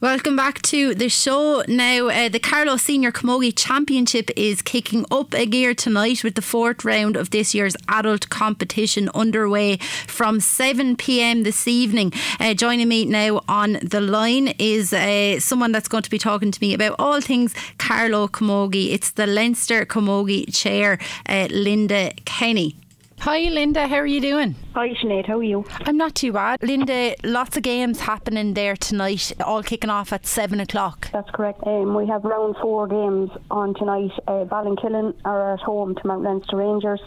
Welcome 0.03 0.35
back 0.35 0.61
to 0.63 0.93
the 0.93 1.07
show. 1.07 1.63
Now, 1.65 2.09
uh, 2.09 2.27
the 2.27 2.37
Carlow 2.37 2.75
Senior 2.75 3.13
Camogie 3.13 3.53
Championship 3.55 4.29
is 4.35 4.61
kicking 4.61 5.05
up 5.09 5.33
a 5.33 5.45
gear 5.45 5.73
tonight 5.73 6.25
with 6.25 6.35
the 6.35 6.41
fourth 6.41 6.83
round 6.83 7.15
of 7.15 7.29
this 7.29 7.55
year's 7.55 7.77
adult 7.87 8.27
competition 8.27 9.09
underway 9.15 9.77
from 10.05 10.41
7 10.41 10.97
pm 10.97 11.43
this 11.43 11.69
evening. 11.69 12.11
Uh, 12.37 12.53
joining 12.53 12.89
me 12.89 13.05
now 13.05 13.43
on 13.47 13.79
the 13.81 14.01
line 14.01 14.49
is 14.59 14.91
uh, 14.91 15.39
someone 15.39 15.71
that's 15.71 15.87
going 15.87 16.03
to 16.03 16.09
be 16.09 16.19
talking 16.19 16.51
to 16.51 16.59
me 16.59 16.73
about 16.73 16.97
all 16.99 17.21
things 17.21 17.55
Carlow 17.77 18.27
Camogie. 18.27 18.91
It's 18.91 19.11
the 19.11 19.25
Leinster 19.25 19.85
Camogie 19.85 20.53
Chair, 20.53 20.99
uh, 21.29 21.47
Linda 21.49 22.11
Kenny. 22.25 22.75
Hi, 23.23 23.39
Linda. 23.43 23.87
How 23.87 23.99
are 23.99 24.05
you 24.05 24.19
doing? 24.19 24.53
Hi, 24.75 24.89
Sinead. 25.01 25.27
How 25.27 25.39
are 25.39 25.43
you? 25.43 25.63
I'm 25.85 25.95
not 25.95 26.13
too 26.13 26.33
bad. 26.33 26.61
Linda, 26.61 27.15
lots 27.23 27.55
of 27.55 27.63
games 27.63 28.01
happening 28.01 28.53
there 28.53 28.75
tonight, 28.75 29.31
all 29.45 29.63
kicking 29.63 29.89
off 29.89 30.11
at 30.11 30.27
7 30.27 30.59
o'clock. 30.59 31.09
That's 31.13 31.29
correct. 31.31 31.61
Um, 31.65 31.95
we 31.95 32.05
have 32.07 32.25
round 32.25 32.57
four 32.61 32.85
games 32.85 33.29
on 33.49 33.75
tonight. 33.75 34.11
Uh, 34.27 34.43
Ballinkillen 34.43 35.13
are 35.23 35.53
at 35.53 35.61
home 35.61 35.95
to 35.95 36.05
Mount 36.05 36.23
Leinster 36.23 36.57
Rangers. 36.57 36.99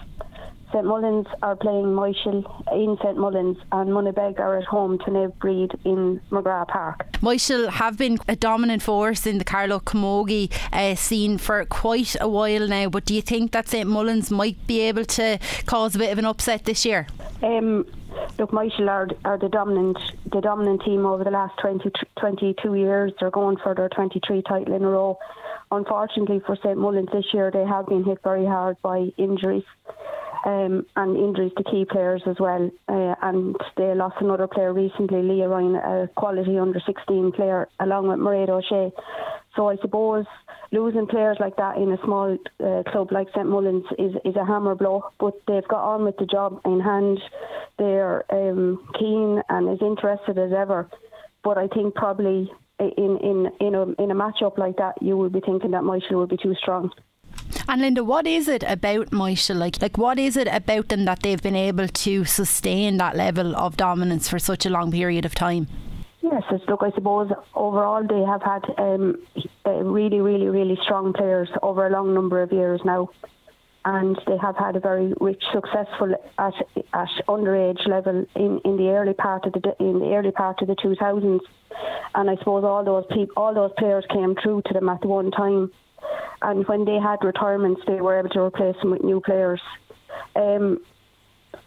St 0.72 0.84
Mullins 0.84 1.26
are 1.42 1.56
playing 1.56 1.86
Myshall 1.86 2.44
in 2.72 2.96
St 3.02 3.16
Mullins 3.16 3.56
and 3.72 3.90
Muinebheag 3.90 4.38
are 4.40 4.58
at 4.58 4.64
home 4.64 4.98
to 4.98 5.04
Naomh 5.04 5.32
Bríd 5.38 5.74
in 5.84 6.20
McGrath 6.30 6.68
Park. 6.68 7.06
Myshall 7.20 7.68
have 7.70 7.96
been 7.96 8.18
a 8.28 8.36
dominant 8.36 8.82
force 8.82 9.26
in 9.26 9.38
the 9.38 9.44
Carlow 9.44 9.78
Camogie 9.78 10.52
uh, 10.72 10.94
scene 10.94 11.38
for 11.38 11.64
quite 11.66 12.16
a 12.20 12.28
while 12.28 12.66
now, 12.66 12.88
but 12.88 13.04
do 13.04 13.14
you 13.14 13.22
think 13.22 13.52
that 13.52 13.68
St 13.68 13.88
Mullins 13.88 14.30
might 14.30 14.66
be 14.66 14.80
able 14.80 15.04
to 15.04 15.38
cause 15.66 15.94
a 15.94 15.98
bit 15.98 16.12
of 16.12 16.18
an 16.18 16.24
upset 16.24 16.64
this 16.64 16.84
year? 16.84 17.06
Um, 17.42 17.86
look, 18.38 18.50
Myshall 18.50 18.88
are, 18.88 19.08
are 19.24 19.38
the 19.38 19.48
dominant 19.48 19.98
the 20.32 20.40
dominant 20.40 20.82
team 20.82 21.06
over 21.06 21.24
the 21.24 21.30
last 21.30 21.56
20, 21.60 21.90
22 22.18 22.74
years. 22.74 23.12
They're 23.20 23.30
going 23.30 23.56
for 23.56 23.74
their 23.74 23.88
23 23.88 24.42
title 24.42 24.74
in 24.74 24.82
a 24.82 24.88
row. 24.88 25.18
Unfortunately 25.70 26.40
for 26.44 26.56
St 26.56 26.76
Mullins 26.76 27.08
this 27.12 27.26
year, 27.32 27.50
they 27.50 27.64
have 27.64 27.86
been 27.86 28.04
hit 28.04 28.18
very 28.22 28.44
hard 28.44 28.76
by 28.82 29.12
injuries. 29.16 29.64
Um, 30.46 30.86
and 30.94 31.16
injuries 31.16 31.50
to 31.56 31.64
key 31.64 31.84
players 31.90 32.22
as 32.24 32.36
well. 32.38 32.70
Uh, 32.88 33.16
and 33.20 33.56
they 33.76 33.92
lost 33.96 34.14
another 34.20 34.46
player 34.46 34.72
recently, 34.72 35.20
Leah 35.20 35.48
Ryan, 35.48 35.74
a 35.74 36.08
quality 36.16 36.56
under 36.56 36.80
16 36.86 37.32
player, 37.32 37.68
along 37.80 38.06
with 38.06 38.20
Mairead 38.20 38.48
O'Shea. 38.48 38.92
So 39.56 39.68
I 39.68 39.76
suppose 39.82 40.24
losing 40.70 41.08
players 41.08 41.38
like 41.40 41.56
that 41.56 41.78
in 41.78 41.90
a 41.90 41.98
small 42.04 42.38
uh, 42.62 42.82
club 42.92 43.10
like 43.10 43.26
St 43.34 43.48
Mullins 43.48 43.86
is, 43.98 44.14
is 44.24 44.36
a 44.36 44.44
hammer 44.44 44.76
blow, 44.76 45.02
but 45.18 45.34
they've 45.48 45.66
got 45.66 45.82
on 45.82 46.04
with 46.04 46.16
the 46.18 46.26
job 46.26 46.60
in 46.64 46.78
hand. 46.78 47.18
They're 47.78 48.22
um, 48.32 48.86
keen 48.96 49.42
and 49.48 49.68
as 49.68 49.78
interested 49.80 50.38
as 50.38 50.52
ever. 50.56 50.88
But 51.42 51.58
I 51.58 51.66
think 51.68 51.96
probably 51.96 52.52
in 52.78 53.18
in 53.18 53.50
in 53.60 53.74
a 53.74 53.82
in 54.02 54.10
a 54.10 54.14
matchup 54.14 54.58
like 54.58 54.76
that, 54.76 55.00
you 55.00 55.16
would 55.16 55.32
be 55.32 55.40
thinking 55.40 55.70
that 55.72 55.82
Myshall 55.82 56.18
would 56.18 56.28
be 56.28 56.36
too 56.36 56.54
strong. 56.54 56.90
And 57.68 57.82
Linda, 57.82 58.04
what 58.04 58.28
is 58.28 58.46
it 58.46 58.62
about 58.62 59.10
Myshall? 59.10 59.56
Like, 59.56 59.82
like 59.82 59.98
what 59.98 60.20
is 60.20 60.36
it 60.36 60.46
about 60.46 60.88
them 60.88 61.04
that 61.06 61.22
they've 61.22 61.42
been 61.42 61.56
able 61.56 61.88
to 61.88 62.24
sustain 62.24 62.96
that 62.98 63.16
level 63.16 63.56
of 63.56 63.76
dominance 63.76 64.28
for 64.28 64.38
such 64.38 64.66
a 64.66 64.70
long 64.70 64.92
period 64.92 65.24
of 65.24 65.34
time? 65.34 65.66
Yes, 66.22 66.42
look, 66.68 66.82
I 66.82 66.90
suppose 66.92 67.30
overall 67.54 68.04
they 68.06 68.20
have 68.20 68.42
had 68.42 68.64
um, 68.78 69.16
really, 69.64 70.20
really, 70.20 70.46
really 70.46 70.78
strong 70.82 71.12
players 71.12 71.48
over 71.62 71.86
a 71.86 71.90
long 71.90 72.14
number 72.14 72.40
of 72.40 72.52
years 72.52 72.80
now, 72.84 73.10
and 73.84 74.16
they 74.26 74.36
have 74.36 74.56
had 74.56 74.76
a 74.76 74.80
very 74.80 75.12
rich, 75.20 75.42
successful 75.52 76.14
at 76.38 76.54
at 76.94 77.08
underage 77.28 77.86
level 77.88 78.26
in, 78.34 78.60
in 78.64 78.76
the 78.76 78.90
early 78.90 79.14
part 79.14 79.44
of 79.46 79.52
the 79.52 79.76
in 79.80 80.00
the 80.00 80.14
early 80.14 80.32
part 80.32 80.60
of 80.62 80.68
the 80.68 80.76
two 80.80 80.96
thousands, 80.96 81.42
and 82.14 82.28
I 82.28 82.36
suppose 82.36 82.64
all 82.64 82.84
those 82.84 83.04
people, 83.12 83.34
all 83.36 83.54
those 83.54 83.72
players 83.78 84.04
came 84.12 84.34
through 84.42 84.62
to 84.66 84.74
them 84.74 84.88
at 84.88 85.04
one 85.04 85.30
time, 85.30 85.70
and 86.42 86.66
when 86.68 86.84
they 86.84 86.98
had 86.98 87.24
retirements, 87.24 87.80
they 87.86 88.00
were 88.00 88.18
able 88.18 88.28
to 88.30 88.40
replace 88.40 88.76
them 88.80 88.90
with 88.90 89.02
new 89.02 89.20
players. 89.20 89.60
Um, 90.34 90.80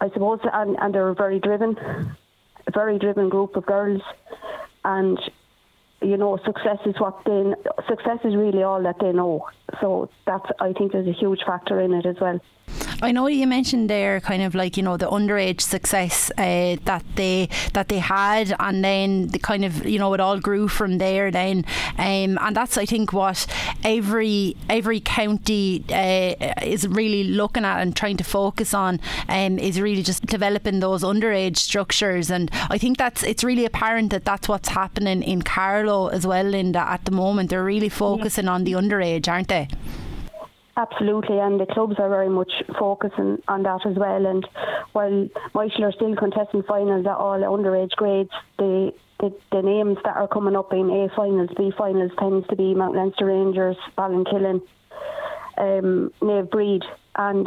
I 0.00 0.08
suppose, 0.10 0.40
and, 0.52 0.76
and 0.80 0.94
they're 0.94 1.14
very 1.14 1.40
driven 1.40 1.76
a 2.66 2.78
very 2.78 2.98
driven 2.98 3.28
group 3.28 3.56
of 3.56 3.66
girls, 3.66 4.02
and 4.84 5.18
you 6.02 6.16
know, 6.16 6.38
success 6.44 6.78
is 6.86 6.94
what 6.98 7.20
they 7.26 7.52
success 7.88 8.18
is 8.24 8.34
really 8.34 8.62
all 8.62 8.82
that 8.82 8.96
they 9.00 9.12
know. 9.12 9.46
So 9.80 10.08
that's 10.26 10.46
I 10.60 10.72
think 10.72 10.92
there's 10.92 11.06
a 11.06 11.12
huge 11.12 11.40
factor 11.46 11.80
in 11.80 11.92
it 11.92 12.06
as 12.06 12.16
well. 12.20 12.40
I 13.02 13.12
know 13.12 13.26
you 13.26 13.46
mentioned 13.46 13.88
there 13.88 14.20
kind 14.20 14.42
of 14.42 14.54
like 14.54 14.76
you 14.76 14.82
know 14.82 14.96
the 14.96 15.06
underage 15.06 15.60
success 15.60 16.30
uh, 16.36 16.76
that 16.84 17.04
they 17.16 17.48
that 17.72 17.88
they 17.88 17.98
had, 17.98 18.54
and 18.60 18.84
then 18.84 19.28
the 19.28 19.38
kind 19.38 19.64
of 19.64 19.86
you 19.86 19.98
know 19.98 20.12
it 20.14 20.20
all 20.20 20.38
grew 20.38 20.68
from 20.68 20.98
there. 20.98 21.30
Then, 21.30 21.64
um, 21.98 22.38
and 22.40 22.54
that's 22.54 22.76
I 22.76 22.84
think 22.86 23.12
what 23.12 23.46
every 23.84 24.56
every 24.68 25.00
county 25.00 25.84
uh, 25.90 26.34
is 26.62 26.86
really 26.86 27.24
looking 27.24 27.64
at 27.64 27.80
and 27.80 27.96
trying 27.96 28.16
to 28.18 28.24
focus 28.24 28.74
on 28.74 29.00
um, 29.28 29.58
is 29.58 29.80
really 29.80 30.02
just 30.02 30.26
developing 30.26 30.80
those 30.80 31.02
underage 31.02 31.56
structures. 31.56 32.30
And 32.30 32.50
I 32.68 32.78
think 32.78 32.98
that's 32.98 33.22
it's 33.22 33.44
really 33.44 33.64
apparent 33.64 34.10
that 34.10 34.24
that's 34.24 34.48
what's 34.48 34.68
happening 34.70 35.22
in 35.22 35.42
Carlow 35.42 36.08
as 36.08 36.26
well. 36.26 36.44
Linda, 36.44 36.80
at 36.80 37.04
the 37.04 37.12
moment, 37.12 37.50
they're 37.50 37.64
really 37.64 37.88
focusing 37.88 38.44
yeah. 38.46 38.52
on 38.52 38.64
the 38.64 38.72
underage, 38.72 39.28
aren't 39.28 39.48
they? 39.48 39.68
Absolutely, 40.80 41.38
and 41.38 41.60
the 41.60 41.66
clubs 41.66 41.96
are 41.98 42.08
very 42.08 42.30
much 42.30 42.50
focusing 42.78 43.36
on 43.48 43.64
that 43.64 43.84
as 43.84 43.96
well. 43.96 44.24
And 44.24 44.48
while 44.92 45.28
Myshall 45.54 45.82
are 45.82 45.92
still 45.92 46.16
contesting 46.16 46.62
finals 46.62 47.04
at 47.04 47.12
all 47.12 47.38
underage 47.38 47.90
grades, 47.90 48.30
the, 48.56 48.90
the, 49.18 49.30
the 49.52 49.60
names 49.60 49.98
that 50.04 50.16
are 50.16 50.26
coming 50.26 50.56
up 50.56 50.72
in 50.72 50.88
A 50.88 51.14
finals, 51.14 51.50
B 51.54 51.70
finals 51.76 52.12
tends 52.18 52.46
to 52.48 52.56
be 52.56 52.72
Mount 52.72 52.96
Leinster 52.96 53.26
Rangers, 53.26 53.76
Ballinkillen, 53.98 54.62
um, 55.58 56.12
Naomh 56.22 56.48
Bríd, 56.48 56.82
and 57.16 57.46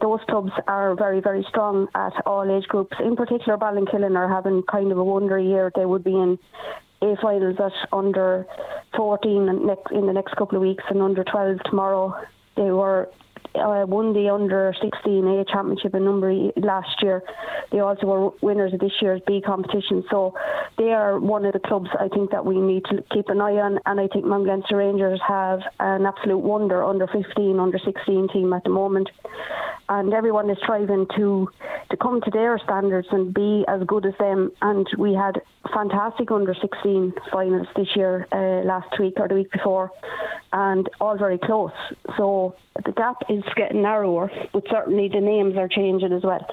those 0.00 0.20
clubs 0.28 0.50
are 0.66 0.96
very, 0.96 1.20
very 1.20 1.46
strong 1.48 1.86
at 1.94 2.14
all 2.26 2.50
age 2.50 2.66
groups. 2.66 2.96
In 2.98 3.14
particular, 3.14 3.56
Ballinkillen 3.56 4.16
are 4.16 4.28
having 4.28 4.64
kind 4.64 4.90
of 4.90 4.98
a 4.98 5.04
wonder 5.04 5.38
year. 5.38 5.70
They 5.76 5.84
would 5.84 6.02
be 6.02 6.16
in 6.16 6.40
A 7.02 7.14
finals 7.22 7.56
at 7.60 7.72
under 7.92 8.46
14 8.96 9.48
in 9.92 10.06
the 10.06 10.12
next 10.12 10.34
couple 10.34 10.56
of 10.56 10.62
weeks 10.62 10.82
and 10.90 11.00
under 11.00 11.22
12 11.22 11.58
tomorrow. 11.64 12.16
They 12.58 12.72
were 12.72 13.08
uh, 13.54 13.84
won 13.86 14.12
the 14.12 14.28
under 14.28 14.74
16 14.80 15.26
A 15.26 15.44
championship 15.44 15.94
in 15.94 16.04
number 16.04 16.32
last 16.56 17.02
year. 17.02 17.22
They 17.70 17.80
also 17.80 18.06
were 18.06 18.30
winners 18.40 18.72
of 18.72 18.80
this 18.80 18.92
year's 19.00 19.20
B 19.26 19.42
competition. 19.44 20.04
So 20.10 20.34
they 20.76 20.92
are 20.92 21.18
one 21.18 21.44
of 21.44 21.52
the 21.52 21.58
clubs 21.58 21.90
I 21.98 22.08
think 22.08 22.30
that 22.30 22.44
we 22.44 22.60
need 22.60 22.84
to 22.86 23.04
keep 23.12 23.28
an 23.28 23.40
eye 23.40 23.56
on. 23.56 23.78
And 23.86 24.00
I 24.00 24.08
think 24.08 24.24
Mount 24.24 24.46
Leinster 24.46 24.76
Rangers 24.76 25.20
have 25.26 25.60
an 25.80 26.06
absolute 26.06 26.38
wonder 26.38 26.82
under 26.82 27.06
15, 27.06 27.58
under 27.58 27.78
16 27.78 28.28
team 28.28 28.52
at 28.52 28.64
the 28.64 28.70
moment. 28.70 29.10
And 29.88 30.12
everyone 30.12 30.50
is 30.50 30.58
striving 30.62 31.06
to 31.16 31.48
to 31.90 31.96
come 31.96 32.20
to 32.20 32.30
their 32.30 32.58
standards 32.58 33.08
and 33.10 33.32
be 33.32 33.64
as 33.68 33.82
good 33.86 34.04
as 34.04 34.12
them. 34.18 34.52
And 34.60 34.86
we 34.98 35.14
had 35.14 35.40
fantastic 35.72 36.30
under 36.30 36.54
16 36.54 37.14
finals 37.32 37.66
this 37.76 37.88
year, 37.96 38.26
uh, 38.32 38.66
last 38.66 38.98
week 38.98 39.14
or 39.16 39.28
the 39.28 39.34
week 39.34 39.50
before, 39.50 39.90
and 40.52 40.88
all 41.00 41.16
very 41.16 41.38
close. 41.38 41.72
So 42.16 42.54
the 42.84 42.92
gap 42.92 43.16
is 43.28 43.42
getting 43.56 43.82
narrower, 43.82 44.30
but 44.52 44.64
certainly 44.70 45.08
the 45.08 45.20
names 45.20 45.56
are 45.56 45.68
changing 45.68 46.12
as 46.12 46.22
well. 46.22 46.46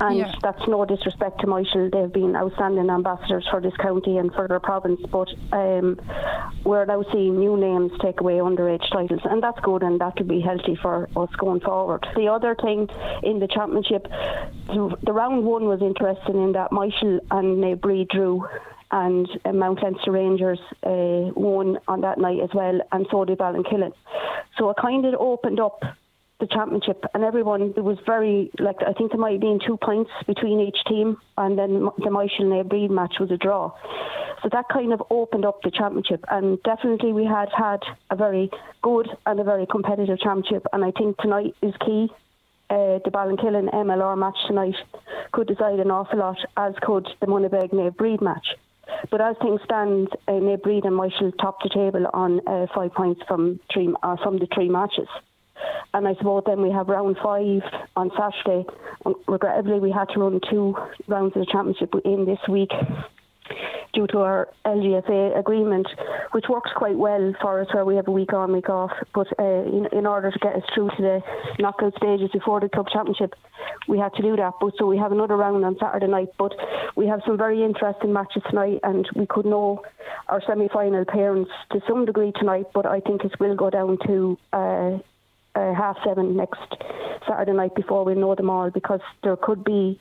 And 0.00 0.18
yeah. 0.18 0.34
that's 0.42 0.60
no 0.68 0.84
disrespect 0.84 1.40
to 1.40 1.46
Myshall; 1.46 1.90
they've 1.92 2.12
been 2.12 2.36
outstanding 2.36 2.90
ambassadors 2.90 3.46
for 3.50 3.60
this 3.60 3.76
county 3.76 4.18
and 4.18 4.32
for 4.32 4.48
their 4.48 4.60
province. 4.60 5.00
But 5.10 5.28
um, 5.52 5.98
we're 6.64 6.84
now 6.84 7.04
seeing 7.12 7.38
new 7.38 7.56
names 7.56 7.92
take 8.00 8.20
away 8.20 8.34
underage 8.34 8.88
titles, 8.90 9.20
and 9.24 9.42
that's 9.42 9.60
good, 9.60 9.82
and 9.82 10.00
that 10.00 10.18
will 10.18 10.26
be 10.26 10.40
healthy 10.40 10.76
for 10.80 11.08
us 11.16 11.30
going 11.38 11.60
forward. 11.60 12.06
The 12.16 12.28
other 12.28 12.54
thing 12.54 12.88
in 13.22 13.38
the 13.38 13.48
championship, 13.48 14.06
the 14.68 15.12
round 15.12 15.44
one 15.44 15.64
was 15.64 15.80
interesting 15.80 16.42
in 16.42 16.52
that 16.52 16.70
Myshall 16.70 17.20
and 17.30 17.62
Naomh 17.62 18.08
drew 18.08 18.46
and 18.92 19.26
uh, 19.44 19.52
Mount 19.52 19.82
Leinster 19.82 20.12
Rangers 20.12 20.60
uh, 20.84 21.32
won 21.34 21.78
on 21.88 22.02
that 22.02 22.18
night 22.18 22.40
as 22.40 22.50
well, 22.54 22.80
and 22.92 23.06
so 23.10 23.24
did 23.24 23.38
Ballinkillen. 23.38 23.92
So 24.58 24.70
it 24.70 24.76
kind 24.80 25.04
of 25.06 25.14
opened 25.18 25.58
up 25.58 25.82
the 26.40 26.46
championship, 26.46 27.04
and 27.14 27.24
everyone 27.24 27.72
it 27.76 27.82
was 27.82 27.98
very 28.04 28.50
like 28.58 28.76
I 28.86 28.92
think 28.92 29.12
there 29.12 29.20
might 29.20 29.32
have 29.32 29.40
been 29.40 29.60
two 29.66 29.78
points 29.78 30.10
between 30.26 30.60
each 30.60 30.78
team, 30.86 31.16
and 31.38 31.58
then 31.58 31.84
the 31.98 32.10
Myshall 32.10 32.64
Bríd 32.64 32.90
match 32.90 33.14
was 33.18 33.30
a 33.30 33.36
draw. 33.36 33.72
So 34.42 34.48
that 34.52 34.64
kind 34.72 34.92
of 34.92 35.02
opened 35.08 35.44
up 35.44 35.62
the 35.62 35.70
championship, 35.70 36.24
and 36.28 36.62
definitely 36.64 37.12
we 37.12 37.24
had 37.24 37.48
had 37.56 37.80
a 38.10 38.16
very 38.16 38.50
good 38.82 39.08
and 39.24 39.40
a 39.40 39.44
very 39.44 39.66
competitive 39.66 40.18
championship, 40.18 40.66
and 40.72 40.84
I 40.84 40.90
think 40.90 41.16
tonight 41.18 41.54
is 41.62 41.74
key. 41.80 42.08
Uh, 42.68 42.98
the 43.04 43.10
Ballinkillen 43.10 43.72
MLR 43.72 44.16
match 44.18 44.38
tonight 44.46 44.76
could 45.30 45.46
decide 45.46 45.78
an 45.78 45.90
awful 45.90 46.18
lot, 46.18 46.38
as 46.56 46.74
could 46.80 47.06
the 47.20 47.26
Monaghan 47.26 47.68
Naomh 47.68 47.94
Bríd 47.94 48.20
match. 48.20 48.56
But 49.10 49.20
as 49.20 49.36
things 49.40 49.60
stand, 49.64 50.08
uh, 50.28 50.32
Bríd 50.32 50.86
and 50.86 50.98
Myshall 50.98 51.32
top 51.40 51.62
the 51.62 51.68
table 51.68 52.06
on 52.12 52.40
uh, 52.46 52.66
five 52.74 52.92
points 52.92 53.22
from 53.26 53.60
three 53.72 53.94
uh, 54.02 54.16
from 54.22 54.38
the 54.38 54.46
three 54.54 54.68
matches. 54.68 55.08
And 55.94 56.08
I 56.08 56.14
suppose 56.14 56.42
then 56.46 56.62
we 56.62 56.70
have 56.70 56.88
round 56.88 57.16
five 57.22 57.62
on 57.94 58.10
Saturday. 58.18 58.66
Regrettably, 59.28 59.78
we 59.78 59.90
had 59.92 60.08
to 60.10 60.20
run 60.20 60.40
two 60.50 60.76
rounds 61.06 61.36
of 61.36 61.46
the 61.46 61.52
championship 61.52 61.94
in 62.04 62.24
this 62.24 62.40
week 62.48 62.72
due 63.92 64.06
to 64.08 64.18
our 64.18 64.48
LGFA 64.64 65.38
agreement, 65.38 65.86
which 66.32 66.46
works 66.48 66.70
quite 66.74 66.96
well 66.96 67.34
for 67.40 67.60
us, 67.60 67.68
where 67.72 67.84
we 67.84 67.96
have 67.96 68.08
a 68.08 68.10
week 68.10 68.32
on, 68.32 68.52
week 68.52 68.68
off. 68.68 68.92
But 69.14 69.28
uh, 69.38 69.42
in, 69.42 69.86
in 69.92 70.06
order 70.06 70.30
to 70.30 70.38
get 70.38 70.56
us 70.56 70.62
through 70.74 70.90
to 70.90 71.02
the 71.02 71.22
knockout 71.58 71.94
stages 71.96 72.30
before 72.32 72.60
the 72.60 72.68
club 72.68 72.86
championship, 72.92 73.34
we 73.88 73.98
had 73.98 74.14
to 74.14 74.22
do 74.22 74.36
that. 74.36 74.54
But 74.60 74.74
so 74.78 74.86
we 74.86 74.98
have 74.98 75.12
another 75.12 75.36
round 75.36 75.64
on 75.64 75.76
Saturday 75.78 76.06
night. 76.06 76.28
But 76.38 76.52
we 76.96 77.06
have 77.06 77.20
some 77.26 77.36
very 77.36 77.62
interesting 77.62 78.12
matches 78.12 78.42
tonight, 78.48 78.80
and 78.82 79.08
we 79.14 79.26
could 79.26 79.46
know 79.46 79.82
our 80.28 80.42
semi-final 80.46 81.04
parents 81.04 81.50
to 81.72 81.80
some 81.86 82.04
degree 82.04 82.32
tonight. 82.32 82.66
But 82.72 82.86
I 82.86 83.00
think 83.00 83.24
it 83.24 83.38
will 83.38 83.56
go 83.56 83.70
down 83.70 83.98
to. 84.06 84.38
Uh, 84.52 84.98
uh, 85.54 85.74
half 85.74 85.98
seven 86.02 86.34
next 86.34 86.60
Saturday 87.28 87.52
night 87.52 87.74
before 87.74 88.04
we 88.04 88.14
know 88.14 88.34
them 88.34 88.48
all 88.48 88.70
because 88.70 89.00
there 89.22 89.36
could 89.36 89.62
be 89.62 90.00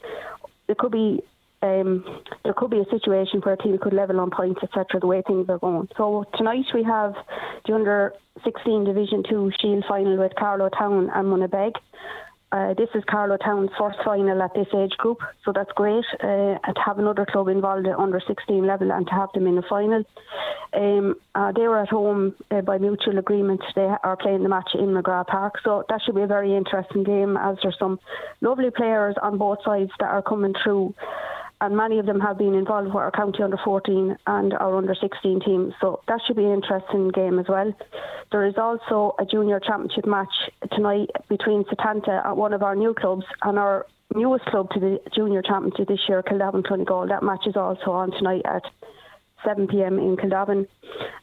there 0.68 0.76
could 0.76 0.92
be 0.94 1.22
um, 1.62 2.24
there 2.44 2.54
could 2.54 2.72
be 2.72 2.80
a 2.80 2.90
situation 2.90 3.40
where 3.42 3.54
a 3.54 3.58
team 3.58 3.78
could 3.78 3.94
level 3.94 4.20
on 4.20 4.32
points, 4.32 4.62
etc. 4.64 5.00
The 5.00 5.08
way 5.08 5.22
things 5.26 5.48
are 5.50 5.60
going. 5.60 5.88
So 5.98 6.26
tonight 6.36 6.66
we 6.74 6.84
have 6.84 7.14
the 7.66 7.74
under 7.74 8.14
16 8.44 8.86
Division 8.86 9.24
Two 9.28 9.52
Shield 9.62 9.86
final 9.88 10.18
with 10.18 10.34
Carlow 10.36 10.70
Town 10.70 11.10
and 11.14 11.28
Monaghan. 11.28 11.74
Uh, 12.54 12.74
this 12.74 12.90
is 12.96 13.04
Carlow 13.10 13.38
Town's 13.38 13.70
first 13.80 13.98
final 14.04 14.42
at 14.42 14.54
this 14.54 14.68
age 14.76 14.92
group, 14.98 15.20
so 15.46 15.54
that's 15.54 15.72
great. 15.74 16.04
Uh, 16.22 16.60
to 16.60 16.82
have 16.86 17.00
another 17.00 17.26
club 17.26 17.48
involved 17.48 17.88
at 17.88 17.98
under 17.98 18.20
16 18.20 18.68
level 18.68 18.92
and 18.92 19.08
to 19.08 19.14
have 19.14 19.30
them 19.34 19.48
in 19.48 19.56
the 19.56 19.64
final. 19.70 20.04
Um, 20.74 21.16
uh, 21.34 21.54
they 21.54 21.62
were 21.62 21.80
at 21.80 21.88
home 21.88 22.36
uh, 22.50 22.60
by 22.60 22.78
mutual 22.78 23.18
agreement. 23.20 23.62
They 23.74 23.90
are 24.04 24.18
playing 24.18 24.44
the 24.44 24.50
match 24.50 24.72
in 24.74 24.88
McGrath 24.88 25.28
Park, 25.28 25.56
so 25.64 25.86
that 25.88 26.02
should 26.06 26.16
be 26.16 26.24
a 26.24 26.28
very 26.28 26.54
interesting 26.54 27.04
game 27.04 27.38
as 27.38 27.56
there's 27.64 27.78
some 27.80 28.00
lovely 28.42 28.70
players 28.70 29.16
on 29.22 29.38
both 29.38 29.60
sides 29.64 29.92
that 30.00 30.10
are 30.10 30.22
coming 30.22 30.54
through 30.62 30.94
and 31.62 31.78
many 31.78 32.00
of 32.00 32.08
them 32.08 32.20
have 32.20 32.38
been 32.38 32.56
involved 32.56 32.88
with 32.88 32.96
our 32.96 33.12
county 33.12 33.44
under 33.44 33.58
14 33.64 34.18
and 34.28 34.54
our 34.56 34.76
under 34.76 34.96
16 34.96 35.42
teams. 35.42 35.74
So 35.80 36.02
that 36.08 36.20
should 36.26 36.36
be 36.36 36.44
an 36.44 36.54
interesting 36.54 37.10
game 37.10 37.38
as 37.38 37.46
well. 37.48 37.72
There 38.32 38.46
is 38.48 38.56
also 38.58 39.16
a 39.20 39.26
junior 39.26 39.60
championship 39.60 40.06
match 40.06 40.34
tonight 40.74 41.12
between 41.30 41.64
Setanta 41.66 42.26
at 42.26 42.36
one 42.36 42.54
of 42.54 42.64
our 42.64 42.76
new 42.76 42.96
clubs 42.96 43.26
and 43.44 43.60
our 43.60 43.86
newest 44.16 44.46
club 44.46 44.70
to 44.72 44.80
the 44.80 45.00
junior 45.16 45.42
championship 45.44 45.88
this 45.88 46.00
year, 46.10 46.24
Kildavin 46.24 46.64
Clonegall. 46.64 47.08
That 47.08 47.24
match 47.24 47.46
is 47.46 47.56
also 47.56 47.92
on 47.92 48.12
tonight 48.12 48.42
at 48.46 48.64
7 49.46 49.68
pm 49.68 50.00
in 50.00 50.18
Kildavin. 50.18 50.68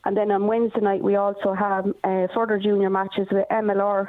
And 0.05 0.17
then 0.17 0.31
on 0.31 0.47
Wednesday 0.47 0.81
night, 0.81 1.03
we 1.03 1.17
also 1.17 1.53
have 1.53 1.87
uh, 2.05 2.29
further 2.35 2.59
junior 2.59 2.91
matches 2.91 3.27
with 3.31 3.45
MLR 3.51 4.07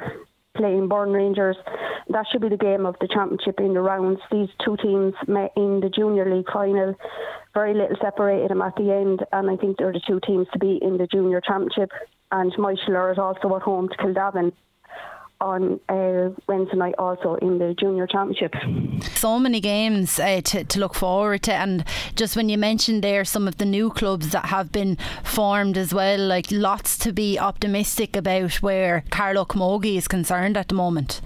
playing 0.60 0.88
Burn 0.88 1.10
Rangers. 1.10 1.56
That 2.08 2.26
should 2.30 2.42
be 2.42 2.50
the 2.50 2.56
game 2.58 2.84
of 2.84 2.96
the 3.00 3.08
championship 3.08 3.58
in 3.60 3.72
the 3.72 3.80
rounds. 3.80 4.20
These 4.30 4.50
two 4.62 4.76
teams 4.76 5.14
met 5.26 5.52
in 5.56 5.80
the 5.80 5.88
Junior 5.88 6.28
League 6.34 6.50
final. 6.52 6.94
Very 7.54 7.72
little 7.72 7.96
separated 8.00 8.50
them 8.50 8.60
at 8.60 8.76
the 8.76 8.92
end, 8.92 9.24
and 9.32 9.50
I 9.50 9.56
think 9.56 9.78
they're 9.78 9.92
the 9.92 10.02
two 10.06 10.20
teams 10.26 10.46
to 10.52 10.58
beat 10.58 10.82
in 10.82 10.98
the 10.98 11.06
Junior 11.06 11.40
Championship. 11.40 11.90
And 12.30 12.52
Myshall 12.52 13.12
is 13.12 13.18
also 13.18 13.56
at 13.56 13.62
home 13.62 13.88
to 13.88 13.96
Kildavin 13.96 14.52
on 15.40 15.80
uh, 15.88 16.30
Wednesday 16.46 16.76
night 16.76 16.94
also 16.98 17.34
in 17.36 17.58
the 17.58 17.74
junior 17.74 18.06
championship. 18.06 18.54
So 19.14 19.38
many 19.38 19.60
games 19.60 20.18
uh, 20.18 20.40
to, 20.42 20.64
to 20.64 20.78
look 20.78 20.94
forward 20.94 21.42
to, 21.44 21.54
and 21.54 21.84
just 22.14 22.36
when 22.36 22.48
you 22.48 22.58
mentioned 22.58 23.02
there 23.02 23.24
some 23.24 23.48
of 23.48 23.58
the 23.58 23.64
new 23.64 23.90
clubs 23.90 24.30
that 24.30 24.46
have 24.46 24.70
been 24.72 24.98
formed 25.24 25.76
as 25.76 25.94
well, 25.94 26.18
like 26.18 26.46
lots 26.50 26.98
to 26.98 27.12
be 27.12 27.38
optimistic 27.38 28.16
about 28.16 28.54
where 28.54 29.04
Carlow 29.10 29.44
Camogie 29.44 29.96
is 29.96 30.08
concerned 30.08 30.56
at 30.56 30.68
the 30.68 30.74
moment. 30.74 31.20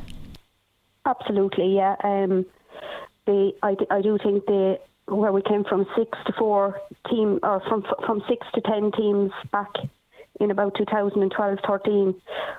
Absolutely, 1.07 1.77
yeah. 1.77 1.97
Um, 2.03 2.47
the 3.27 3.53
I, 3.63 3.77
I 3.91 4.01
do 4.01 4.19
think 4.23 4.47
the 4.47 4.79
where 5.07 5.33
we 5.33 5.43
came 5.43 5.65
from 5.65 5.87
six 5.97 6.17
to 6.27 6.33
four 6.39 6.81
team 7.11 7.39
or 7.43 7.61
from 7.69 7.85
from 8.07 8.23
six 8.29 8.47
to 8.55 8.61
ten 8.63 8.91
teams 8.93 9.33
back 9.53 9.71
in 10.41 10.51
about 10.51 10.75
2012 10.77 11.59
13 11.67 12.15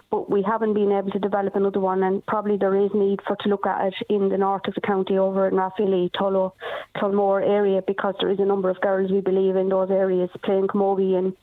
but 0.09 0.30
we 0.30 0.41
haven't 0.41 0.73
been 0.73 0.91
able 0.91 1.11
to 1.11 1.19
develop 1.19 1.55
another 1.55 1.80
one 1.80 2.03
and 2.03 2.26
probably 2.26 2.57
there 2.57 2.76
is 2.76 2.91
need 2.93 3.19
for 3.28 3.36
to 3.38 3.49
look 3.49 3.65
at 3.65 3.88
it 3.88 3.95
in 4.09 4.30
the 4.30 4.38
north 4.38 4.67
of 4.67 4.76
the 4.76 4.82
county 4.82 5.17
over 5.17 5.47
in 5.47 5.55
Rathvilly, 5.55 6.09
Tullow, 6.11 6.53
Tullamore 6.95 7.45
area 7.47 7.82
because 7.86 8.15
there 8.19 8.32
is 8.32 8.39
a 8.39 8.45
number 8.45 8.69
of 8.69 8.80
girls 8.82 9.11
we 9.11 9.21
believe 9.21 9.55
in 9.55 9.69
those 9.69 9.91
areas 9.91 10.30
playing 10.43 10.67
camogie 10.67 11.17
and 11.17 11.34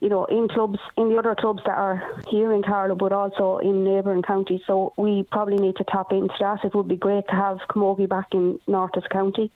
you 0.00 0.08
know, 0.08 0.24
in 0.24 0.48
clubs, 0.48 0.78
in 0.96 1.10
the 1.10 1.16
other 1.16 1.34
clubs 1.34 1.60
that 1.66 1.76
are 1.76 2.02
here 2.28 2.52
in 2.52 2.62
Carlow, 2.62 2.94
but 2.94 3.12
also 3.12 3.58
in 3.58 3.84
neighbouring 3.84 4.22
counties. 4.22 4.60
So 4.66 4.94
we 4.96 5.24
probably 5.30 5.56
need 5.56 5.76
to 5.76 5.84
tap 5.84 6.10
into 6.10 6.34
that. 6.40 6.64
It 6.64 6.74
would 6.74 6.88
be 6.88 6.96
great 6.96 7.26
to 7.28 7.34
have 7.34 7.58
Camogie 7.68 8.08
back 8.08 8.28
in 8.32 8.58
North 8.66 8.96
of 8.96 9.04
County. 9.10 9.52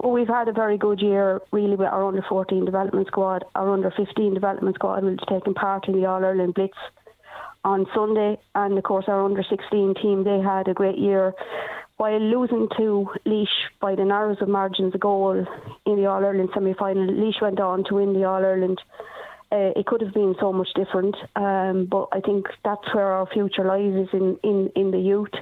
Well, 0.00 0.12
we've 0.12 0.28
had 0.28 0.48
a 0.48 0.52
very 0.52 0.78
good 0.78 1.00
year, 1.00 1.40
really, 1.50 1.74
with 1.74 1.88
our 1.88 2.06
under 2.06 2.22
14 2.28 2.64
development 2.64 3.08
squad. 3.08 3.44
Our 3.54 3.72
under 3.72 3.90
15 3.90 4.32
development 4.34 4.76
squad 4.76 5.02
will 5.02 5.16
be 5.16 5.24
taking 5.28 5.54
part 5.54 5.88
in 5.88 5.94
the 5.94 6.06
All 6.06 6.24
Ireland 6.24 6.54
Blitz 6.54 6.78
on 7.64 7.86
Sunday, 7.94 8.38
and 8.54 8.78
of 8.78 8.84
course, 8.84 9.06
our 9.08 9.24
under 9.24 9.42
16 9.42 9.94
team 10.00 10.24
they 10.24 10.38
had 10.40 10.68
a 10.68 10.74
great 10.74 10.98
year. 10.98 11.34
While 11.96 12.20
losing 12.20 12.68
to 12.76 13.10
Laois 13.26 13.48
by 13.80 13.96
the 13.96 14.04
narrowest 14.04 14.40
of 14.40 14.48
margins 14.48 14.94
a 14.94 14.98
goal 14.98 15.44
in 15.84 15.96
the 15.96 16.06
All 16.06 16.24
Ireland 16.24 16.50
semi 16.54 16.74
final, 16.74 17.06
Laois 17.06 17.42
went 17.42 17.58
on 17.58 17.82
to 17.84 17.94
win 17.94 18.12
the 18.12 18.24
All 18.24 18.44
Ireland. 18.44 18.80
Uh, 19.50 19.72
it 19.74 19.86
could 19.86 20.02
have 20.02 20.14
been 20.14 20.36
so 20.38 20.52
much 20.52 20.68
different, 20.76 21.16
um, 21.34 21.86
but 21.90 22.08
I 22.12 22.20
think 22.20 22.46
that's 22.64 22.94
where 22.94 23.12
our 23.14 23.26
future 23.26 23.64
lies 23.64 23.94
is 23.94 24.08
in, 24.12 24.38
in, 24.44 24.70
in 24.76 24.90
the 24.92 24.98
youth 24.98 25.32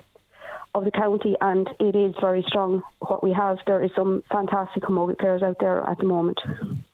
of 0.76 0.84
the 0.84 0.90
county, 0.90 1.34
and 1.40 1.68
it 1.80 1.96
is 1.96 2.14
very 2.20 2.44
strong. 2.46 2.82
What 2.98 3.22
we 3.22 3.32
have, 3.32 3.58
there 3.66 3.82
is 3.82 3.90
some 3.96 4.22
fantastic 4.30 4.82
camogie 4.82 5.18
players 5.18 5.42
out 5.42 5.56
there 5.60 5.82
at 5.82 5.98
the 5.98 6.04
moment. 6.04 6.38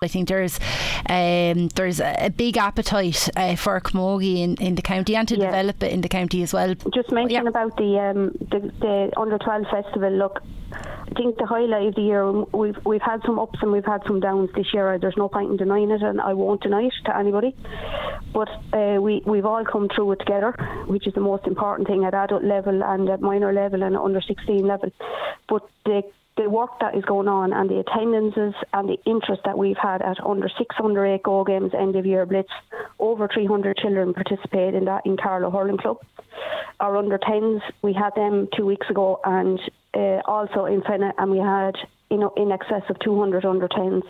I 0.03 0.09
think 0.09 0.29
there's 0.29 0.59
um, 1.09 1.69
there's 1.69 2.01
a 2.01 2.31
big 2.35 2.57
appetite 2.57 3.29
uh, 3.37 3.57
for 3.57 3.81
camogie 3.81 4.43
in, 4.43 4.55
in 4.57 4.75
the 4.77 4.83
county 4.83 5.17
and 5.17 5.27
to 5.29 5.37
yeah. 5.37 5.47
develop 5.47 5.83
it 5.83 5.93
in 5.93 6.01
the 6.01 6.09
county 6.09 6.43
as 6.43 6.53
well. 6.53 6.75
Just 6.95 7.11
mention 7.11 7.45
yeah. 7.45 7.49
about 7.49 7.77
the, 7.77 7.99
um, 7.99 8.31
the 8.51 8.73
the 8.81 9.13
under 9.17 9.39
12 9.39 9.65
festival. 9.71 10.11
Look, 10.11 10.41
think 11.13 11.37
the 11.37 11.47
highlight 11.47 11.89
of 11.89 11.95
the 11.95 12.03
year 12.03 12.31
we've 12.31 12.79
we've 12.85 13.03
had 13.03 13.23
some 13.25 13.39
ups 13.39 13.59
and 13.63 13.73
we've 13.73 13.85
had 13.85 14.03
some 14.07 14.21
downs 14.21 14.51
this 14.55 14.73
year. 14.73 14.99
There's 14.99 15.17
no 15.17 15.29
point 15.29 15.51
in 15.51 15.57
denying 15.57 15.91
it, 15.91 16.03
and 16.03 16.21
I 16.21 16.35
won't 16.35 16.63
deny 16.63 16.83
it 16.83 16.95
to 17.07 17.17
anybody. 17.17 17.55
But 18.33 18.49
uh, 18.73 19.01
we 19.01 19.23
we've 19.27 19.47
all 19.47 19.65
come 19.65 19.89
through 19.89 20.13
it 20.13 20.21
together, 20.21 20.53
which 20.87 21.07
is 21.07 21.15
the 21.15 21.21
most 21.21 21.47
important 21.47 21.89
thing 21.89 22.05
at 22.05 22.15
adult 22.15 22.45
level 22.45 22.83
and 22.83 23.09
at 23.09 23.21
minor 23.21 23.53
level 23.53 23.83
and 23.83 23.97
under 23.97 24.21
16 24.21 24.67
level. 24.67 24.91
But 25.49 25.69
the 25.85 26.03
the 26.37 26.49
work 26.49 26.71
that 26.81 26.95
is 26.97 27.05
going 27.05 27.29
on 27.29 27.53
and 27.53 27.69
the 27.69 27.79
attendances 27.79 28.55
and 28.73 28.89
the 28.89 28.99
interest 29.05 29.43
that 29.45 29.59
we've 29.59 29.77
had 29.77 30.01
at 30.01 30.19
under 30.25 30.49
six, 30.59 30.75
under 30.83 31.05
eight 31.05 31.23
go 31.23 31.45
games, 31.45 31.73
end 31.79 31.95
of 31.97 32.07
year 32.07 32.25
blitz, 32.25 32.49
over 32.99 33.29
300 33.29 33.77
children 33.77 34.15
participate 34.15 34.75
in 34.75 34.87
that 34.87 35.05
in 35.05 35.17
Carlow 35.17 35.51
Hurling 35.51 35.77
Club. 35.77 35.99
Our 36.81 36.97
under 36.97 37.19
10s, 37.19 37.61
we 37.83 37.93
had 37.93 38.15
them 38.15 38.49
two 38.57 38.65
weeks 38.65 38.89
ago 38.89 39.21
and 39.25 39.61
uh, 39.95 40.21
also 40.25 40.65
in 40.65 40.81
Fenagh, 40.81 41.13
and 41.19 41.31
we 41.31 41.39
had 41.39 41.77
you 42.11 42.17
know 42.17 42.33
in 42.37 42.51
excess 42.51 42.83
of 42.89 42.99
200 43.01 43.45
under 43.45 43.69
10s. 43.69 44.03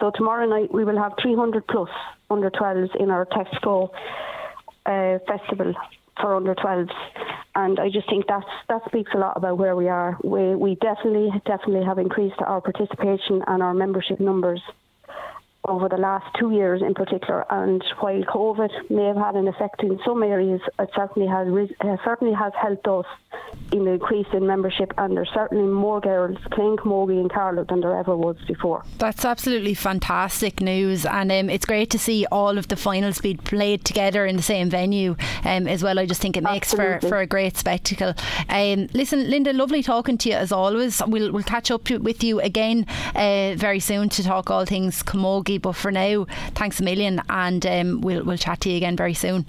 So 0.00 0.12
tomorrow 0.14 0.46
night 0.46 0.72
we 0.72 0.84
will 0.84 0.98
have 0.98 1.12
300 1.20 1.66
plus 1.66 1.90
under 2.30 2.50
12s 2.50 2.94
in 2.96 3.10
our 3.10 3.26
Textco 3.26 3.90
uh, 4.86 5.18
festival 5.26 5.74
for 6.20 6.34
under 6.34 6.54
12s 6.54 6.90
and 7.56 7.80
I 7.80 7.88
just 7.88 8.08
think 8.08 8.26
that's 8.28 8.44
that 8.68 8.82
speaks 8.86 9.12
a 9.14 9.18
lot 9.18 9.36
about 9.36 9.56
where 9.56 9.74
we 9.74 9.88
are. 9.88 10.18
We 10.22 10.54
we 10.54 10.74
definitely 10.76 11.30
definitely 11.46 11.84
have 11.84 11.98
increased 11.98 12.36
our 12.46 12.60
participation 12.60 13.42
and 13.46 13.62
our 13.62 13.72
membership 13.72 14.20
numbers 14.20 14.60
over 15.68 15.88
the 15.88 15.96
last 15.96 16.26
two 16.38 16.52
years 16.52 16.82
in 16.82 16.94
particular. 16.94 17.44
And 17.50 17.82
while 18.00 18.22
COVID 18.22 18.90
may 18.90 19.04
have 19.04 19.16
had 19.16 19.34
an 19.34 19.48
effect 19.48 19.82
in 19.82 19.98
some 20.04 20.22
areas, 20.22 20.60
it 20.78 20.90
certainly 20.94 21.28
has 21.28 21.46
uh, 21.80 21.96
certainly 22.04 22.34
has 22.34 22.52
helped 22.60 22.86
us 22.88 23.06
in 23.72 23.84
the 23.84 23.92
increase 23.92 24.26
in 24.32 24.46
membership. 24.46 24.92
And 24.98 25.16
there's 25.16 25.30
certainly 25.32 25.66
more 25.66 26.00
girls 26.00 26.38
playing 26.52 26.76
camogie 26.76 27.20
in 27.20 27.28
Carlow 27.28 27.64
than 27.64 27.80
there 27.80 27.96
ever 27.98 28.16
was 28.16 28.36
before. 28.46 28.84
That's 28.98 29.24
absolutely 29.24 29.74
fantastic 29.74 30.60
news, 30.60 31.04
and 31.04 31.30
um, 31.32 31.50
it's 31.50 31.66
great 31.66 31.90
to 31.90 31.98
see 31.98 32.26
all 32.30 32.58
of 32.58 32.68
the 32.68 32.76
finals 32.76 33.20
being 33.20 33.38
played 33.38 33.84
together 33.84 34.26
in 34.26 34.36
the 34.36 34.42
same 34.42 34.70
venue 34.70 35.16
um, 35.44 35.66
as 35.66 35.82
well. 35.82 35.98
I 35.98 36.06
just 36.06 36.20
think 36.20 36.36
it 36.36 36.42
makes 36.42 36.72
for, 36.72 37.00
for 37.00 37.18
a 37.18 37.26
great 37.26 37.56
spectacle. 37.56 38.14
Um, 38.48 38.88
listen, 38.92 39.28
Linda, 39.30 39.52
lovely 39.52 39.82
talking 39.82 40.18
to 40.18 40.28
you 40.30 40.36
as 40.36 40.52
always. 40.52 41.02
We'll 41.06 41.32
we'll 41.32 41.42
catch 41.42 41.70
up 41.70 41.90
with 41.90 42.22
you 42.22 42.40
again 42.40 42.86
uh, 43.14 43.54
very 43.56 43.80
soon 43.80 44.08
to 44.10 44.22
talk 44.22 44.50
all 44.50 44.64
things 44.64 45.02
camogie 45.02 45.55
but 45.58 45.72
for 45.72 45.90
now, 45.90 46.26
thanks 46.54 46.80
a 46.80 46.82
million, 46.82 47.22
and 47.28 47.64
um, 47.66 48.00
we'll 48.00 48.24
we'll 48.24 48.38
chat 48.38 48.60
to 48.62 48.70
you 48.70 48.76
again 48.76 48.96
very 48.96 49.14
soon. 49.14 49.46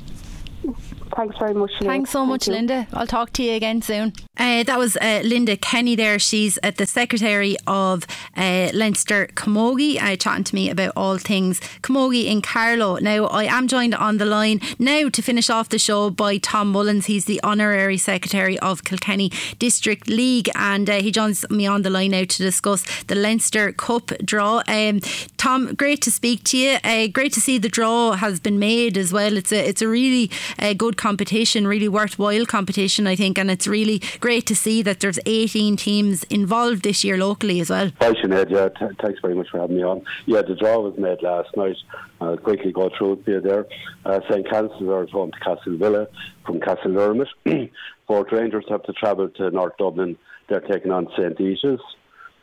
Thanks 1.15 1.37
very 1.37 1.53
much. 1.53 1.71
Linda. 1.79 1.85
Thanks 1.85 2.11
so 2.11 2.19
Thank 2.19 2.29
much, 2.29 2.47
you. 2.47 2.53
Linda. 2.53 2.87
I'll 2.93 3.07
talk 3.07 3.33
to 3.33 3.43
you 3.43 3.53
again 3.53 3.81
soon. 3.81 4.13
Uh, 4.37 4.63
that 4.63 4.77
was 4.77 4.97
uh, 4.97 5.21
Linda 5.23 5.57
Kenny 5.57 5.95
there. 5.95 6.19
She's 6.19 6.59
at 6.63 6.77
the 6.77 6.85
Secretary 6.85 7.55
of 7.65 8.05
uh, 8.35 8.69
Leinster 8.73 9.27
Camogie, 9.33 10.01
uh, 10.01 10.15
chatting 10.15 10.43
to 10.45 10.55
me 10.55 10.69
about 10.69 10.93
all 10.95 11.17
things 11.17 11.59
Camogie 11.81 12.25
in 12.25 12.41
Carlow. 12.41 12.97
Now, 12.97 13.25
I 13.25 13.45
am 13.45 13.67
joined 13.67 13.95
on 13.95 14.17
the 14.17 14.25
line 14.25 14.61
now 14.77 15.09
to 15.09 15.21
finish 15.21 15.49
off 15.49 15.69
the 15.69 15.79
show 15.79 16.09
by 16.09 16.37
Tom 16.37 16.71
Mullins. 16.71 17.07
He's 17.07 17.25
the 17.25 17.41
Honorary 17.43 17.97
Secretary 17.97 18.59
of 18.59 18.83
Kilkenny 18.83 19.31
District 19.57 20.07
League, 20.07 20.49
and 20.55 20.89
uh, 20.89 21.01
he 21.01 21.11
joins 21.11 21.49
me 21.49 21.65
on 21.65 21.81
the 21.81 21.89
line 21.89 22.11
now 22.11 22.23
to 22.23 22.37
discuss 22.37 22.85
the 23.05 23.15
Leinster 23.15 23.71
Cup 23.71 24.11
draw. 24.23 24.61
Um, 24.67 24.99
Tom, 25.37 25.73
great 25.75 26.01
to 26.03 26.11
speak 26.11 26.43
to 26.45 26.57
you. 26.57 26.77
Uh, 26.83 27.07
great 27.07 27.33
to 27.33 27.41
see 27.41 27.57
the 27.57 27.69
draw 27.69 28.13
has 28.13 28.39
been 28.39 28.59
made 28.59 28.97
as 28.97 29.13
well. 29.13 29.37
It's 29.37 29.51
a 29.51 29.67
it's 29.67 29.81
a 29.81 29.87
really 29.87 30.29
uh, 30.59 30.73
good 30.73 30.96
competition, 30.97 31.67
really 31.67 31.87
worthwhile 31.87 32.45
competition, 32.45 33.07
I 33.07 33.15
think, 33.15 33.37
and 33.37 33.49
it's 33.49 33.67
really 33.67 34.01
great 34.19 34.45
to 34.47 34.55
see 34.55 34.81
that 34.81 34.99
there's 34.99 35.19
18 35.25 35.77
teams 35.77 36.23
involved 36.23 36.83
this 36.83 37.03
year 37.03 37.17
locally 37.17 37.59
as 37.59 37.69
well. 37.69 37.91
Hi 38.01 38.11
Sinead, 38.11 38.49
yeah, 38.49 38.69
t- 38.69 38.95
thanks 39.01 39.19
very 39.21 39.35
much 39.35 39.49
for 39.49 39.59
having 39.59 39.77
me 39.77 39.83
on. 39.83 40.03
Yeah, 40.25 40.41
the 40.41 40.55
draw 40.55 40.79
was 40.79 40.97
made 40.97 41.21
last 41.21 41.55
night. 41.55 41.77
I'll 42.19 42.37
quickly 42.37 42.71
go 42.71 42.89
through 42.97 43.13
it 43.13 43.19
here 43.25 43.41
there. 43.41 43.65
Uh, 44.05 44.19
St. 44.29 44.49
Canice's 44.49 44.81
is 44.81 45.11
home 45.11 45.31
to 45.31 45.39
Castle 45.39 45.77
Villa 45.77 46.07
from 46.45 46.59
Castledermot. 46.59 47.27
Fort 48.07 48.31
Rangers 48.31 48.65
have 48.69 48.83
to 48.83 48.93
travel 48.93 49.29
to 49.29 49.51
North 49.51 49.77
Dublin. 49.77 50.17
They're 50.49 50.61
taking 50.61 50.91
on 50.91 51.07
St. 51.17 51.37
Esa's. 51.39 51.81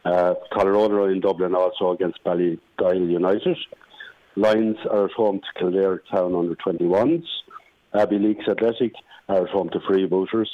Uh, 0.05 0.35
Colorado 0.53 1.07
in 1.07 1.21
Dublin 1.21 1.55
also 1.55 1.93
against 1.93 2.23
Ballygyle 2.25 3.11
United. 3.11 3.57
Lions 4.37 4.77
are 4.91 5.07
at 5.07 5.13
home 5.13 5.41
to 5.41 5.59
Kildare 5.59 6.03
Town 6.11 6.35
under 6.35 6.55
21s. 6.57 7.25
Abbeyleix 7.95 8.49
Athletic 8.49 8.93
are 9.29 9.45
at 9.45 9.51
home 9.51 9.71
to 9.71 9.79
Freebooters. 9.81 10.49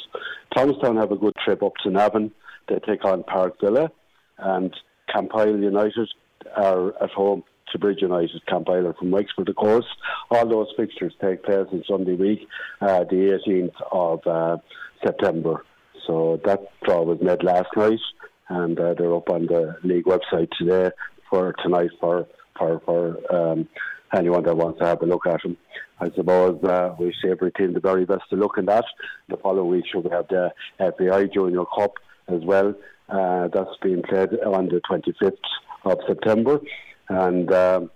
Thomastown 0.54 0.96
have 0.96 1.12
a 1.12 1.16
good 1.16 1.34
trip 1.44 1.62
up 1.62 1.72
to 1.82 1.90
Navan. 1.90 2.32
They 2.68 2.78
take 2.86 3.04
on 3.04 3.24
Park 3.24 3.60
Villa. 3.60 3.90
And 4.38 4.74
Campile 5.14 5.60
United 5.62 6.08
are 6.56 7.02
at 7.02 7.10
home 7.10 7.42
to 7.72 7.78
Bridge 7.78 8.02
United, 8.02 8.44
Campiler 8.46 8.94
from 8.94 9.10
Wexford, 9.10 9.48
of 9.48 9.56
course. 9.56 9.84
All 10.30 10.48
those 10.48 10.68
fixtures 10.76 11.14
take 11.20 11.44
place 11.44 11.66
on 11.72 11.84
Sunday 11.88 12.14
week, 12.14 12.46
uh, 12.80 13.04
the 13.04 13.38
18th 13.46 13.74
of 13.92 14.26
uh, 14.26 14.56
September. 15.04 15.64
So 16.06 16.40
that 16.44 16.60
draw 16.84 17.02
was 17.02 17.18
made 17.20 17.42
last 17.42 17.68
night. 17.76 18.00
and 18.48 18.78
uh, 18.78 18.94
they're 18.94 19.14
up 19.14 19.30
on 19.30 19.46
the 19.46 19.76
league 19.84 20.04
website 20.04 20.50
today 20.58 20.90
for 21.30 21.54
tonight 21.62 21.90
for 22.00 22.26
for 22.58 22.80
for 22.84 23.02
um, 23.34 23.68
anyone 24.14 24.42
that 24.44 24.56
wants 24.56 24.78
to 24.80 24.86
have 24.86 25.02
a 25.02 25.06
look 25.06 25.26
at 25.26 25.42
them. 25.42 25.56
I 26.00 26.10
suppose 26.10 26.62
uh, 26.64 26.94
we 26.98 27.06
wish 27.06 27.16
every 27.24 27.52
team 27.52 27.74
the 27.74 27.80
very 27.80 28.04
best 28.04 28.22
to 28.30 28.36
look 28.36 28.56
in 28.58 28.66
that. 28.66 28.84
The 29.28 29.36
following 29.36 29.70
week, 29.70 29.84
we 29.94 30.10
have 30.10 30.28
the 30.28 30.52
FAI 30.78 31.26
Junior 31.26 31.64
Cup 31.76 31.94
as 32.28 32.42
well. 32.44 32.74
Uh, 33.08 33.48
that's 33.48 33.76
being 33.82 34.02
played 34.02 34.30
on 34.40 34.68
the 34.68 34.80
25th 34.88 35.36
of 35.84 35.98
September. 36.06 36.60
And 37.08 37.52
um, 37.52 37.90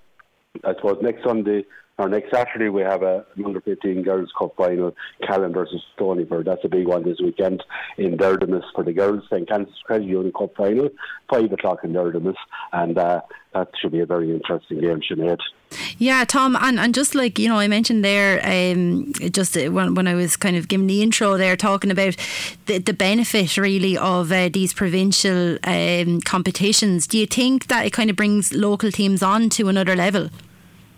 I 0.64 0.74
suppose 0.74 0.98
next 1.02 1.24
Sunday 1.24 1.64
or 1.99 2.09
next 2.09 2.30
Saturday 2.32 2.68
we 2.68 2.82
have 2.82 3.03
a 3.03 3.24
under 3.45 3.61
15 3.61 4.03
girls 4.03 4.30
cup 4.36 4.55
final, 4.57 4.95
Callan 5.26 5.53
versus 5.53 5.82
Stonyford. 5.97 6.45
That's 6.45 6.64
a 6.64 6.68
big 6.68 6.86
one 6.86 7.05
this 7.05 7.20
weekend 7.20 7.62
in 7.99 8.16
Derdimus 8.16 8.64
for 8.74 8.82
the 8.82 8.92
girls. 8.92 9.22
St. 9.30 9.49
Canice's 9.49 9.80
Credit 9.84 10.07
Union 10.07 10.32
Cup 10.32 10.57
final, 10.57 10.88
five 11.30 11.53
o'clock 11.53 11.84
in 11.84 11.92
Derdimus, 11.92 12.36
and 12.72 12.99
uh, 12.99 13.20
that 13.53 13.68
should 13.80 13.92
be 13.92 14.01
a 14.01 14.07
very 14.07 14.30
interesting 14.30 14.80
game, 14.80 15.01
Sinead. 15.09 15.38
Yeah, 15.99 16.24
Tom, 16.24 16.57
and, 16.61 16.78
and 16.78 16.95
just 16.95 17.14
like 17.14 17.38
you 17.38 17.49
know, 17.49 17.59
I 17.59 17.68
mentioned 17.68 18.05
there, 18.05 18.40
um, 18.45 19.12
just 19.30 19.55
when, 19.57 19.95
when 19.95 20.09
I 20.09 20.14
was 20.14 20.36
kind 20.36 20.57
of 20.57 20.68
giving 20.68 20.86
the 20.88 21.03
intro 21.03 21.36
there, 21.36 21.57
talking 21.57 21.90
about 21.90 22.16
the, 22.66 22.78
the 22.78 22.92
benefit 22.92 23.57
really 23.57 23.97
of 23.97 24.32
uh, 24.32 24.49
these 24.49 24.72
provincial 24.72 25.59
um, 25.64 26.20
competitions. 26.22 27.07
Do 27.07 27.18
you 27.18 27.26
think 27.26 27.68
that 27.68 27.86
it 27.86 27.92
kind 27.92 28.11
of 28.11 28.16
brings 28.16 28.53
local 28.53 28.90
teams 28.90 29.22
on 29.22 29.49
to 29.51 29.68
another 29.68 29.95
level? 29.95 30.30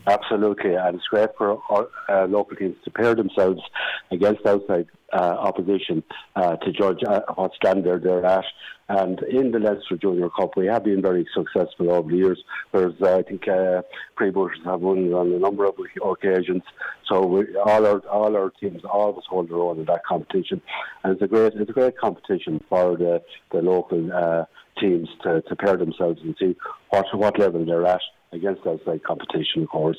Absolutely, 0.09 0.75
and 0.75 0.97
it's 0.97 1.09
great 1.09 1.31
for 1.37 1.61
uh, 2.09 2.27
local 2.27 2.57
teams 2.57 2.77
to 2.85 2.91
pair 2.93 3.17
themselves 3.17 3.61
against 4.13 4.47
outside 4.47 4.87
uh, 5.13 5.17
opposition 5.17 6.03
uh, 6.37 6.55
to 6.57 6.71
judge 6.71 7.01
uh, 7.09 7.21
what 7.35 7.53
standard 7.55 8.05
they're 8.05 8.25
at. 8.25 8.45
And 8.89 9.21
in 9.25 9.51
the 9.51 9.59
Leinster 9.59 9.97
Junior 9.97 10.31
Cup, 10.31 10.57
we 10.57 10.67
have 10.67 10.85
been 10.85 11.03
very 11.03 11.27
successful 11.35 11.91
over 11.91 12.09
the 12.09 12.17
years. 12.17 12.41
Whereas 12.71 12.95
I 13.03 13.23
think 13.23 13.49
uh, 13.49 13.83
Freebooters 14.17 14.65
have 14.65 14.81
won 14.81 15.13
on 15.13 15.33
a 15.33 15.39
number 15.41 15.65
of 15.65 15.75
occasions. 16.05 16.63
So 17.11 17.27
we, 17.27 17.57
all 17.57 17.85
our 17.85 17.99
all 18.07 18.37
our 18.37 18.51
teams 18.51 18.83
always 18.85 19.25
hold 19.29 19.49
their 19.49 19.59
own 19.59 19.81
in 19.81 19.87
that 19.87 20.05
competition, 20.05 20.63
and 21.03 21.15
it's 21.15 21.23
a 21.23 21.27
great 21.27 21.55
it's 21.55 21.71
a 21.71 21.73
great 21.73 21.99
competition 21.99 22.63
for 22.69 22.97
the 22.97 23.23
the 23.51 23.61
local 23.61 24.13
uh, 24.13 24.45
teams 24.81 25.09
to, 25.25 25.43
to 25.43 25.57
pair 25.57 25.77
themselves 25.77 26.21
and 26.23 26.37
see 26.39 26.55
what 26.91 27.07
what 27.15 27.39
level 27.41 27.65
they're 27.65 27.87
at 27.87 28.03
against 28.33 28.67
outside 28.67 29.03
competition, 29.05 29.63
of 29.63 29.69
course. 29.69 29.99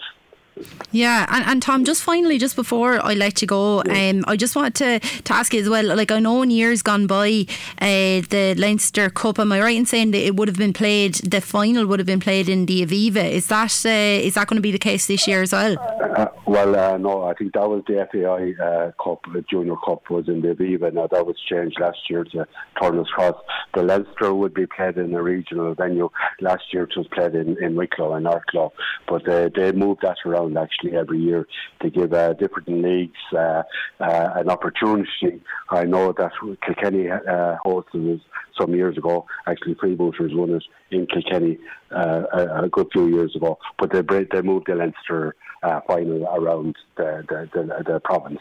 Yeah, 0.92 1.26
and, 1.30 1.46
and 1.46 1.62
Tom, 1.62 1.86
just 1.86 2.04
finally, 2.04 2.38
just 2.38 2.56
before 2.56 3.04
I 3.04 3.14
let 3.14 3.42
you 3.42 3.48
go, 3.48 3.82
um, 3.82 4.24
I 4.28 4.36
just 4.36 4.56
want 4.56 4.76
to, 4.76 5.00
to 5.00 5.34
ask 5.34 5.54
you 5.54 5.62
as 5.62 5.70
well. 5.70 5.96
Like 5.96 6.12
I 6.12 6.20
know 6.20 6.42
in 6.42 6.52
years 6.52 6.82
gone 6.82 7.08
by, 7.08 7.46
uh, 7.82 8.22
the 8.30 8.56
Leinster 8.58 9.10
Cup. 9.10 9.40
Am 9.40 9.52
I 9.52 9.60
right 9.60 9.78
in 9.78 9.86
saying 9.86 10.12
that 10.12 10.26
it 10.26 10.36
would 10.36 10.48
have 10.48 10.58
been 10.58 10.74
played? 10.74 11.16
The 11.16 11.42
final 11.42 11.86
would 11.86 12.00
have 12.00 12.06
been 12.06 12.20
played 12.20 12.50
in 12.50 12.66
the 12.66 12.86
Aviva. 12.86 13.30
Is 13.30 13.48
that 13.48 13.86
uh, 13.86 13.90
is 13.90 14.36
that 14.36 14.48
going 14.48 14.58
to 14.58 14.62
be 14.62 14.72
the 14.72 14.80
case 14.80 15.08
this 15.08 15.28
year 15.28 15.42
as 15.42 15.52
well? 15.52 15.78
Uh, 16.18 16.28
well, 16.46 16.76
uh, 16.76 16.98
no, 16.98 17.24
I 17.24 17.34
think 17.34 17.54
that 17.54 17.70
was 17.70 17.84
the 17.88 18.08
FAI 18.12 18.64
uh, 18.64 18.92
Cup, 19.04 19.22
the 19.34 19.44
Junior 19.50 19.76
Cup 19.86 20.10
was 20.10 20.28
in 20.28 20.42
the 20.42 20.56
Aviva. 20.56 20.94
Now 20.94 21.08
that 21.08 21.26
was 21.26 21.36
changed 21.50 21.80
last 21.80 22.10
year 22.10 22.24
to 22.24 22.48
Turner's 22.82 23.10
Cross. 23.10 23.36
The 23.76 23.84
Leinster 23.84 24.34
would 24.34 24.54
be 24.54 24.66
played 24.66 24.98
in 24.98 25.14
a 25.14 25.22
regional 25.22 25.74
venue. 25.76 26.10
Last 26.42 26.74
year 26.74 26.84
it 26.84 26.98
was 26.98 27.08
played 27.08 27.36
in 27.36 27.62
in 27.62 27.76
Wicklow 27.76 28.14
and 28.14 28.26
Arklow, 28.26 28.72
but 29.08 29.28
uh, 29.28 29.50
they 29.56 29.72
moved 29.72 30.02
that 30.02 30.18
around 30.26 30.47
around 30.48 30.58
actually 30.58 30.96
every 30.96 31.20
year 31.20 31.48
to 31.82 31.90
give 31.90 32.14
uh, 32.14 32.34
different 32.34 32.70
leagues 32.70 33.18
uh, 33.34 33.64
uh, 34.00 34.30
an 34.36 34.50
opportunity. 34.50 35.42
I 35.70 35.84
know 35.84 36.14
that 36.14 36.32
Kilkenny 36.66 37.10
uh, 37.10 37.56
hosted 37.66 38.16
it 38.16 38.22
some 38.60 38.74
years 38.74 38.98
ago. 38.98 39.26
Actually, 39.46 39.76
Freebooters 39.76 40.36
won 40.36 40.52
it 40.52 40.64
in 40.92 41.08
Kilkenny 41.08 41.60
uh, 41.92 42.24
a, 42.34 42.64
a, 42.64 42.70
good 42.70 42.88
few 42.92 43.08
years 43.08 43.36
ago, 43.36 43.58
but 43.78 43.92
they 43.92 44.02
they 44.32 44.42
moved 44.42 44.68
the 44.68 44.76
Leinster 44.76 45.36
uh, 45.64 45.82
final 45.88 46.26
around 46.28 46.76
the 46.96 47.24
the, 47.30 47.50
the, 47.54 47.84
the 47.92 48.00
province 48.00 48.40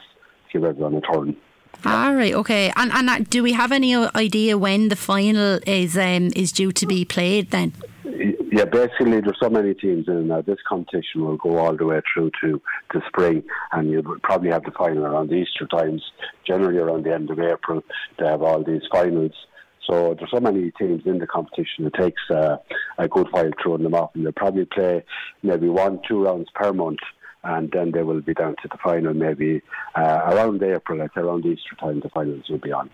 to 0.53 0.61
give 0.61 0.69
everyone 0.69 0.95
a 0.95 1.01
turn. 1.01 1.37
All 1.85 2.15
right, 2.15 2.33
okay. 2.33 2.73
And 2.75 2.91
and 2.93 3.29
do 3.29 3.43
we 3.43 3.53
have 3.53 3.71
any 3.71 3.95
idea 3.95 4.57
when 4.57 4.89
the 4.89 4.97
final 4.97 5.61
is 5.67 5.97
um, 5.99 6.31
is 6.35 6.51
due 6.53 6.73
to 6.73 6.87
be 6.87 7.05
played 7.05 7.51
then? 7.51 7.73
Yeah, 8.57 8.65
basically 8.65 9.21
there's 9.21 9.37
so 9.39 9.51
many 9.51 9.75
teams 9.75 10.09
in 10.09 10.29
that 10.29 10.47
this 10.47 10.57
competition 10.67 11.27
will 11.27 11.37
go 11.37 11.59
all 11.59 11.77
the 11.77 11.85
way 11.85 12.01
through 12.13 12.31
to, 12.41 12.59
the 12.95 13.03
spring 13.07 13.43
and 13.73 13.91
you'll 13.91 14.19
probably 14.23 14.49
have 14.49 14.65
the 14.65 14.71
final 14.71 15.05
around 15.05 15.29
the 15.29 15.35
Easter 15.35 15.67
times, 15.67 16.03
generally 16.47 16.79
around 16.79 17.05
the 17.05 17.13
end 17.13 17.31
of 17.31 17.39
April 17.39 17.83
to 18.19 18.27
have 18.27 18.41
all 18.41 18.65
these 18.65 18.81
finals. 18.91 19.33
So 19.87 20.15
there's 20.15 20.31
so 20.31 20.41
many 20.41 20.71
teams 20.71 21.03
in 21.05 21.19
the 21.19 21.27
competition. 21.27 21.85
It 21.85 21.93
takes 22.01 22.23
uh, 22.31 22.57
a 22.97 23.07
good 23.07 23.27
while 23.31 23.51
throwing 23.63 23.83
them 23.83 23.95
off, 23.95 24.13
and 24.15 24.25
they'll 24.25 24.33
probably 24.33 24.65
play 24.65 25.05
maybe 25.43 25.69
one, 25.69 26.01
two 26.09 26.25
rounds 26.25 26.49
per 26.55 26.73
month, 26.73 27.01
and 27.45 27.71
then 27.73 27.93
they 27.93 28.05
will 28.05 28.23
be 28.23 28.33
down 28.33 28.57
to 28.63 28.69
the 28.69 28.79
final 28.83 29.13
maybe 29.13 29.61
uh, 29.95 30.21
around 30.33 30.63
April. 30.63 31.03
It's 31.03 31.17
around 31.17 31.45
Easter 31.45 31.77
time 31.79 32.01
the 32.01 32.09
finals 32.09 32.45
will 32.49 32.59
be 32.59 32.73
on. 32.73 32.89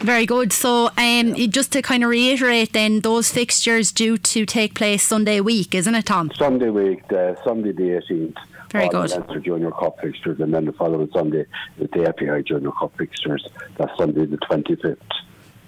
Very 0.00 0.26
good. 0.26 0.52
So, 0.52 0.90
um, 0.96 1.34
just 1.34 1.72
to 1.72 1.82
kind 1.82 2.04
of 2.04 2.10
reiterate, 2.10 2.72
then 2.72 3.00
those 3.00 3.30
fixtures 3.30 3.90
due 3.92 4.16
to 4.18 4.46
take 4.46 4.74
place 4.74 5.02
Sunday 5.02 5.40
week, 5.40 5.74
isn't 5.74 5.94
it, 5.94 6.06
Tom? 6.06 6.30
Sunday 6.36 6.70
week, 6.70 7.06
the 7.08 7.36
Sunday 7.44 7.72
the 7.72 8.00
18th. 8.08 8.36
Very 8.70 8.88
good. 8.88 9.10
The 9.10 9.40
Junior 9.40 9.70
Cup 9.70 9.98
fixtures, 10.00 10.40
and 10.40 10.52
then 10.52 10.66
the 10.66 10.72
following 10.72 11.10
Sunday 11.12 11.46
is 11.78 11.90
the 11.90 12.14
FAI 12.18 12.42
Junior 12.42 12.70
Cup 12.72 12.92
fixtures. 12.98 13.46
That's 13.76 13.96
Sunday 13.96 14.26
the 14.26 14.36
25th. 14.38 14.98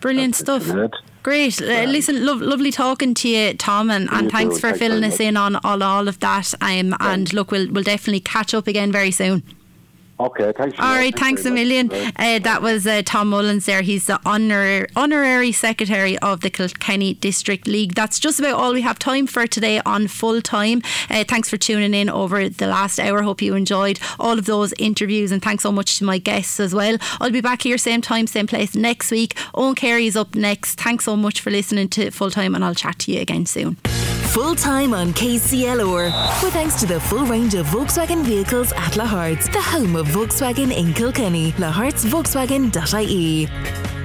Brilliant 0.01 0.37
That's 0.37 0.65
stuff. 0.65 0.91
Great. 1.23 1.61
Uh, 1.61 1.85
listen, 1.85 2.25
lo- 2.25 2.35
lovely 2.35 2.71
talking 2.73 3.15
to 3.15 3.29
you, 3.29 3.55
Tom, 3.55 3.91
and, 3.91 4.09
and 4.11 4.31
thanks 4.31 4.57
for 4.57 4.69
thanks 4.69 4.79
filling 4.79 5.05
us 5.05 5.21
in 5.21 5.37
on 5.37 5.57
all, 5.57 5.83
all 5.83 6.09
of 6.09 6.19
that. 6.21 6.55
Um, 6.63 6.95
and 7.01 7.33
look, 7.35 7.51
we'll, 7.51 7.71
we'll 7.71 7.85
definitely 7.85 8.21
catch 8.21 8.55
up 8.55 8.67
again 8.67 8.91
very 8.91 9.11
soon. 9.11 9.43
Okay, 10.21 10.53
thanks. 10.55 10.79
All 10.79 10.97
right, 10.97 11.17
thanks, 11.17 11.43
thanks 11.43 11.45
a 11.47 11.51
million. 11.51 11.91
Uh, 11.91 12.39
that 12.41 12.61
was 12.61 12.87
uh, 12.87 13.01
Tom 13.05 13.31
Mullins 13.31 13.65
there. 13.65 13.81
He's 13.81 14.07
the 14.07 14.21
honorary, 14.27 14.87
honorary 14.95 15.51
secretary 15.51 16.19
of 16.19 16.43
the 16.43 16.51
Kilkenny 16.51 17.15
District 17.15 17.67
League. 17.67 17.95
That's 17.95 18.21
just 18.21 18.39
about 18.39 18.53
all 18.61 18.75
we 18.75 18.83
have 18.83 18.99
time 18.99 19.27
for 19.27 19.47
today 19.47 19.81
on 19.87 20.09
full 20.09 20.43
time. 20.43 20.83
Uh, 21.09 21.25
thanks 21.27 21.49
for 21.49 21.57
tuning 21.57 21.95
in 21.95 22.11
over 22.11 22.51
the 22.51 22.67
last 22.67 23.01
hour. 23.01 23.23
Hope 23.23 23.41
you 23.41 23.55
enjoyed 23.55 23.99
all 24.19 24.39
of 24.39 24.45
those 24.45 24.75
interviews, 24.79 25.33
and 25.33 25.43
thanks 25.43 25.63
so 25.63 25.73
much 25.73 25.99
to 25.99 26.05
my 26.05 26.19
guests 26.19 26.61
as 26.61 26.75
well. 26.75 26.99
I'll 27.19 27.31
be 27.31 27.41
back 27.41 27.63
here 27.63 27.79
same 27.79 28.03
time, 28.03 28.27
same 28.27 28.47
place 28.47 28.75
next 28.75 29.11
week. 29.11 29.39
Owen 29.55 29.75
Carey 29.75 30.07
is 30.07 30.17
up 30.17 30.35
next. 30.35 30.79
Thanks 30.79 31.07
so 31.07 31.17
much 31.17 31.41
for 31.41 31.51
listening 31.51 31.89
to 31.89 32.11
Full 32.11 32.31
Time, 32.31 32.55
and 32.55 32.63
I'll 32.63 32.75
chat 32.75 32.99
to 33.01 33.13
you 33.13 33.21
again 33.21 33.47
soon. 33.47 33.79
Full 34.33 34.55
time 34.55 34.95
on 34.95 35.13
KCLR, 35.13 36.05
with 36.41 36.53
thanks 36.53 36.79
to 36.79 36.87
the 36.87 37.01
full 37.01 37.27
range 37.27 37.57
of 37.57 37.67
Volkswagen 37.67 38.25
vehicles 38.25 38.71
at 38.77 38.93
Lahart's, 38.93 39.49
the 39.49 39.61
home 39.61 39.97
of 39.97 40.07
Volkswagen 40.07 40.73
in 40.73 40.95
Kilkenny. 40.95 41.51
Lahart's 41.59 42.05
Volkswagen.ie. 42.05 44.00